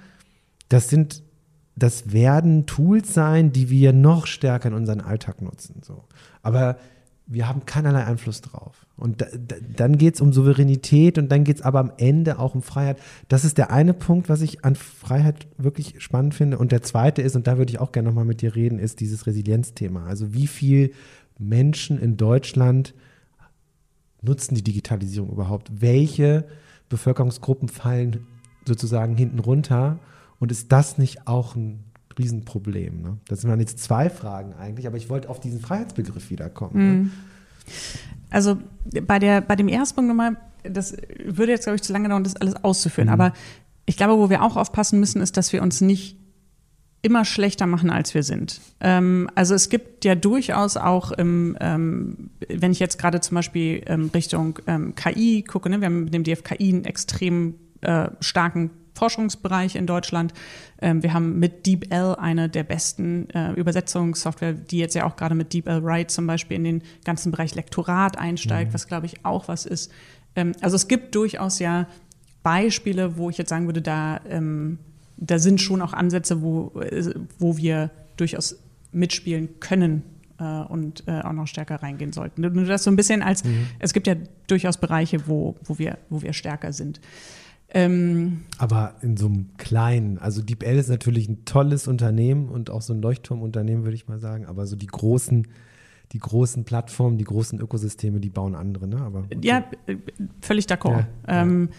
das 0.69 0.89
sind 0.89 1.23
das 1.83 2.13
werden 2.13 2.67
Tools 2.67 3.15
sein, 3.15 3.53
die 3.53 3.71
wir 3.71 3.93
noch 3.93 4.27
stärker 4.27 4.69
in 4.69 4.75
unseren 4.75 5.01
Alltag 5.01 5.43
nutzen. 5.43 5.83
So. 5.83 6.05
Aber 6.43 6.77
wir 7.27 7.49
haben 7.49 7.65
keinerlei 7.65 8.05
Einfluss 8.05 8.41
drauf. 8.41 8.87
Und 8.97 9.21
da, 9.21 9.27
da, 9.33 9.57
dann 9.77 9.99
geht 9.99 10.15
es 10.17 10.21
um 10.21 10.33
Souveränität 10.33 11.17
und 11.17 11.31
dann 11.31 11.45
geht 11.45 11.57
es 11.57 11.63
aber 11.63 11.79
am 11.79 11.93
Ende 11.97 12.39
auch 12.39 12.55
um 12.55 12.63
Freiheit. 12.63 12.99
Das 13.29 13.45
ist 13.45 13.57
der 13.57 13.71
eine 13.71 13.95
Punkt, 13.95 14.29
was 14.29 14.43
ich 14.43 14.65
an 14.65 14.75
Freiheit 14.75 15.47
wirklich 15.57 16.03
spannend 16.03 16.35
finde. 16.35 16.59
Und 16.59 16.73
der 16.73 16.83
zweite 16.83 17.23
ist, 17.23 17.37
und 17.37 17.47
da 17.47 17.57
würde 17.57 17.71
ich 17.71 17.79
auch 17.79 17.93
gerne 17.93 18.09
nochmal 18.09 18.25
mit 18.25 18.43
dir 18.43 18.57
reden, 18.57 18.79
ist 18.79 19.01
dieses 19.01 19.27
Resilienzthema. 19.27 20.05
Also 20.07 20.35
wie 20.35 20.49
viel 20.49 20.93
Menschen 21.39 21.99
in 22.01 22.17
Deutschland 22.17 22.95
nutzen 24.23 24.57
die 24.57 24.65
Digitalisierung 24.65 25.31
überhaupt? 25.31 25.71
Welche 25.81 26.47
Bevölkerungsgruppen 26.89 27.69
fallen 27.69 28.27
sozusagen 28.67 29.17
hinten 29.17 29.39
runter? 29.39 30.01
Und 30.41 30.51
ist 30.51 30.73
das 30.73 30.99
nicht 30.99 31.29
auch 31.29 31.55
ein 31.55 31.85
Riesenproblem? 32.19 33.03
Ne? 33.03 33.19
Das 33.29 33.43
sind 33.43 33.61
jetzt 33.61 33.79
zwei 33.79 34.11
Fragen 34.11 34.55
eigentlich, 34.55 34.89
aber 34.89 34.97
ich 34.97 35.09
wollte 35.09 35.29
auf 35.29 35.39
diesen 35.39 35.61
Freiheitsbegriff 35.61 36.31
wiederkommen. 36.31 36.73
Ne? 36.75 36.95
Mhm. 36.95 37.11
Also 38.31 38.59
bei, 39.07 39.19
der, 39.19 39.43
bei 39.43 39.55
dem 39.55 39.69
ersten 39.69 39.97
Punkt 39.97 40.09
nochmal, 40.09 40.37
das 40.65 40.97
würde 41.25 41.53
jetzt, 41.53 41.65
glaube 41.65 41.77
ich, 41.77 41.83
zu 41.83 41.93
lange 41.93 42.09
dauern, 42.09 42.25
das 42.25 42.37
alles 42.37 42.57
auszuführen. 42.57 43.09
Mhm. 43.09 43.15
Aber 43.15 43.33
ich 43.87 43.97
glaube, 43.97 44.19
wo 44.19 44.31
wir 44.31 44.43
auch 44.43 44.57
aufpassen 44.57 44.99
müssen, 44.99 45.21
ist, 45.21 45.37
dass 45.37 45.53
wir 45.53 45.63
uns 45.63 45.81
nicht 45.81 46.17
immer 47.03 47.25
schlechter 47.25 47.67
machen, 47.67 47.91
als 47.91 48.15
wir 48.15 48.23
sind. 48.23 48.61
Ähm, 48.81 49.29
also 49.35 49.55
es 49.55 49.69
gibt 49.69 50.05
ja 50.05 50.15
durchaus 50.15 50.77
auch, 50.77 51.13
im, 51.13 51.57
ähm, 51.61 52.31
wenn 52.49 52.73
ich 52.73 52.79
jetzt 52.79 52.99
gerade 52.99 53.21
zum 53.21 53.37
Beispiel 53.37 53.83
ähm, 53.87 54.11
Richtung 54.15 54.59
ähm, 54.67 54.95
KI 54.95 55.43
gucke, 55.43 55.71
ne, 55.71 55.81
wir 55.81 55.87
haben 55.87 56.05
mit 56.05 56.15
dem 56.15 56.25
DFKI 56.25 56.69
einen 56.69 56.85
extrem 56.85 57.55
äh, 57.81 58.11
starken 58.21 58.71
Forschungsbereich 59.01 59.75
in 59.75 59.87
Deutschland. 59.87 60.33
Ähm, 60.81 61.03
wir 61.03 61.13
haben 61.13 61.39
mit 61.39 61.67
DeepL 61.67 62.17
eine 62.19 62.49
der 62.49 62.65
besten 62.65 63.29
äh, 63.31 63.53
Übersetzungssoftware, 63.53 64.53
die 64.53 64.79
jetzt 64.79 64.95
ja 64.95 65.07
auch 65.07 65.17
gerade 65.17 65.35
mit 65.35 65.53
DeepL 65.53 65.83
Write 65.83 66.09
zum 66.09 66.27
Beispiel 66.27 66.57
in 66.57 66.65
den 66.65 66.83
ganzen 67.05 67.33
Bereich 67.33 67.55
Lektorat 67.55 68.19
einsteigt, 68.19 68.71
mhm. 68.71 68.75
was 68.75 68.87
glaube 68.87 69.07
ich 69.07 69.25
auch 69.25 69.49
was 69.49 69.67
ist. 69.67 69.91
Ähm, 70.37 70.53
also 70.61 70.77
es 70.77 70.87
gibt 70.87 71.15
durchaus 71.15 71.59
ja 71.59 71.87
Beispiele, 72.43 73.17
wo 73.17 73.31
ich 73.31 73.39
jetzt 73.39 73.49
sagen 73.49 73.67
würde, 73.67 73.83
da 73.83 74.21
ähm, 74.29 74.79
da 75.21 75.39
sind 75.39 75.61
schon 75.61 75.83
auch 75.83 75.93
Ansätze, 75.93 76.43
wo, 76.43 76.73
wo 77.39 77.57
wir 77.57 77.91
durchaus 78.17 78.57
mitspielen 78.91 79.61
können 79.61 80.03
äh, 80.39 80.45
und 80.45 81.05
äh, 81.07 81.21
auch 81.21 81.33
noch 81.33 81.47
stärker 81.47 81.77
reingehen 81.83 82.13
sollten. 82.13 82.41
Nur 82.41 82.65
das 82.65 82.85
so 82.85 82.91
ein 82.91 82.97
bisschen 82.97 83.23
als, 83.23 83.45
mhm. 83.45 83.67
es 83.79 83.93
gibt 83.93 84.07
ja 84.07 84.17
durchaus 84.47 84.79
Bereiche, 84.79 85.29
wo, 85.29 85.57
wo, 85.65 85.79
wir, 85.79 85.99
wo 86.09 86.23
wir 86.23 86.33
stärker 86.33 86.73
sind. 86.73 87.01
Ähm, 87.73 88.45
Aber 88.59 88.95
in 89.01 89.17
so 89.17 89.27
einem 89.27 89.57
kleinen, 89.57 90.19
also 90.19 90.43
DeepL 90.43 90.77
ist 90.77 90.89
natürlich 90.89 91.29
ein 91.29 91.45
tolles 91.45 91.87
Unternehmen 91.87 92.49
und 92.49 92.71
auch 92.71 92.83
so 92.83 92.93
ein 92.93 93.01
Leuchtturmunternehmen, 93.01 93.85
würde 93.85 93.95
ich 93.95 94.09
mal 94.09 94.19
sagen. 94.19 94.47
Aber 94.47 94.67
so 94.67 94.77
die 94.77 94.89
großen, 94.89 95.47
die 96.13 96.19
großen 96.19 96.65
Plattformen, 96.65 97.17
die 97.17 97.25
großen 97.25 97.61
Ökosysteme, 97.61 98.19
die 98.19 98.31
bauen 98.31 98.57
andere, 98.57 98.89
ne? 98.89 99.01
Aber 99.01 99.21
okay. 99.21 99.39
Ja, 99.43 99.65
äh, 99.87 99.97
völlig 100.41 100.67
d'accord. 100.67 101.07
Ja, 101.29 101.43
ähm, 101.43 101.69
ja. 101.71 101.77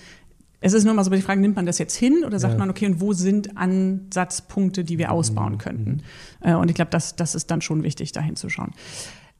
Es 0.63 0.73
ist 0.73 0.85
nur 0.85 0.93
mal 0.93 1.03
so 1.03 1.09
die 1.09 1.21
Frage, 1.21 1.41
nimmt 1.41 1.55
man 1.55 1.65
das 1.65 1.79
jetzt 1.79 1.95
hin 1.95 2.23
oder 2.23 2.39
sagt 2.39 2.53
ja. 2.53 2.59
man, 2.59 2.69
okay, 2.69 2.85
und 2.85 3.01
wo 3.01 3.13
sind 3.13 3.57
Ansatzpunkte, 3.57 4.83
die 4.83 4.99
wir 4.99 5.07
mhm. 5.07 5.13
ausbauen 5.13 5.57
könnten? 5.57 6.03
Mhm. 6.45 6.55
Und 6.55 6.69
ich 6.69 6.75
glaube, 6.75 6.91
das, 6.91 7.15
das 7.15 7.33
ist 7.33 7.49
dann 7.49 7.61
schon 7.61 7.83
wichtig, 7.83 8.11
da 8.11 8.21
hinzuschauen. 8.21 8.71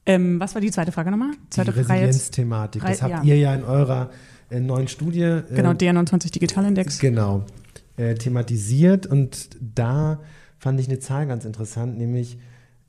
Ähm, 0.04 0.40
was 0.40 0.56
war 0.56 0.60
die 0.60 0.72
zweite 0.72 0.90
Frage 0.90 1.12
nochmal? 1.12 1.30
Zweite 1.48 1.72
die 1.72 1.78
Resilienzthematik. 1.78 2.82
Das 2.82 3.02
habt 3.02 3.24
ihr 3.24 3.38
ja 3.38 3.54
in 3.54 3.62
eurer 3.62 4.10
äh, 4.52 4.60
neuen 4.60 4.88
Studie. 4.88 5.22
Äh, 5.22 5.42
genau, 5.54 5.70
DR29 5.70 6.32
Digitalindex. 6.32 6.98
Genau, 6.98 7.44
äh, 7.96 8.14
thematisiert. 8.14 9.06
Und 9.06 9.50
da 9.60 10.20
fand 10.58 10.78
ich 10.80 10.88
eine 10.88 10.98
Zahl 10.98 11.26
ganz 11.26 11.44
interessant, 11.44 11.98
nämlich 11.98 12.38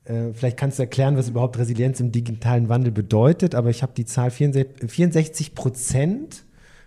äh, 0.04 0.32
Vielleicht 0.34 0.56
kannst 0.56 0.78
du 0.78 0.82
erklären, 0.82 1.16
was 1.16 1.28
überhaupt 1.28 1.58
Resilienz 1.58 2.00
im 2.00 2.12
digitalen 2.12 2.68
Wandel 2.68 2.92
bedeutet, 2.92 3.54
aber 3.54 3.70
ich 3.70 3.82
habe 3.82 3.92
die 3.96 4.04
Zahl 4.04 4.30
64 4.30 5.54
Prozent 5.54 6.44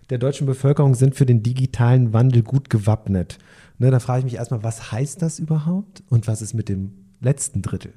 der 0.09 0.17
deutschen 0.17 0.47
Bevölkerung 0.47 0.95
sind 0.95 1.15
für 1.15 1.25
den 1.25 1.43
digitalen 1.43 2.13
Wandel 2.13 2.43
gut 2.43 2.69
gewappnet. 2.69 3.39
Ne, 3.79 3.91
da 3.91 3.99
frage 3.99 4.19
ich 4.19 4.25
mich 4.25 4.35
erstmal, 4.35 4.63
was 4.63 4.91
heißt 4.91 5.21
das 5.21 5.39
überhaupt 5.39 6.03
und 6.09 6.27
was 6.27 6.41
ist 6.41 6.53
mit 6.53 6.69
dem 6.69 6.93
letzten 7.19 7.61
Drittel? 7.61 7.93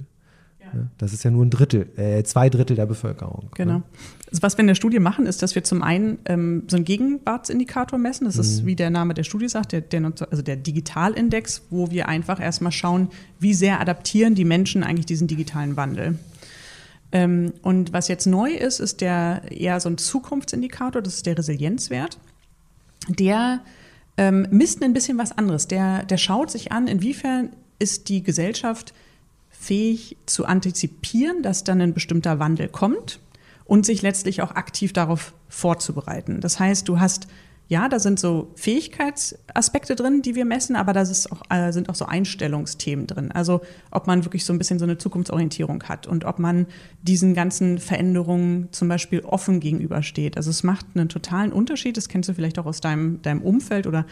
Ja. 0.60 0.88
Das 0.98 1.12
ist 1.12 1.24
ja 1.24 1.30
nur 1.30 1.44
ein 1.44 1.50
Drittel, 1.50 1.88
äh, 1.96 2.22
zwei 2.24 2.48
Drittel 2.50 2.76
der 2.76 2.86
Bevölkerung. 2.86 3.50
Ne? 3.58 3.82
Also 4.30 4.42
was 4.42 4.56
wir 4.56 4.60
in 4.60 4.68
der 4.68 4.76
Studie 4.76 5.00
machen, 5.00 5.26
ist, 5.26 5.42
dass 5.42 5.56
wir 5.56 5.64
zum 5.64 5.82
einen 5.82 6.18
ähm, 6.24 6.62
so 6.68 6.76
einen 6.76 6.84
Gegenwartsindikator 6.84 7.98
messen. 7.98 8.26
Das 8.26 8.36
mhm. 8.36 8.40
ist, 8.40 8.66
wie 8.66 8.76
der 8.76 8.90
Name 8.90 9.14
der 9.14 9.24
Studie 9.24 9.48
sagt, 9.48 9.72
der, 9.72 9.80
der, 9.80 10.12
also 10.30 10.42
der 10.42 10.56
Digitalindex, 10.56 11.62
wo 11.70 11.90
wir 11.90 12.08
einfach 12.08 12.40
erstmal 12.40 12.70
schauen, 12.70 13.08
wie 13.40 13.54
sehr 13.54 13.80
adaptieren 13.80 14.36
die 14.36 14.44
Menschen 14.44 14.84
eigentlich 14.84 15.06
diesen 15.06 15.26
digitalen 15.26 15.76
Wandel. 15.76 16.18
Ähm, 17.10 17.52
und 17.62 17.92
was 17.92 18.06
jetzt 18.06 18.26
neu 18.26 18.52
ist, 18.52 18.78
ist 18.78 19.00
der 19.00 19.42
eher 19.50 19.80
so 19.80 19.88
ein 19.88 19.98
Zukunftsindikator, 19.98 21.02
das 21.02 21.16
ist 21.16 21.26
der 21.26 21.36
Resilienzwert. 21.36 22.18
Der 23.08 23.60
ähm, 24.16 24.46
misst 24.50 24.80
ein 24.82 24.92
bisschen 24.92 25.18
was 25.18 25.36
anderes. 25.36 25.66
Der, 25.66 26.04
der 26.04 26.18
schaut 26.18 26.52
sich 26.52 26.70
an, 26.70 26.86
inwiefern 26.86 27.50
ist 27.80 28.08
die 28.08 28.22
Gesellschaft 28.22 28.94
fähig 29.50 30.16
zu 30.26 30.44
antizipieren, 30.44 31.42
dass 31.42 31.64
dann 31.64 31.80
ein 31.80 31.94
bestimmter 31.94 32.38
Wandel 32.38 32.68
kommt 32.68 33.18
und 33.70 33.86
sich 33.86 34.02
letztlich 34.02 34.42
auch 34.42 34.56
aktiv 34.56 34.92
darauf 34.92 35.32
vorzubereiten. 35.48 36.40
Das 36.40 36.58
heißt, 36.58 36.88
du 36.88 36.98
hast 36.98 37.28
ja, 37.68 37.88
da 37.88 38.00
sind 38.00 38.18
so 38.18 38.50
Fähigkeitsaspekte 38.56 39.94
drin, 39.94 40.22
die 40.22 40.34
wir 40.34 40.44
messen, 40.44 40.74
aber 40.74 40.92
da 40.92 41.02
äh, 41.02 41.72
sind 41.72 41.88
auch 41.88 41.94
so 41.94 42.04
Einstellungsthemen 42.04 43.06
drin. 43.06 43.30
Also 43.30 43.60
ob 43.92 44.08
man 44.08 44.24
wirklich 44.24 44.44
so 44.44 44.52
ein 44.52 44.58
bisschen 44.58 44.80
so 44.80 44.86
eine 44.86 44.98
Zukunftsorientierung 44.98 45.84
hat 45.84 46.08
und 46.08 46.24
ob 46.24 46.40
man 46.40 46.66
diesen 47.02 47.32
ganzen 47.32 47.78
Veränderungen 47.78 48.66
zum 48.72 48.88
Beispiel 48.88 49.20
offen 49.20 49.60
gegenübersteht. 49.60 50.36
Also 50.36 50.50
es 50.50 50.64
macht 50.64 50.86
einen 50.96 51.08
totalen 51.08 51.52
Unterschied, 51.52 51.96
das 51.96 52.08
kennst 52.08 52.28
du 52.28 52.34
vielleicht 52.34 52.58
auch 52.58 52.66
aus 52.66 52.80
deinem, 52.80 53.22
deinem 53.22 53.40
Umfeld 53.40 53.86
oder 53.86 54.04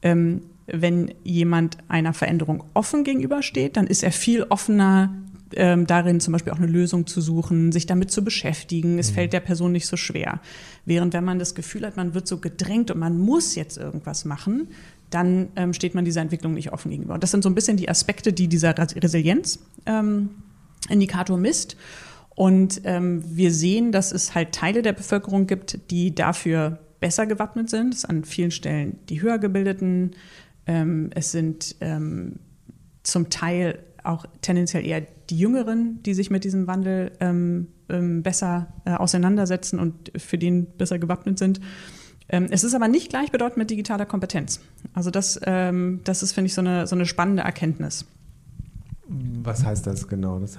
ähm, 0.00 0.44
wenn 0.66 1.12
jemand 1.24 1.76
einer 1.88 2.14
Veränderung 2.14 2.64
offen 2.72 3.04
gegenübersteht, 3.04 3.76
dann 3.76 3.86
ist 3.86 4.02
er 4.02 4.12
viel 4.12 4.44
offener 4.44 5.12
ähm, 5.54 5.86
darin 5.86 6.20
zum 6.20 6.32
Beispiel 6.32 6.52
auch 6.52 6.58
eine 6.58 6.66
Lösung 6.66 7.06
zu 7.06 7.20
suchen, 7.20 7.72
sich 7.72 7.86
damit 7.86 8.10
zu 8.10 8.22
beschäftigen. 8.22 8.98
Es 8.98 9.10
mhm. 9.10 9.14
fällt 9.14 9.32
der 9.32 9.40
Person 9.40 9.72
nicht 9.72 9.86
so 9.86 9.96
schwer. 9.96 10.40
Während 10.84 11.14
wenn 11.14 11.24
man 11.24 11.38
das 11.38 11.54
Gefühl 11.54 11.86
hat, 11.86 11.96
man 11.96 12.14
wird 12.14 12.28
so 12.28 12.38
gedrängt 12.38 12.90
und 12.90 12.98
man 12.98 13.18
muss 13.18 13.54
jetzt 13.54 13.78
irgendwas 13.78 14.24
machen, 14.24 14.68
dann 15.10 15.48
ähm, 15.56 15.72
steht 15.72 15.94
man 15.94 16.04
dieser 16.04 16.20
Entwicklung 16.20 16.54
nicht 16.54 16.72
offen 16.72 16.90
gegenüber. 16.90 17.14
Und 17.14 17.22
das 17.22 17.30
sind 17.30 17.42
so 17.42 17.48
ein 17.48 17.54
bisschen 17.54 17.76
die 17.76 17.88
Aspekte, 17.88 18.32
die 18.32 18.48
dieser 18.48 18.74
Resilienzindikator 18.76 21.36
ähm, 21.36 21.42
misst. 21.42 21.76
Und 22.34 22.82
ähm, 22.84 23.24
wir 23.26 23.52
sehen, 23.52 23.90
dass 23.90 24.12
es 24.12 24.34
halt 24.34 24.52
Teile 24.52 24.82
der 24.82 24.92
Bevölkerung 24.92 25.46
gibt, 25.46 25.90
die 25.90 26.14
dafür 26.14 26.78
besser 27.00 27.26
gewappnet 27.26 27.70
sind. 27.70 27.94
Es 27.94 28.02
sind 28.02 28.10
an 28.10 28.24
vielen 28.24 28.50
Stellen 28.50 28.98
die 29.08 29.22
höher 29.22 29.38
gebildeten. 29.38 30.12
Ähm, 30.66 31.10
es 31.14 31.32
sind 31.32 31.76
ähm, 31.80 32.40
zum 33.02 33.30
Teil 33.30 33.78
auch 34.04 34.26
tendenziell 34.40 34.86
eher 34.86 35.02
die 35.30 35.38
Jüngeren, 35.38 36.02
die 36.02 36.14
sich 36.14 36.30
mit 36.30 36.44
diesem 36.44 36.66
Wandel 36.66 37.12
ähm, 37.20 37.68
ähm, 37.88 38.22
besser 38.22 38.68
äh, 38.84 38.92
auseinandersetzen 38.92 39.78
und 39.78 40.12
für 40.16 40.38
den 40.38 40.66
besser 40.76 40.98
gewappnet 40.98 41.38
sind. 41.38 41.60
Ähm, 42.28 42.48
es 42.50 42.64
ist 42.64 42.74
aber 42.74 42.88
nicht 42.88 43.10
gleichbedeutend 43.10 43.56
mit 43.56 43.70
digitaler 43.70 44.06
Kompetenz. 44.06 44.60
Also 44.92 45.10
das, 45.10 45.40
ähm, 45.44 46.00
das 46.04 46.22
ist, 46.22 46.32
finde 46.32 46.46
ich, 46.46 46.54
so 46.54 46.60
eine, 46.60 46.86
so 46.86 46.94
eine 46.94 47.06
spannende 47.06 47.42
Erkenntnis. 47.42 48.06
Was 49.10 49.64
heißt 49.64 49.86
das 49.86 50.06
genau? 50.06 50.38
Das, 50.38 50.56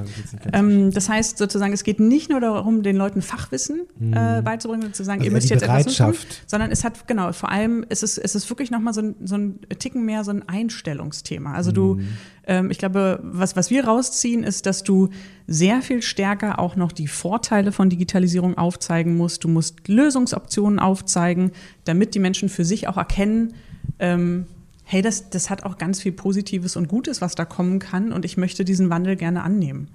ähm, 0.54 0.92
das 0.92 1.08
heißt 1.08 1.38
sozusagen, 1.38 1.72
es 1.72 1.84
geht 1.84 2.00
nicht 2.00 2.32
nur 2.32 2.40
darum, 2.40 2.82
den 2.82 2.96
Leuten 2.96 3.22
Fachwissen 3.22 3.82
hm. 4.00 4.14
äh, 4.14 4.42
beizubringen 4.42 4.86
und 4.88 4.96
zu 4.96 5.04
sagen, 5.04 5.20
also 5.20 5.30
ihr 5.30 5.34
müsst 5.34 5.52
jetzt 5.52 5.62
etwas 5.62 5.86
tun, 5.96 6.16
sondern 6.48 6.72
es 6.72 6.84
hat, 6.84 7.08
genau, 7.08 7.32
vor 7.32 7.52
allem 7.52 7.86
ist 7.90 8.02
es, 8.02 8.18
es 8.18 8.34
ist 8.34 8.50
wirklich 8.50 8.72
nochmal 8.72 8.96
so 8.96 9.02
ein, 9.02 9.16
so 9.24 9.36
ein 9.36 9.60
Ticken 9.78 10.04
mehr 10.04 10.24
so 10.24 10.32
ein 10.32 10.50
Einstellungsthema. 10.50 11.54
Also 11.54 11.72
du, 11.72 11.98
hm. 11.98 12.08
ähm, 12.48 12.72
ich 12.72 12.80
glaube, 12.80 13.20
was, 13.22 13.56
was 13.56 13.70
wir 13.70 13.86
rausziehen, 13.86 14.44
ist, 14.44 14.66
dass 14.66 14.82
du 14.82 15.10
sehr 15.46 15.84
viel 15.84 16.02
stärker 16.02 16.58
auch 16.58 16.76
noch 16.76 16.92
die 16.92 17.08
Vorteile 17.08 17.72
von 17.72 17.92
Digitalisierung 17.92 18.58
aufzeigen 18.58 19.16
musst. 19.16 19.44
Du 19.44 19.48
musst 19.48 19.88
Lösungsoptionen 19.88 20.80
aufzeigen, 20.80 21.52
damit 21.84 22.16
die 22.16 22.20
Menschen 22.20 22.50
für 22.50 22.66
sich 22.66 22.88
auch 22.88 22.98
erkennen, 22.98 23.54
ähm, 24.00 24.48
hey, 24.92 25.04
das, 25.04 25.30
das 25.30 25.52
hat 25.52 25.66
auch 25.66 25.78
ganz 25.78 26.02
viel 26.02 26.12
Positives 26.12 26.76
und 26.76 26.88
Gutes, 26.88 27.22
was 27.22 27.36
da 27.36 27.46
kommen 27.46 27.78
kann 27.78 28.12
und 28.12 28.26
ich 28.26 28.38
möchte 28.38 28.66
diesen 28.66 28.90
Wandel 28.90 29.16
gerne 29.16 29.44
annehmen. 29.44 29.92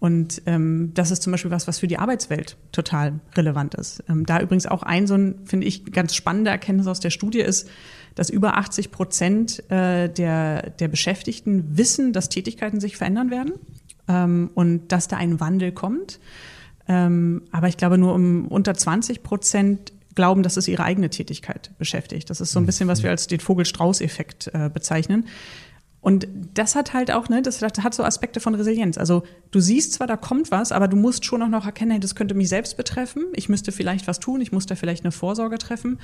Und 0.00 0.42
ähm, 0.46 0.90
das 0.94 1.12
ist 1.12 1.22
zum 1.22 1.30
Beispiel 1.30 1.52
was, 1.52 1.68
was 1.68 1.78
für 1.78 1.86
die 1.86 1.96
Arbeitswelt 1.96 2.56
total 2.72 3.20
relevant 3.36 3.76
ist. 3.76 4.02
Ähm, 4.08 4.26
da 4.26 4.40
übrigens 4.40 4.66
auch 4.66 4.82
ein 4.82 5.06
so 5.06 5.14
ein, 5.14 5.36
finde 5.44 5.68
ich, 5.68 5.92
ganz 5.92 6.16
spannende 6.16 6.50
Erkenntnis 6.50 6.88
aus 6.88 6.98
der 6.98 7.10
Studie 7.10 7.38
ist, 7.38 7.70
dass 8.16 8.30
über 8.30 8.56
80 8.56 8.90
Prozent 8.90 9.70
äh, 9.70 10.08
der, 10.08 10.70
der 10.70 10.88
Beschäftigten 10.88 11.78
wissen, 11.78 12.12
dass 12.12 12.28
Tätigkeiten 12.28 12.80
sich 12.80 12.96
verändern 12.96 13.30
werden 13.30 13.52
ähm, 14.08 14.50
und 14.54 14.88
dass 14.88 15.06
da 15.06 15.18
ein 15.18 15.38
Wandel 15.38 15.70
kommt. 15.70 16.18
Ähm, 16.88 17.42
aber 17.52 17.68
ich 17.68 17.76
glaube, 17.76 17.96
nur 17.96 18.12
um 18.12 18.48
unter 18.48 18.74
20 18.74 19.22
Prozent 19.22 19.91
glauben, 20.14 20.42
dass 20.42 20.56
es 20.56 20.68
ihre 20.68 20.84
eigene 20.84 21.10
Tätigkeit 21.10 21.70
beschäftigt. 21.78 22.30
Das 22.30 22.40
ist 22.40 22.52
so 22.52 22.60
ein 22.60 22.66
bisschen, 22.66 22.88
was 22.88 23.02
wir 23.02 23.10
als 23.10 23.26
den 23.26 23.40
Vogel-Strauß-Effekt 23.40 24.50
äh, 24.52 24.70
bezeichnen. 24.72 25.26
Und 26.02 26.26
das 26.54 26.74
hat 26.74 26.94
halt 26.94 27.12
auch, 27.12 27.28
ne, 27.28 27.42
das 27.42 27.62
hat 27.62 27.94
so 27.94 28.02
Aspekte 28.02 28.40
von 28.40 28.56
Resilienz. 28.56 28.98
Also 28.98 29.22
du 29.52 29.60
siehst 29.60 29.92
zwar, 29.92 30.08
da 30.08 30.16
kommt 30.16 30.50
was, 30.50 30.72
aber 30.72 30.88
du 30.88 30.96
musst 30.96 31.24
schon 31.24 31.40
auch 31.42 31.48
noch 31.48 31.64
erkennen, 31.64 31.92
hey, 31.92 32.00
das 32.00 32.16
könnte 32.16 32.34
mich 32.34 32.48
selbst 32.48 32.76
betreffen. 32.76 33.26
Ich 33.34 33.48
müsste 33.48 33.70
vielleicht 33.70 34.08
was 34.08 34.18
tun, 34.18 34.40
ich 34.40 34.50
muss 34.50 34.66
da 34.66 34.74
vielleicht 34.74 35.04
eine 35.04 35.12
Vorsorge 35.12 35.58
treffen. 35.58 36.00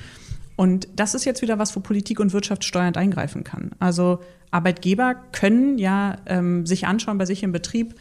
Und 0.55 0.87
das 0.95 1.15
ist 1.15 1.25
jetzt 1.25 1.41
wieder 1.41 1.59
was, 1.59 1.75
wo 1.75 1.81
Politik 1.81 2.21
und 2.21 2.31
Wirtschaft 2.31 2.63
steuernd 2.63 2.95
eingreifen 2.95 3.43
kann. 3.43 3.71
Also 3.79 4.19
Arbeitgeber 4.51 5.15
können 5.33 5.77
ja 5.77 6.15
ähm, 6.27 6.65
sich 6.65 6.87
anschauen 6.87 7.17
bei 7.17 7.25
sich 7.25 7.43
im 7.43 7.51
Betrieb, 7.51 7.95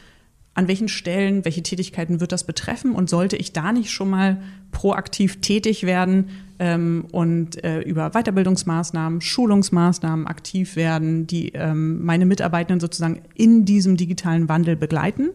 an 0.59 0.67
welchen 0.67 0.89
Stellen, 0.89 1.45
welche 1.45 1.63
Tätigkeiten 1.63 2.19
wird 2.19 2.33
das 2.33 2.43
betreffen 2.43 2.93
und 2.93 3.09
sollte 3.09 3.37
ich 3.37 3.53
da 3.53 3.73
nicht 3.73 3.93
schon 3.93 4.11
mal 4.11 4.39
proaktiv 4.73 5.41
tätig 5.41 5.85
werden 5.85 6.31
ähm, 6.59 7.05
und 7.13 7.63
äh, 7.63 7.79
über 7.83 8.11
Weiterbildungsmaßnahmen, 8.11 9.21
Schulungsmaßnahmen 9.21 10.27
aktiv 10.27 10.75
werden, 10.75 11.29
die 11.29 11.51
ähm, 11.51 12.05
meine 12.05 12.27
Mitarbeitenden 12.27 12.81
sozusagen 12.81 13.23
in 13.37 13.67
diesem 13.67 13.97
digitalen 13.97 14.49
Wandel 14.49 14.75
begleiten. 14.75 15.31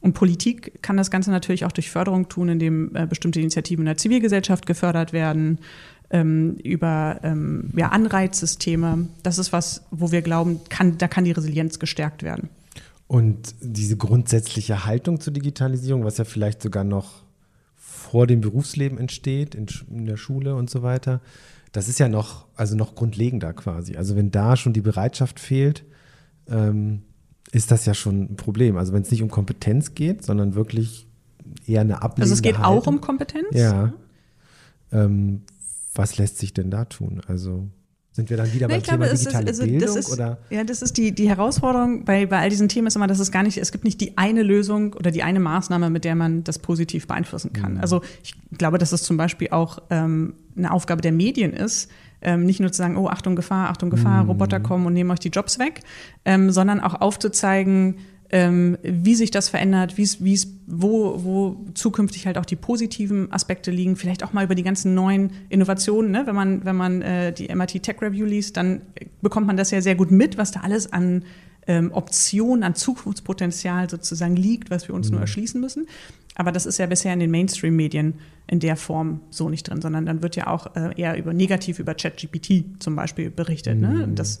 Und 0.00 0.14
Politik 0.14 0.80
kann 0.80 0.96
das 0.96 1.10
Ganze 1.10 1.30
natürlich 1.30 1.66
auch 1.66 1.72
durch 1.72 1.90
Förderung 1.90 2.30
tun, 2.30 2.48
indem 2.48 2.96
äh, 2.96 3.06
bestimmte 3.06 3.40
Initiativen 3.40 3.82
in 3.82 3.86
der 3.86 3.98
Zivilgesellschaft 3.98 4.64
gefördert 4.64 5.12
werden, 5.12 5.58
ähm, 6.08 6.56
über 6.62 7.20
ähm, 7.22 7.68
ja, 7.76 7.90
Anreizsysteme. 7.90 9.08
Das 9.22 9.36
ist 9.36 9.52
was, 9.52 9.82
wo 9.90 10.10
wir 10.10 10.22
glauben, 10.22 10.60
kann, 10.70 10.96
da 10.96 11.06
kann 11.06 11.24
die 11.24 11.32
Resilienz 11.32 11.78
gestärkt 11.78 12.22
werden. 12.22 12.48
Und 13.06 13.54
diese 13.60 13.96
grundsätzliche 13.96 14.86
Haltung 14.86 15.20
zur 15.20 15.32
Digitalisierung, 15.32 16.04
was 16.04 16.18
ja 16.18 16.24
vielleicht 16.24 16.62
sogar 16.62 16.84
noch 16.84 17.22
vor 17.76 18.26
dem 18.26 18.40
Berufsleben 18.40 18.98
entsteht, 18.98 19.54
in, 19.54 19.66
in 19.90 20.06
der 20.06 20.16
Schule 20.16 20.54
und 20.54 20.70
so 20.70 20.82
weiter, 20.82 21.20
das 21.72 21.88
ist 21.88 21.98
ja 21.98 22.08
noch, 22.08 22.46
also 22.54 22.76
noch 22.76 22.94
grundlegender 22.94 23.52
quasi. 23.52 23.96
Also 23.96 24.16
wenn 24.16 24.30
da 24.30 24.56
schon 24.56 24.72
die 24.72 24.80
Bereitschaft 24.80 25.40
fehlt, 25.40 25.84
ähm, 26.48 27.02
ist 27.52 27.70
das 27.70 27.84
ja 27.86 27.94
schon 27.94 28.22
ein 28.22 28.36
Problem. 28.36 28.76
Also 28.76 28.92
wenn 28.92 29.02
es 29.02 29.10
nicht 29.10 29.22
um 29.22 29.30
Kompetenz 29.30 29.94
geht, 29.94 30.24
sondern 30.24 30.54
wirklich 30.54 31.06
eher 31.66 31.82
eine 31.82 32.02
Ablehnung. 32.02 32.22
Also 32.22 32.34
es 32.34 32.42
geht 32.42 32.58
Haltung. 32.58 32.78
auch 32.78 32.86
um 32.86 33.00
Kompetenz? 33.00 33.48
Ja. 33.52 33.92
Ähm, 34.92 35.42
was 35.94 36.16
lässt 36.16 36.38
sich 36.38 36.54
denn 36.54 36.70
da 36.70 36.84
tun? 36.84 37.20
Also 37.26 37.68
sind 38.14 38.30
wir 38.30 38.36
dann 38.36 38.52
wieder 38.52 38.68
beim 38.68 38.80
Thema 38.80 39.06
glaube, 39.06 39.18
digitale 39.18 39.50
ist, 39.50 39.60
also 39.60 39.64
Bildung? 39.64 39.96
Ist, 39.96 40.12
oder? 40.12 40.38
Ja, 40.48 40.62
das 40.62 40.82
ist 40.82 40.96
die, 40.96 41.12
die 41.12 41.28
Herausforderung 41.28 42.04
bei, 42.04 42.26
bei 42.26 42.38
all 42.38 42.48
diesen 42.48 42.68
Themen 42.68 42.86
ist 42.86 42.94
immer, 42.94 43.08
dass 43.08 43.18
es 43.18 43.32
gar 43.32 43.42
nicht, 43.42 43.58
es 43.58 43.72
gibt 43.72 43.82
nicht 43.82 44.00
die 44.00 44.16
eine 44.16 44.44
Lösung 44.44 44.92
oder 44.92 45.10
die 45.10 45.24
eine 45.24 45.40
Maßnahme, 45.40 45.90
mit 45.90 46.04
der 46.04 46.14
man 46.14 46.44
das 46.44 46.60
positiv 46.60 47.08
beeinflussen 47.08 47.52
kann. 47.52 47.74
Mhm. 47.74 47.80
Also 47.80 48.02
ich 48.22 48.36
glaube, 48.56 48.78
dass 48.78 48.92
es 48.92 49.02
zum 49.02 49.16
Beispiel 49.16 49.48
auch 49.50 49.80
ähm, 49.90 50.34
eine 50.56 50.70
Aufgabe 50.70 51.02
der 51.02 51.10
Medien 51.10 51.52
ist, 51.52 51.90
ähm, 52.22 52.46
nicht 52.46 52.60
nur 52.60 52.70
zu 52.70 52.78
sagen, 52.78 52.96
oh, 52.96 53.08
Achtung, 53.08 53.34
Gefahr, 53.34 53.68
Achtung, 53.70 53.90
Gefahr, 53.90 54.22
mhm. 54.22 54.30
Roboter 54.30 54.60
kommen 54.60 54.86
und 54.86 54.92
nehmen 54.92 55.10
euch 55.10 55.18
die 55.18 55.30
Jobs 55.30 55.58
weg, 55.58 55.80
ähm, 56.24 56.52
sondern 56.52 56.78
auch 56.78 57.00
aufzuzeigen, 57.00 57.96
ähm, 58.34 58.76
wie 58.82 59.14
sich 59.14 59.30
das 59.30 59.48
verändert, 59.48 59.96
wie's, 59.96 60.24
wie's, 60.24 60.48
wo, 60.66 61.22
wo 61.22 61.56
zukünftig 61.74 62.26
halt 62.26 62.36
auch 62.36 62.44
die 62.44 62.56
positiven 62.56 63.30
Aspekte 63.30 63.70
liegen, 63.70 63.94
vielleicht 63.94 64.24
auch 64.24 64.32
mal 64.32 64.44
über 64.44 64.56
die 64.56 64.64
ganzen 64.64 64.92
neuen 64.92 65.30
Innovationen. 65.50 66.10
Ne? 66.10 66.26
Wenn 66.26 66.34
man, 66.34 66.64
wenn 66.64 66.74
man 66.74 67.00
äh, 67.00 67.32
die 67.32 67.54
MIT 67.54 67.84
Tech 67.84 68.02
Review 68.02 68.26
liest, 68.26 68.56
dann 68.56 68.82
bekommt 69.22 69.46
man 69.46 69.56
das 69.56 69.70
ja 69.70 69.80
sehr 69.80 69.94
gut 69.94 70.10
mit, 70.10 70.36
was 70.36 70.50
da 70.50 70.60
alles 70.62 70.92
an 70.92 71.22
ähm, 71.68 71.92
Optionen, 71.92 72.64
an 72.64 72.74
Zukunftspotenzial 72.74 73.88
sozusagen 73.88 74.34
liegt, 74.34 74.68
was 74.68 74.88
wir 74.88 74.96
uns 74.96 75.06
mhm. 75.06 75.12
nur 75.12 75.20
erschließen 75.20 75.60
müssen. 75.60 75.86
Aber 76.34 76.50
das 76.50 76.66
ist 76.66 76.78
ja 76.78 76.86
bisher 76.86 77.12
in 77.12 77.20
den 77.20 77.30
Mainstream-Medien 77.30 78.14
in 78.48 78.58
der 78.58 78.74
Form 78.74 79.20
so 79.30 79.48
nicht 79.48 79.68
drin, 79.68 79.80
sondern 79.80 80.06
dann 80.06 80.22
wird 80.22 80.34
ja 80.34 80.48
auch 80.48 80.74
äh, 80.74 80.90
eher 81.00 81.16
über 81.16 81.32
negativ 81.32 81.78
über 81.78 81.94
ChatGPT 81.94 82.82
zum 82.82 82.96
Beispiel 82.96 83.30
berichtet. 83.30 83.78
Ne? 83.78 83.88
Mhm. 83.90 83.98
Ne? 83.98 84.08
Das, 84.16 84.40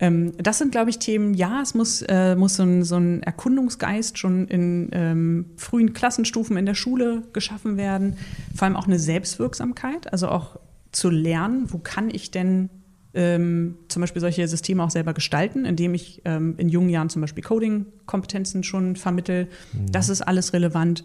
das 0.00 0.58
sind, 0.58 0.70
glaube 0.70 0.90
ich, 0.90 0.98
Themen, 1.00 1.34
ja, 1.34 1.60
es 1.60 1.74
muss, 1.74 2.02
äh, 2.02 2.36
muss 2.36 2.54
so 2.54 2.62
ein, 2.62 2.84
so 2.84 2.96
ein 2.96 3.22
Erkundungsgeist 3.24 4.16
schon 4.16 4.46
in 4.46 4.90
ähm, 4.92 5.46
frühen 5.56 5.92
Klassenstufen 5.92 6.56
in 6.56 6.66
der 6.66 6.74
Schule 6.74 7.24
geschaffen 7.32 7.76
werden. 7.76 8.16
Vor 8.54 8.66
allem 8.66 8.76
auch 8.76 8.86
eine 8.86 9.00
Selbstwirksamkeit, 9.00 10.12
also 10.12 10.28
auch 10.28 10.60
zu 10.92 11.10
lernen, 11.10 11.66
wo 11.72 11.78
kann 11.78 12.10
ich 12.10 12.30
denn 12.30 12.70
ähm, 13.14 13.76
zum 13.88 14.00
Beispiel 14.00 14.20
solche 14.20 14.46
Systeme 14.46 14.84
auch 14.84 14.90
selber 14.90 15.14
gestalten, 15.14 15.64
indem 15.64 15.94
ich 15.94 16.22
ähm, 16.24 16.54
in 16.58 16.68
jungen 16.68 16.90
Jahren 16.90 17.08
zum 17.08 17.22
Beispiel 17.22 17.42
Coding-Kompetenzen 17.42 18.62
schon 18.62 18.94
vermittel. 18.94 19.48
Mhm. 19.72 19.90
Das 19.90 20.08
ist 20.08 20.22
alles 20.22 20.52
relevant. 20.52 21.02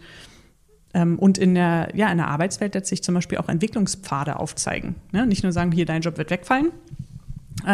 Ähm, 0.94 1.18
und 1.18 1.39
in 1.39 1.56
der, 1.56 1.89
ja, 1.96 2.12
in 2.12 2.18
der 2.18 2.28
Arbeitswelt 2.28 2.76
letztlich 2.76 3.04
zum 3.04 3.16
Beispiel 3.16 3.39
auch 3.39 3.50
Entwicklungspfade 3.50 4.38
aufzeigen. 4.38 4.96
Ne? 5.12 5.26
Nicht 5.26 5.41
nur 5.41 5.52
sagen, 5.52 5.72
hier, 5.72 5.86
dein 5.86 6.02
Job 6.02 6.18
wird 6.18 6.30
wegfallen, 6.30 6.72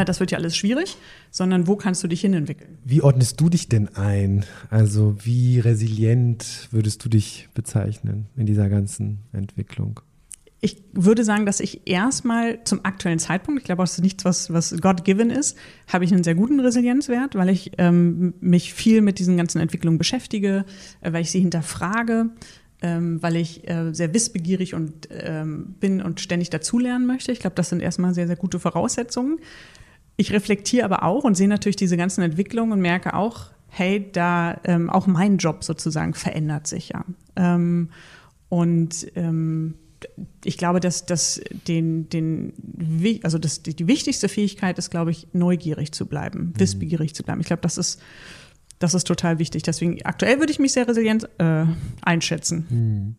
das 0.05 0.19
wird 0.19 0.31
ja 0.31 0.37
alles 0.37 0.55
schwierig, 0.55 0.97
sondern 1.31 1.67
wo 1.67 1.75
kannst 1.75 2.03
du 2.03 2.07
dich 2.07 2.21
hinentwickeln? 2.21 2.77
Wie 2.83 3.01
ordnest 3.01 3.39
du 3.41 3.49
dich 3.49 3.69
denn 3.69 3.95
ein? 3.95 4.45
Also 4.69 5.15
wie 5.23 5.59
resilient 5.59 6.67
würdest 6.71 7.03
du 7.03 7.09
dich 7.09 7.49
bezeichnen 7.53 8.27
in 8.35 8.45
dieser 8.45 8.69
ganzen 8.69 9.19
Entwicklung? 9.33 10.01
Ich 10.61 10.83
würde 10.91 11.23
sagen, 11.23 11.45
dass 11.45 11.61
ich 11.61 11.87
erstmal 11.87 12.63
zum 12.65 12.83
aktuellen 12.83 13.19
Zeitpunkt, 13.19 13.61
ich 13.61 13.65
glaube, 13.65 13.83
das 13.83 13.93
ist 13.93 14.01
nichts, 14.03 14.25
was, 14.25 14.51
was 14.51 14.75
God-given 14.81 15.29
ist, 15.29 15.57
habe 15.87 16.03
ich 16.03 16.11
einen 16.11 16.25
sehr 16.25 16.35
guten 16.35 16.59
Resilienzwert, 16.59 17.35
weil 17.35 17.47
ich 17.47 17.71
ähm, 17.77 18.33
mich 18.41 18.73
viel 18.73 19.01
mit 19.01 19.19
diesen 19.19 19.37
ganzen 19.37 19.61
Entwicklungen 19.61 19.97
beschäftige, 19.97 20.65
äh, 20.99 21.13
weil 21.13 21.21
ich 21.21 21.31
sie 21.31 21.39
hinterfrage, 21.39 22.31
ähm, 22.81 23.21
weil 23.21 23.35
ich 23.35 23.67
äh, 23.69 23.93
sehr 23.93 24.13
wissbegierig 24.13 24.73
und 24.73 25.09
ähm, 25.11 25.75
bin 25.79 26.01
und 26.01 26.21
ständig 26.21 26.49
dazulernen 26.49 27.05
möchte. 27.05 27.31
Ich 27.31 27.39
glaube, 27.39 27.55
das 27.55 27.69
sind 27.69 27.81
erstmal 27.81 28.13
sehr, 28.13 28.27
sehr 28.27 28.35
gute 28.35 28.59
Voraussetzungen. 28.59 29.39
Ich 30.15 30.31
reflektiere 30.31 30.85
aber 30.85 31.03
auch 31.03 31.23
und 31.23 31.35
sehe 31.35 31.47
natürlich 31.47 31.75
diese 31.75 31.97
ganzen 31.97 32.21
Entwicklungen 32.21 32.73
und 32.73 32.81
merke 32.81 33.13
auch, 33.13 33.47
hey, 33.67 34.09
da 34.11 34.59
ähm, 34.63 34.89
auch 34.89 35.07
mein 35.07 35.37
Job 35.37 35.63
sozusagen 35.63 36.13
verändert 36.13 36.67
sich 36.67 36.89
ja. 36.89 37.05
Ähm, 37.35 37.89
und 38.49 39.07
ähm, 39.15 39.75
ich 40.43 40.57
glaube, 40.57 40.79
dass, 40.79 41.05
dass 41.05 41.41
den, 41.67 42.09
den, 42.09 42.53
also 43.23 43.37
das, 43.37 43.61
die 43.61 43.87
wichtigste 43.87 44.29
Fähigkeit 44.29 44.77
ist, 44.77 44.89
glaube 44.89 45.11
ich, 45.11 45.27
neugierig 45.33 45.91
zu 45.91 46.05
bleiben, 46.05 46.53
mhm. 46.53 46.59
wissbegierig 46.59 47.13
zu 47.13 47.23
bleiben. 47.23 47.41
Ich 47.41 47.47
glaube, 47.47 47.61
das 47.61 47.77
ist 47.77 48.01
das 48.79 48.93
ist 48.93 49.05
total 49.05 49.39
wichtig. 49.39 49.63
Deswegen, 49.63 50.01
aktuell 50.03 50.39
würde 50.39 50.51
ich 50.51 50.59
mich 50.59 50.73
sehr 50.73 50.87
resilient 50.87 51.29
äh, 51.37 51.65
einschätzen. 52.01 52.65
Hm. 52.69 53.15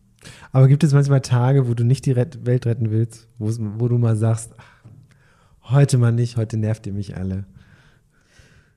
Aber 0.51 0.67
gibt 0.67 0.83
es 0.83 0.93
manchmal 0.93 1.21
Tage, 1.21 1.67
wo 1.67 1.73
du 1.73 1.83
nicht 1.83 2.05
die 2.05 2.15
Welt 2.15 2.65
retten 2.65 2.91
willst, 2.91 3.27
wo 3.37 3.87
du 3.87 3.97
mal 3.97 4.15
sagst, 4.15 4.53
ach, 4.57 5.71
heute 5.71 5.97
mal 5.97 6.11
nicht, 6.11 6.37
heute 6.37 6.57
nervt 6.57 6.85
ihr 6.85 6.93
mich 6.93 7.17
alle? 7.17 7.45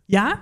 Ja, 0.06 0.40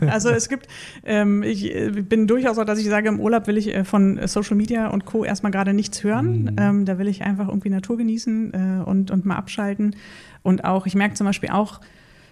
also 0.00 0.30
es 0.30 0.48
gibt, 0.48 0.66
ähm, 1.04 1.42
ich 1.44 1.72
äh, 1.72 1.90
bin 1.90 2.26
durchaus 2.26 2.56
so, 2.56 2.64
dass 2.64 2.80
ich 2.80 2.86
sage, 2.86 3.08
im 3.08 3.20
Urlaub 3.20 3.46
will 3.46 3.56
ich 3.56 3.72
äh, 3.72 3.84
von 3.84 4.26
Social 4.26 4.56
Media 4.56 4.88
und 4.88 5.04
Co. 5.04 5.24
erstmal 5.24 5.52
gerade 5.52 5.72
nichts 5.72 6.02
hören. 6.02 6.42
Mhm. 6.42 6.56
Ähm, 6.58 6.84
da 6.84 6.98
will 6.98 7.06
ich 7.06 7.22
einfach 7.22 7.48
irgendwie 7.48 7.70
Natur 7.70 7.96
genießen 7.96 8.52
äh, 8.52 8.84
und, 8.84 9.12
und 9.12 9.24
mal 9.24 9.36
abschalten. 9.36 9.94
Und 10.42 10.64
auch, 10.64 10.86
ich 10.86 10.96
merke 10.96 11.14
zum 11.14 11.26
Beispiel 11.26 11.50
auch, 11.50 11.80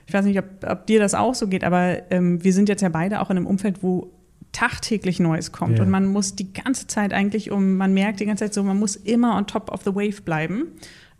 ich 0.06 0.14
weiß 0.14 0.24
nicht, 0.24 0.38
ob, 0.38 0.46
ob 0.66 0.86
dir 0.86 1.00
das 1.00 1.14
auch 1.14 1.34
so 1.34 1.48
geht, 1.48 1.64
aber 1.64 2.10
ähm, 2.10 2.42
wir 2.42 2.52
sind 2.52 2.68
jetzt 2.68 2.82
ja 2.82 2.88
beide 2.88 3.20
auch 3.20 3.30
in 3.30 3.36
einem 3.36 3.46
Umfeld, 3.46 3.82
wo 3.82 4.12
tagtäglich 4.52 5.18
Neues 5.18 5.50
kommt 5.52 5.78
ja. 5.78 5.84
und 5.84 5.90
man 5.90 6.06
muss 6.06 6.36
die 6.36 6.52
ganze 6.52 6.86
Zeit 6.86 7.12
eigentlich 7.12 7.50
um, 7.50 7.76
man 7.76 7.94
merkt 7.94 8.20
die 8.20 8.26
ganze 8.26 8.44
Zeit 8.44 8.54
so, 8.54 8.62
man 8.62 8.78
muss 8.78 8.96
immer 8.96 9.36
on 9.36 9.46
top 9.46 9.70
of 9.70 9.82
the 9.82 9.94
wave 9.94 10.22
bleiben. 10.22 10.68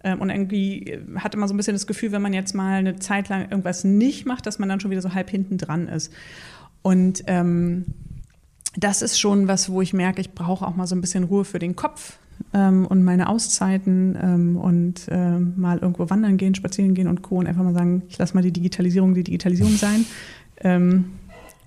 Ähm, 0.05 0.21
und 0.21 0.31
irgendwie 0.31 0.87
äh, 0.87 1.01
hatte 1.17 1.39
man 1.39 1.49
so 1.49 1.55
ein 1.55 1.57
bisschen 1.57 1.75
das 1.75 1.87
Gefühl, 1.87 2.13
wenn 2.13 2.23
man 2.23 2.33
jetzt 2.33 2.55
mal 2.55 2.79
eine 2.79 2.97
Zeit 2.97 3.29
lang 3.29 3.43
irgendwas 3.43 3.85
nicht 3.85 4.27
macht, 4.27 4.47
dass 4.47 4.59
man 4.59 4.69
dann 4.69 4.81
schon 4.81 4.91
wieder 4.91 5.03
so 5.03 5.15
halb 5.15 5.31
hinten 5.31 5.59
dran 5.59 5.89
ist. 5.89 6.13
Und 6.83 7.23
ähm, 7.29 7.87
das 8.77 9.03
ist 9.03 9.19
schon 9.19 9.49
was, 9.49 9.71
wo 9.71 9.83
ich 9.83 9.93
merke, 9.93 10.21
ich 10.21 10.33
brauche 10.33 10.67
auch 10.67 10.75
mal 10.75 10.87
so 10.87 10.97
ein 10.97 11.01
bisschen 11.01 11.25
Ruhe 11.25 11.45
für 11.45 11.59
den 11.59 11.77
Kopf 11.77 12.19
ähm, 12.55 12.87
und 12.87 13.03
meine 13.03 13.29
Auszeiten 13.29 14.19
ähm, 14.21 14.57
und 14.57 15.09
äh, 15.09 15.39
mal 15.39 15.79
irgendwo 15.79 16.11
wandern 16.11 16.37
gehen, 16.37 16.55
spazieren 16.55 16.95
gehen 16.95 17.09
und 17.09 17.23
Co. 17.23 17.37
und 17.37 17.47
einfach 17.47 17.63
mal 17.63 17.75
sagen, 17.75 18.03
ich 18.09 18.19
lasse 18.19 18.35
mal 18.35 18.43
die 18.43 18.53
Digitalisierung 18.53 19.15
die 19.15 19.25
Digitalisierung 19.25 19.77
sein. 19.77 20.05
Ähm, 20.61 21.05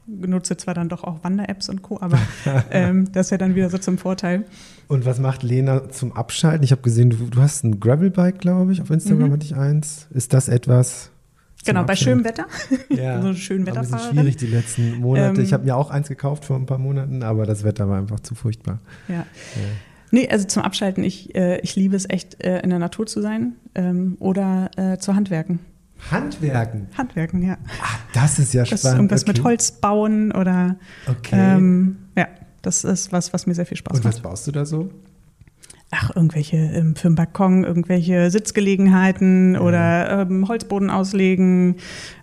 nutze 0.08 0.56
zwar 0.58 0.74
dann 0.74 0.90
doch 0.90 1.04
auch 1.04 1.24
Wander-Apps 1.24 1.70
und 1.70 1.82
Co., 1.82 2.00
aber 2.00 2.20
ähm, 2.72 3.12
das 3.12 3.28
ist 3.28 3.32
ja 3.32 3.38
dann 3.38 3.56
wieder 3.56 3.70
so 3.70 3.78
zum 3.78 3.98
Vorteil. 3.98 4.46
Und 4.88 5.06
was 5.06 5.20
macht 5.20 5.44
Lena 5.44 5.90
zum 5.90 6.14
Abschalten? 6.14 6.64
Ich 6.64 6.72
habe 6.72 6.82
gesehen, 6.82 7.10
du, 7.10 7.18
du, 7.18 7.42
hast 7.42 7.64
ein 7.64 7.80
Gravelbike, 7.80 8.40
glaube 8.40 8.72
ich, 8.72 8.82
auf 8.82 8.92
Instagram 8.92 9.30
mhm. 9.30 9.34
hatte 9.34 9.46
ich 9.46 9.56
eins. 9.56 10.08
Ist 10.12 10.34
das 10.34 10.48
etwas? 10.48 11.10
Genau, 11.66 11.84
bei 11.84 11.96
schönem 11.96 12.24
Wetter. 12.24 12.46
Ja, 12.96 13.22
so 13.24 13.34
schön 13.34 13.66
Wetter. 13.66 13.80
Ein 13.80 13.90
bisschen 13.90 14.12
schwierig 14.12 14.38
die 14.38 14.48
letzten 14.48 15.00
Monate. 15.00 15.40
Ähm, 15.40 15.46
ich 15.46 15.54
habe 15.54 15.66
mir 15.66 15.76
auch 15.76 15.90
eins 15.90 16.08
gekauft 16.08 16.46
vor 16.46 16.56
ein 16.56 16.68
paar 16.68 16.78
Monaten, 16.78 17.24
aber 17.24 17.48
das 17.48 17.64
Wetter 17.64 17.90
war 17.90 17.98
einfach 17.98 18.20
zu 18.20 18.36
furchtbar. 18.36 18.80
Ja. 19.08 19.16
ja. 19.16 19.26
Nee, 20.16 20.30
also 20.30 20.48
zum 20.48 20.64
Abschalten, 20.64 21.04
ich, 21.04 21.36
äh, 21.36 21.60
ich 21.60 21.76
liebe 21.76 21.94
es 21.94 22.10
echt, 22.10 22.42
äh, 22.42 22.62
in 22.62 22.70
der 22.70 22.80
Natur 22.80 23.06
zu 23.06 23.22
sein 23.22 23.58
ähm, 23.76 24.16
oder 24.22 24.72
äh, 24.78 24.98
zu 24.98 25.14
Handwerken. 25.14 25.60
Handwerken? 26.10 26.88
Handwerken, 26.98 27.44
ja. 27.44 27.58
Ach, 27.82 28.00
das 28.14 28.40
ist 28.40 28.54
ja 28.54 28.64
das 28.64 28.80
spannend. 28.80 29.00
Irgendwas 29.00 29.24
okay. 29.24 29.32
mit 29.34 29.44
Holz 29.44 29.72
bauen 29.74 30.32
oder. 30.32 30.78
Okay. 31.06 31.36
Ähm, 31.38 31.98
ja, 32.16 32.30
das 32.62 32.86
ist 32.86 33.12
was, 33.12 33.34
was 33.34 33.46
mir 33.46 33.56
sehr 33.56 33.66
viel 33.66 33.76
Spaß 33.76 33.92
macht. 33.92 34.06
Und 34.06 34.14
was 34.14 34.22
baust 34.22 34.48
du 34.48 34.54
da 34.54 34.64
so? 34.66 34.90
Ach, 35.92 36.16
irgendwelche 36.16 36.56
ähm, 36.56 36.96
für 36.96 37.10
den 37.10 37.16
Balkon, 37.16 37.66
irgendwelche 37.66 38.32
Sitzgelegenheiten 38.32 39.56
ja. 39.56 39.60
oder 39.60 40.22
ähm, 40.22 40.48
Holzboden 40.48 40.90
auslegen. 40.90 41.76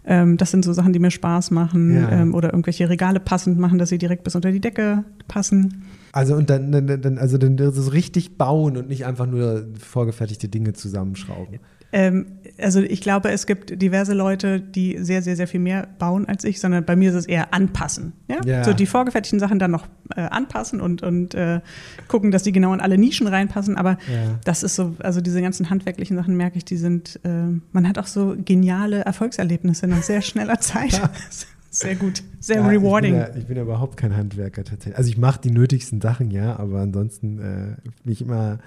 Ähm, 0.06 0.38
das 0.38 0.50
sind 0.50 0.64
so 0.64 0.72
Sachen, 0.72 0.94
die 0.94 0.98
mir 0.98 1.10
Spaß 1.10 1.50
machen. 1.50 1.94
Ja. 1.94 2.10
Ähm, 2.10 2.34
oder 2.34 2.54
irgendwelche 2.54 2.88
Regale 2.88 3.20
passend 3.20 3.58
machen, 3.58 3.78
dass 3.78 3.90
sie 3.90 3.98
direkt 3.98 4.24
bis 4.24 4.34
unter 4.34 4.50
die 4.50 4.62
Decke 4.62 5.04
passen. 5.28 5.84
Also 6.12 6.34
und 6.34 6.50
dann, 6.50 6.70
dann, 6.72 7.18
also 7.18 7.38
dann 7.38 7.56
so 7.72 7.90
richtig 7.90 8.36
bauen 8.36 8.76
und 8.76 8.88
nicht 8.88 9.06
einfach 9.06 9.26
nur 9.26 9.66
vorgefertigte 9.78 10.48
Dinge 10.48 10.74
zusammenschrauben. 10.74 11.58
Ähm, 11.92 12.38
also 12.58 12.80
ich 12.80 13.02
glaube, 13.02 13.30
es 13.30 13.46
gibt 13.46 13.80
diverse 13.82 14.14
Leute, 14.14 14.60
die 14.60 14.96
sehr, 14.98 15.20
sehr, 15.20 15.36
sehr 15.36 15.46
viel 15.46 15.60
mehr 15.60 15.86
bauen 15.98 16.26
als 16.26 16.44
ich, 16.44 16.58
sondern 16.58 16.84
bei 16.84 16.96
mir 16.96 17.10
ist 17.10 17.16
es 17.16 17.26
eher 17.26 17.52
anpassen. 17.52 18.14
Ja? 18.28 18.40
ja. 18.44 18.64
So 18.64 18.72
die 18.72 18.86
vorgefertigten 18.86 19.38
Sachen 19.38 19.58
dann 19.58 19.70
noch 19.70 19.86
äh, 20.16 20.22
anpassen 20.22 20.80
und, 20.80 21.02
und 21.02 21.34
äh, 21.34 21.60
gucken, 22.08 22.30
dass 22.30 22.42
die 22.42 22.52
genau 22.52 22.72
in 22.72 22.80
alle 22.80 22.96
Nischen 22.96 23.26
reinpassen. 23.26 23.76
Aber 23.76 23.98
ja. 24.10 24.38
das 24.44 24.62
ist 24.62 24.74
so, 24.74 24.96
also 25.00 25.20
diese 25.20 25.42
ganzen 25.42 25.68
handwerklichen 25.68 26.16
Sachen 26.16 26.36
merke 26.36 26.56
ich, 26.56 26.64
die 26.64 26.78
sind, 26.78 27.20
äh, 27.24 27.28
man 27.72 27.86
hat 27.86 27.98
auch 27.98 28.06
so 28.06 28.36
geniale 28.42 29.00
Erfolgserlebnisse 29.00 29.86
nach 29.86 30.02
sehr 30.02 30.22
schneller 30.22 30.58
Zeit. 30.60 30.98
Sehr 31.72 31.94
gut, 31.94 32.22
sehr 32.38 32.56
ja, 32.56 32.66
rewarding. 32.66 33.14
Ich 33.14 33.20
bin, 33.20 33.32
ja, 33.32 33.38
ich 33.38 33.46
bin, 33.46 33.56
ja, 33.56 33.62
überhaupt 33.62 33.96
kein 33.96 34.14
Handwerker 34.14 34.62
tatsächlich. 34.62 34.96
Also 34.96 35.08
ich 35.08 35.16
mache 35.16 35.40
die 35.40 35.50
nötigsten 35.50 36.02
Sachen, 36.02 36.30
ja, 36.30 36.58
aber 36.58 36.80
ansonsten 36.80 37.38
äh, 37.38 37.88
bin 38.04 38.12
ich 38.12 38.20
immer 38.20 38.58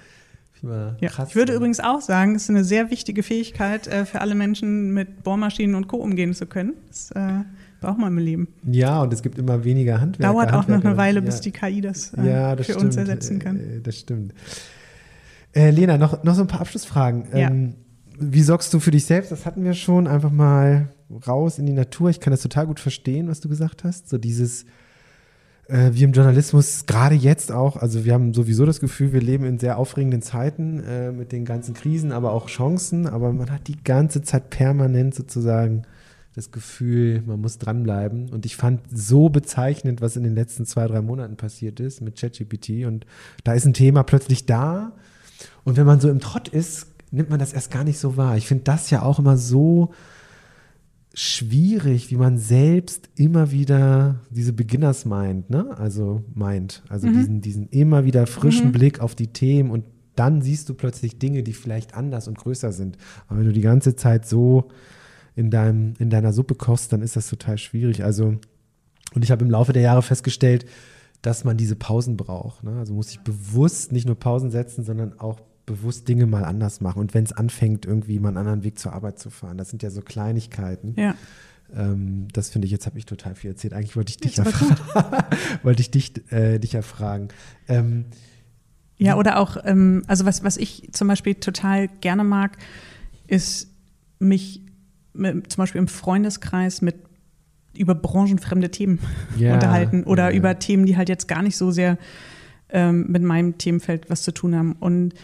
Ja, 1.00 1.10
ich 1.28 1.36
würde 1.36 1.54
übrigens 1.54 1.78
auch 1.78 2.00
sagen, 2.00 2.34
es 2.34 2.44
ist 2.44 2.50
eine 2.50 2.64
sehr 2.64 2.90
wichtige 2.90 3.22
Fähigkeit 3.22 3.86
äh, 3.86 4.06
für 4.06 4.20
alle 4.20 4.34
Menschen, 4.34 4.92
mit 4.92 5.22
Bohrmaschinen 5.22 5.76
und 5.76 5.86
Co. 5.86 5.98
umgehen 5.98 6.34
zu 6.34 6.46
können. 6.46 6.72
Das 6.88 7.12
äh, 7.12 7.44
braucht 7.80 7.98
man 7.98 8.12
im 8.12 8.18
Leben. 8.18 8.48
Ja, 8.64 9.02
und 9.02 9.12
es 9.12 9.22
gibt 9.22 9.38
immer 9.38 9.62
weniger 9.62 10.00
Handwerker. 10.00 10.32
Dauert 10.32 10.52
auch 10.52 10.66
noch 10.66 10.84
eine 10.84 10.96
Weile, 10.96 11.20
ja. 11.20 11.26
bis 11.26 11.40
die 11.40 11.52
KI 11.52 11.80
das, 11.80 12.12
äh, 12.14 12.28
ja, 12.28 12.56
das 12.56 12.66
für 12.66 12.72
stimmt. 12.72 12.86
uns 12.86 12.96
ersetzen 12.96 13.38
kann. 13.38 13.60
Äh, 13.60 13.80
Das 13.82 13.96
stimmt. 13.96 14.34
Äh, 15.54 15.70
Lena, 15.70 15.96
noch, 15.96 16.24
noch 16.24 16.34
so 16.34 16.42
ein 16.42 16.48
paar 16.48 16.62
Abschlussfragen. 16.62 17.24
Ja. 17.32 17.50
Ähm, 17.50 17.74
wie 18.18 18.42
sorgst 18.42 18.74
du 18.74 18.80
für 18.80 18.90
dich 18.90 19.04
selbst? 19.04 19.30
Das 19.30 19.46
hatten 19.46 19.62
wir 19.62 19.74
schon. 19.74 20.08
Einfach 20.08 20.32
mal 20.32 20.88
raus 21.26 21.58
in 21.58 21.66
die 21.66 21.72
Natur. 21.72 22.10
Ich 22.10 22.20
kann 22.20 22.30
das 22.30 22.42
total 22.42 22.66
gut 22.66 22.80
verstehen, 22.80 23.28
was 23.28 23.40
du 23.40 23.48
gesagt 23.48 23.84
hast. 23.84 24.08
So 24.08 24.18
dieses, 24.18 24.64
äh, 25.68 25.90
wie 25.92 26.04
im 26.04 26.12
Journalismus, 26.12 26.86
gerade 26.86 27.14
jetzt 27.14 27.52
auch, 27.52 27.76
also 27.76 28.04
wir 28.04 28.12
haben 28.12 28.34
sowieso 28.34 28.66
das 28.66 28.80
Gefühl, 28.80 29.12
wir 29.12 29.20
leben 29.20 29.44
in 29.44 29.58
sehr 29.58 29.78
aufregenden 29.78 30.22
Zeiten 30.22 30.82
äh, 30.82 31.12
mit 31.12 31.32
den 31.32 31.44
ganzen 31.44 31.74
Krisen, 31.74 32.12
aber 32.12 32.32
auch 32.32 32.48
Chancen. 32.48 33.06
Aber 33.06 33.32
man 33.32 33.50
hat 33.50 33.68
die 33.68 33.82
ganze 33.82 34.22
Zeit 34.22 34.50
permanent 34.50 35.14
sozusagen 35.14 35.82
das 36.34 36.50
Gefühl, 36.50 37.22
man 37.26 37.40
muss 37.40 37.58
dranbleiben. 37.58 38.28
Und 38.28 38.44
ich 38.44 38.56
fand 38.56 38.82
so 38.92 39.30
bezeichnend, 39.30 40.02
was 40.02 40.16
in 40.16 40.22
den 40.22 40.34
letzten 40.34 40.66
zwei, 40.66 40.86
drei 40.86 41.00
Monaten 41.00 41.36
passiert 41.36 41.80
ist 41.80 42.02
mit 42.02 42.20
ChatGPT. 42.20 42.84
Und 42.84 43.06
da 43.42 43.54
ist 43.54 43.64
ein 43.64 43.72
Thema 43.72 44.02
plötzlich 44.02 44.44
da. 44.44 44.92
Und 45.64 45.78
wenn 45.78 45.86
man 45.86 45.98
so 45.98 46.10
im 46.10 46.20
Trott 46.20 46.48
ist, 46.48 46.88
nimmt 47.10 47.30
man 47.30 47.38
das 47.38 47.54
erst 47.54 47.70
gar 47.70 47.84
nicht 47.84 47.98
so 47.98 48.18
wahr. 48.18 48.36
Ich 48.36 48.46
finde 48.46 48.64
das 48.64 48.90
ja 48.90 49.02
auch 49.02 49.18
immer 49.18 49.38
so 49.38 49.94
schwierig, 51.18 52.10
wie 52.10 52.16
man 52.16 52.36
selbst 52.36 53.08
immer 53.16 53.50
wieder 53.50 54.20
diese 54.30 54.52
Beginners 54.52 55.06
Mind, 55.06 55.48
ne? 55.48 55.74
Also 55.78 56.22
meint, 56.34 56.82
also 56.90 57.08
diesen, 57.08 57.40
diesen 57.40 57.68
immer 57.70 58.04
wieder 58.04 58.26
frischen 58.26 58.70
Blick 58.70 59.00
auf 59.00 59.14
die 59.14 59.28
Themen 59.28 59.70
und 59.70 59.84
dann 60.14 60.42
siehst 60.42 60.68
du 60.68 60.74
plötzlich 60.74 61.18
Dinge, 61.18 61.42
die 61.42 61.54
vielleicht 61.54 61.94
anders 61.94 62.28
und 62.28 62.36
größer 62.36 62.70
sind. 62.70 62.98
Aber 63.28 63.38
wenn 63.38 63.46
du 63.46 63.52
die 63.54 63.62
ganze 63.62 63.96
Zeit 63.96 64.26
so 64.26 64.68
in 65.34 65.50
deinem, 65.50 65.94
in 65.98 66.10
deiner 66.10 66.34
Suppe 66.34 66.54
kochst, 66.54 66.92
dann 66.92 67.00
ist 67.00 67.16
das 67.16 67.30
total 67.30 67.56
schwierig. 67.56 68.04
Also, 68.04 68.34
und 69.14 69.24
ich 69.24 69.30
habe 69.30 69.44
im 69.44 69.50
Laufe 69.50 69.72
der 69.72 69.82
Jahre 69.82 70.02
festgestellt, 70.02 70.66
dass 71.22 71.44
man 71.44 71.56
diese 71.56 71.76
Pausen 71.76 72.18
braucht. 72.18 72.62
Ne? 72.62 72.78
Also 72.78 72.92
muss 72.92 73.10
ich 73.10 73.20
bewusst 73.20 73.90
nicht 73.90 74.06
nur 74.06 74.16
Pausen 74.16 74.50
setzen, 74.50 74.84
sondern 74.84 75.18
auch 75.18 75.40
bewusst 75.66 76.08
Dinge 76.08 76.26
mal 76.26 76.44
anders 76.44 76.80
machen. 76.80 77.00
Und 77.00 77.12
wenn 77.12 77.24
es 77.24 77.32
anfängt, 77.32 77.84
irgendwie 77.84 78.18
mal 78.18 78.28
einen 78.28 78.38
anderen 78.38 78.62
Weg 78.62 78.78
zur 78.78 78.92
Arbeit 78.92 79.18
zu 79.18 79.30
fahren, 79.30 79.58
das 79.58 79.70
sind 79.70 79.82
ja 79.82 79.90
so 79.90 80.00
Kleinigkeiten. 80.00 80.94
Ja. 80.96 81.14
Ähm, 81.74 82.28
das 82.32 82.50
finde 82.50 82.66
ich, 82.66 82.72
jetzt 82.72 82.86
habe 82.86 82.98
ich 82.98 83.06
total 83.06 83.34
viel 83.34 83.50
erzählt. 83.50 83.74
Eigentlich 83.74 83.96
wollte 83.96 84.10
ich 84.10 84.18
dich 84.18 84.36
Ja, 84.36 84.44
wollte 85.64 85.82
ich 85.82 85.90
dich, 85.90 86.32
äh, 86.32 86.58
dich 86.58 86.72
ja 86.72 86.82
fragen. 86.82 87.28
Ähm, 87.68 88.06
Ja, 88.96 89.16
oder 89.16 89.38
auch, 89.40 89.56
ähm, 89.64 90.04
also 90.06 90.24
was, 90.24 90.44
was 90.44 90.56
ich 90.56 90.88
zum 90.92 91.08
Beispiel 91.08 91.34
total 91.34 91.88
gerne 92.00 92.22
mag, 92.22 92.56
ist 93.26 93.68
mich 94.20 94.62
mit, 95.12 95.50
zum 95.52 95.62
Beispiel 95.62 95.80
im 95.80 95.88
Freundeskreis 95.88 96.82
mit 96.82 96.94
über 97.76 97.94
branchenfremde 97.94 98.70
Themen 98.70 99.00
Ja, 99.36 99.54
unterhalten 99.54 100.04
oder 100.04 100.30
ja. 100.30 100.36
über 100.36 100.58
Themen, 100.58 100.86
die 100.86 100.96
halt 100.96 101.08
jetzt 101.08 101.26
gar 101.26 101.42
nicht 101.42 101.56
so 101.56 101.72
sehr 101.72 101.98
ähm, 102.70 103.06
mit 103.08 103.22
meinem 103.22 103.58
Themenfeld 103.58 104.08
was 104.08 104.22
zu 104.22 104.32
tun 104.32 104.54
haben. 104.54 104.72
Und 104.78 105.14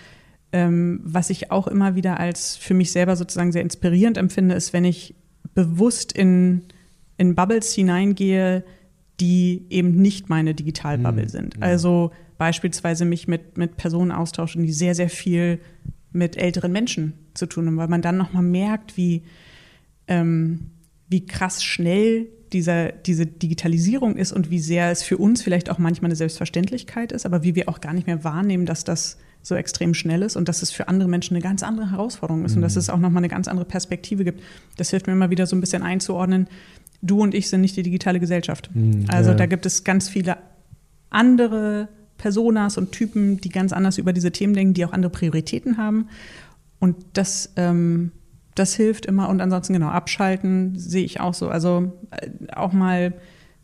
ähm, 0.52 1.00
was 1.02 1.30
ich 1.30 1.50
auch 1.50 1.66
immer 1.66 1.94
wieder 1.94 2.20
als 2.20 2.56
für 2.56 2.74
mich 2.74 2.92
selber 2.92 3.16
sozusagen 3.16 3.52
sehr 3.52 3.62
inspirierend 3.62 4.18
empfinde, 4.18 4.54
ist, 4.54 4.72
wenn 4.72 4.84
ich 4.84 5.14
bewusst 5.54 6.12
in, 6.12 6.62
in 7.16 7.34
Bubbles 7.34 7.72
hineingehe, 7.72 8.64
die 9.20 9.66
eben 9.70 9.92
nicht 9.92 10.28
meine 10.28 10.54
Digitalbubble 10.54 11.24
Mhm. 11.24 11.28
sind. 11.28 11.62
Also 11.62 12.10
beispielsweise 12.38 13.04
mich 13.04 13.28
mit, 13.28 13.56
mit 13.56 13.76
Personen 13.76 14.10
austauschen, 14.10 14.62
die 14.62 14.72
sehr, 14.72 14.94
sehr 14.94 15.08
viel 15.08 15.60
mit 16.12 16.36
älteren 16.36 16.72
Menschen 16.72 17.14
zu 17.34 17.46
tun 17.46 17.66
haben, 17.66 17.76
weil 17.76 17.88
man 17.88 18.02
dann 18.02 18.16
nochmal 18.16 18.42
merkt, 18.42 18.96
wie, 18.96 19.22
ähm, 20.08 20.70
wie 21.08 21.24
krass 21.24 21.62
schnell 21.62 22.26
dieser, 22.52 22.92
diese 22.92 23.24
Digitalisierung 23.26 24.16
ist 24.16 24.32
und 24.32 24.50
wie 24.50 24.58
sehr 24.58 24.90
es 24.90 25.02
für 25.02 25.16
uns 25.16 25.42
vielleicht 25.42 25.70
auch 25.70 25.78
manchmal 25.78 26.10
eine 26.10 26.16
Selbstverständlichkeit 26.16 27.12
ist, 27.12 27.24
aber 27.24 27.42
wie 27.42 27.54
wir 27.54 27.68
auch 27.68 27.80
gar 27.80 27.94
nicht 27.94 28.06
mehr 28.06 28.24
wahrnehmen, 28.24 28.66
dass 28.66 28.84
das 28.84 29.18
so 29.42 29.54
extrem 29.54 29.92
schnell 29.94 30.22
ist 30.22 30.36
und 30.36 30.48
dass 30.48 30.62
es 30.62 30.70
für 30.70 30.88
andere 30.88 31.08
Menschen 31.08 31.34
eine 31.34 31.42
ganz 31.42 31.62
andere 31.62 31.90
Herausforderung 31.90 32.44
ist 32.44 32.54
und 32.54 32.62
dass 32.62 32.76
es 32.76 32.88
auch 32.88 32.98
nochmal 32.98 33.20
eine 33.20 33.28
ganz 33.28 33.48
andere 33.48 33.66
Perspektive 33.66 34.24
gibt. 34.24 34.40
Das 34.76 34.90
hilft 34.90 35.06
mir 35.06 35.12
immer 35.12 35.30
wieder 35.30 35.46
so 35.46 35.56
ein 35.56 35.60
bisschen 35.60 35.82
einzuordnen. 35.82 36.46
Du 37.02 37.20
und 37.20 37.34
ich 37.34 37.48
sind 37.48 37.60
nicht 37.60 37.76
die 37.76 37.82
digitale 37.82 38.20
Gesellschaft. 38.20 38.70
Mhm, 38.72 39.06
also 39.08 39.30
ja. 39.30 39.36
da 39.36 39.46
gibt 39.46 39.66
es 39.66 39.82
ganz 39.82 40.08
viele 40.08 40.36
andere 41.10 41.88
Personas 42.18 42.78
und 42.78 42.92
Typen, 42.92 43.40
die 43.40 43.48
ganz 43.48 43.72
anders 43.72 43.98
über 43.98 44.12
diese 44.12 44.30
Themen 44.30 44.54
denken, 44.54 44.74
die 44.74 44.84
auch 44.84 44.92
andere 44.92 45.10
Prioritäten 45.10 45.76
haben. 45.76 46.08
Und 46.78 46.96
das, 47.14 47.52
ähm, 47.56 48.12
das 48.54 48.74
hilft 48.74 49.06
immer. 49.06 49.28
Und 49.28 49.40
ansonsten 49.40 49.72
genau, 49.72 49.88
abschalten 49.88 50.78
sehe 50.78 51.04
ich 51.04 51.18
auch 51.18 51.34
so. 51.34 51.48
Also 51.48 51.92
äh, 52.12 52.52
auch 52.54 52.72
mal 52.72 53.14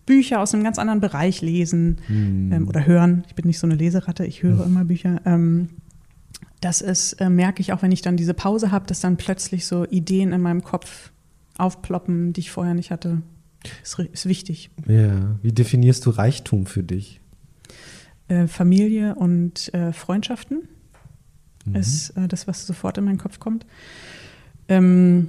Bücher 0.08 0.40
aus 0.40 0.54
einem 0.54 0.64
ganz 0.64 0.78
anderen 0.78 1.00
Bereich 1.00 1.42
lesen 1.42 1.98
ähm, 2.08 2.66
oder 2.66 2.86
hören. 2.86 3.24
Ich 3.28 3.34
bin 3.34 3.46
nicht 3.46 3.58
so 3.58 3.66
eine 3.66 3.76
Leseratte, 3.76 4.24
ich 4.24 4.42
höre 4.42 4.64
immer 4.64 4.86
Bücher. 4.86 5.20
Ähm, 5.26 5.68
das 6.62 6.80
ist, 6.80 7.12
äh, 7.20 7.28
merke 7.28 7.60
ich 7.60 7.74
auch, 7.74 7.82
wenn 7.82 7.92
ich 7.92 8.00
dann 8.00 8.16
diese 8.16 8.32
Pause 8.32 8.72
habe, 8.72 8.86
dass 8.86 9.00
dann 9.00 9.18
plötzlich 9.18 9.66
so 9.66 9.84
Ideen 9.84 10.32
in 10.32 10.40
meinem 10.40 10.64
Kopf 10.64 11.12
aufploppen, 11.58 12.32
die 12.32 12.40
ich 12.40 12.50
vorher 12.50 12.72
nicht 12.72 12.90
hatte. 12.90 13.20
Ist, 13.82 13.98
ist 13.98 14.26
wichtig. 14.26 14.70
ja, 14.86 15.38
wie 15.42 15.52
definierst 15.52 16.06
du 16.06 16.10
Reichtum 16.10 16.64
für 16.64 16.82
dich? 16.82 17.20
Äh, 18.28 18.46
Familie 18.46 19.14
und 19.14 19.72
äh, 19.74 19.92
Freundschaften 19.92 20.68
ist 21.74 22.10
äh, 22.16 22.28
das, 22.28 22.46
was 22.46 22.66
sofort 22.66 22.96
in 22.96 23.04
meinen 23.04 23.18
Kopf 23.18 23.40
kommt. 23.40 23.66
Ähm, 24.68 25.28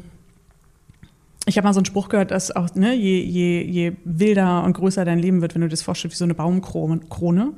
ich 1.49 1.57
habe 1.57 1.67
mal 1.67 1.73
so 1.73 1.79
einen 1.79 1.85
Spruch 1.85 2.09
gehört, 2.09 2.31
dass 2.31 2.55
auch, 2.55 2.73
ne, 2.75 2.95
je, 2.95 3.21
je, 3.21 3.61
je 3.63 3.93
wilder 4.05 4.63
und 4.63 4.73
größer 4.73 5.03
dein 5.03 5.19
Leben 5.19 5.41
wird, 5.41 5.55
wenn 5.55 5.61
du 5.61 5.67
dir 5.67 5.71
das 5.71 5.81
vorstellst 5.81 6.15
wie 6.15 6.19
so 6.19 6.23
eine 6.23 6.35
Baumkrone, 6.35 7.01
Krone, 7.09 7.53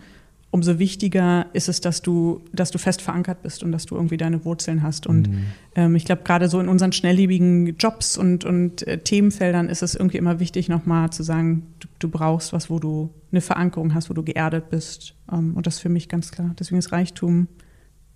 umso 0.51 0.79
wichtiger 0.79 1.47
ist 1.53 1.69
es, 1.69 1.79
dass 1.79 2.01
du, 2.01 2.41
dass 2.51 2.71
du 2.71 2.77
fest 2.77 3.01
verankert 3.01 3.41
bist 3.41 3.63
und 3.63 3.71
dass 3.71 3.85
du 3.85 3.95
irgendwie 3.95 4.17
deine 4.17 4.43
Wurzeln 4.43 4.83
hast. 4.83 5.07
Und 5.07 5.29
ähm, 5.75 5.95
ich 5.95 6.03
glaube, 6.03 6.23
gerade 6.23 6.49
so 6.49 6.59
in 6.59 6.67
unseren 6.67 6.91
schnelllebigen 6.91 7.77
Jobs 7.77 8.17
und, 8.17 8.43
und 8.43 8.85
äh, 8.85 8.97
Themenfeldern 8.97 9.69
ist 9.69 9.81
es 9.81 9.95
irgendwie 9.95 10.17
immer 10.17 10.39
wichtig, 10.39 10.67
nochmal 10.67 11.09
zu 11.09 11.23
sagen, 11.23 11.67
du, 11.79 11.87
du 11.99 12.09
brauchst 12.09 12.51
was, 12.51 12.69
wo 12.69 12.79
du 12.79 13.11
eine 13.31 13.39
Verankerung 13.39 13.93
hast, 13.93 14.09
wo 14.09 14.13
du 14.13 14.23
geerdet 14.23 14.69
bist. 14.69 15.15
Ähm, 15.31 15.55
und 15.55 15.67
das 15.67 15.75
ist 15.75 15.81
für 15.81 15.89
mich 15.89 16.09
ganz 16.09 16.31
klar. 16.31 16.53
Deswegen 16.59 16.79
ist 16.79 16.91
Reichtum, 16.91 17.47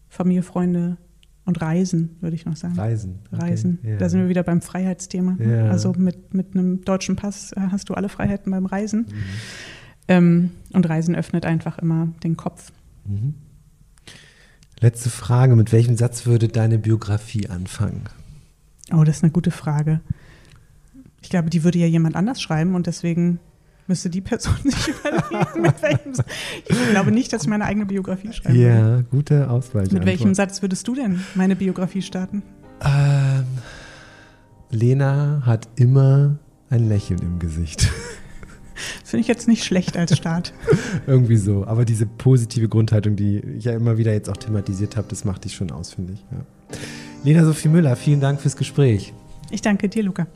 Familie, 0.09 0.43
Freunde 0.43 0.97
und 1.45 1.61
Reisen, 1.61 2.17
würde 2.21 2.35
ich 2.35 2.45
noch 2.45 2.55
sagen. 2.55 2.75
Reisen. 2.75 3.19
Okay, 3.31 3.41
Reisen. 3.41 3.79
Da 3.99 4.09
sind 4.09 4.21
wir 4.21 4.29
wieder 4.29 4.43
beim 4.43 4.61
Freiheitsthema. 4.61 5.37
Ja. 5.39 5.69
Also 5.69 5.93
mit, 5.95 6.33
mit 6.33 6.55
einem 6.55 6.81
deutschen 6.81 7.15
Pass 7.15 7.51
äh, 7.53 7.61
hast 7.71 7.89
du 7.89 7.93
alle 7.93 8.09
Freiheiten 8.09 8.51
beim 8.51 8.65
Reisen. 8.65 9.01
Mhm. 9.01 9.23
Ähm, 10.07 10.51
und 10.73 10.87
Reisen 10.89 11.15
öffnet 11.15 11.45
einfach 11.45 11.77
immer 11.79 12.09
den 12.23 12.35
Kopf. 12.37 12.71
Letzte 14.79 15.09
Frage: 15.09 15.55
Mit 15.55 15.71
welchem 15.71 15.95
Satz 15.97 16.25
würde 16.25 16.47
deine 16.47 16.77
Biografie 16.77 17.47
anfangen? 17.47 18.03
Oh, 18.93 19.03
das 19.03 19.17
ist 19.17 19.23
eine 19.23 19.31
gute 19.31 19.51
Frage. 19.51 20.01
Ich 21.21 21.29
glaube, 21.29 21.49
die 21.49 21.63
würde 21.63 21.79
ja 21.79 21.87
jemand 21.87 22.15
anders 22.15 22.41
schreiben 22.41 22.75
und 22.75 22.87
deswegen 22.87 23.39
müsste 23.87 24.09
die 24.09 24.21
Person 24.21 24.55
sich 24.63 24.87
überlegen, 24.87 25.61
mit 25.61 25.81
welchem 25.81 26.13
Satz. 26.13 26.27
Ich 26.67 26.89
glaube 26.89 27.11
nicht, 27.11 27.31
dass 27.33 27.43
ich 27.43 27.47
meine 27.47 27.65
eigene 27.65 27.85
Biografie 27.85 28.33
schreibe. 28.33 28.57
Ja, 28.57 29.01
gute 29.01 29.49
Auswahl. 29.49 29.87
Mit 29.91 30.05
welchem 30.05 30.33
Satz 30.33 30.61
würdest 30.61 30.87
du 30.87 30.95
denn 30.95 31.23
meine 31.35 31.55
Biografie 31.55 32.01
starten? 32.01 32.43
Ähm, 32.83 33.45
Lena 34.71 35.43
hat 35.45 35.67
immer 35.75 36.37
ein 36.69 36.87
Lächeln 36.89 37.19
im 37.21 37.39
Gesicht. 37.39 37.89
Das 39.01 39.09
finde 39.11 39.21
ich 39.21 39.27
jetzt 39.27 39.47
nicht 39.47 39.63
schlecht 39.63 39.97
als 39.97 40.15
Start. 40.17 40.53
Irgendwie 41.07 41.37
so. 41.37 41.65
Aber 41.65 41.85
diese 41.85 42.05
positive 42.05 42.67
Grundhaltung, 42.67 43.15
die 43.15 43.39
ich 43.39 43.65
ja 43.65 43.73
immer 43.73 43.97
wieder 43.97 44.13
jetzt 44.13 44.29
auch 44.29 44.37
thematisiert 44.37 44.97
habe, 44.97 45.07
das 45.09 45.25
macht 45.25 45.45
dich 45.45 45.55
schon 45.55 45.71
aus, 45.71 45.93
finde 45.93 46.13
ich. 46.13 46.25
Ja. 46.31 46.45
Lena 47.23 47.45
Sophie 47.45 47.69
Müller, 47.69 47.95
vielen 47.95 48.19
Dank 48.19 48.41
fürs 48.41 48.55
Gespräch. 48.55 49.13
Ich 49.51 49.61
danke 49.61 49.89
dir, 49.89 50.03
Luca. 50.03 50.27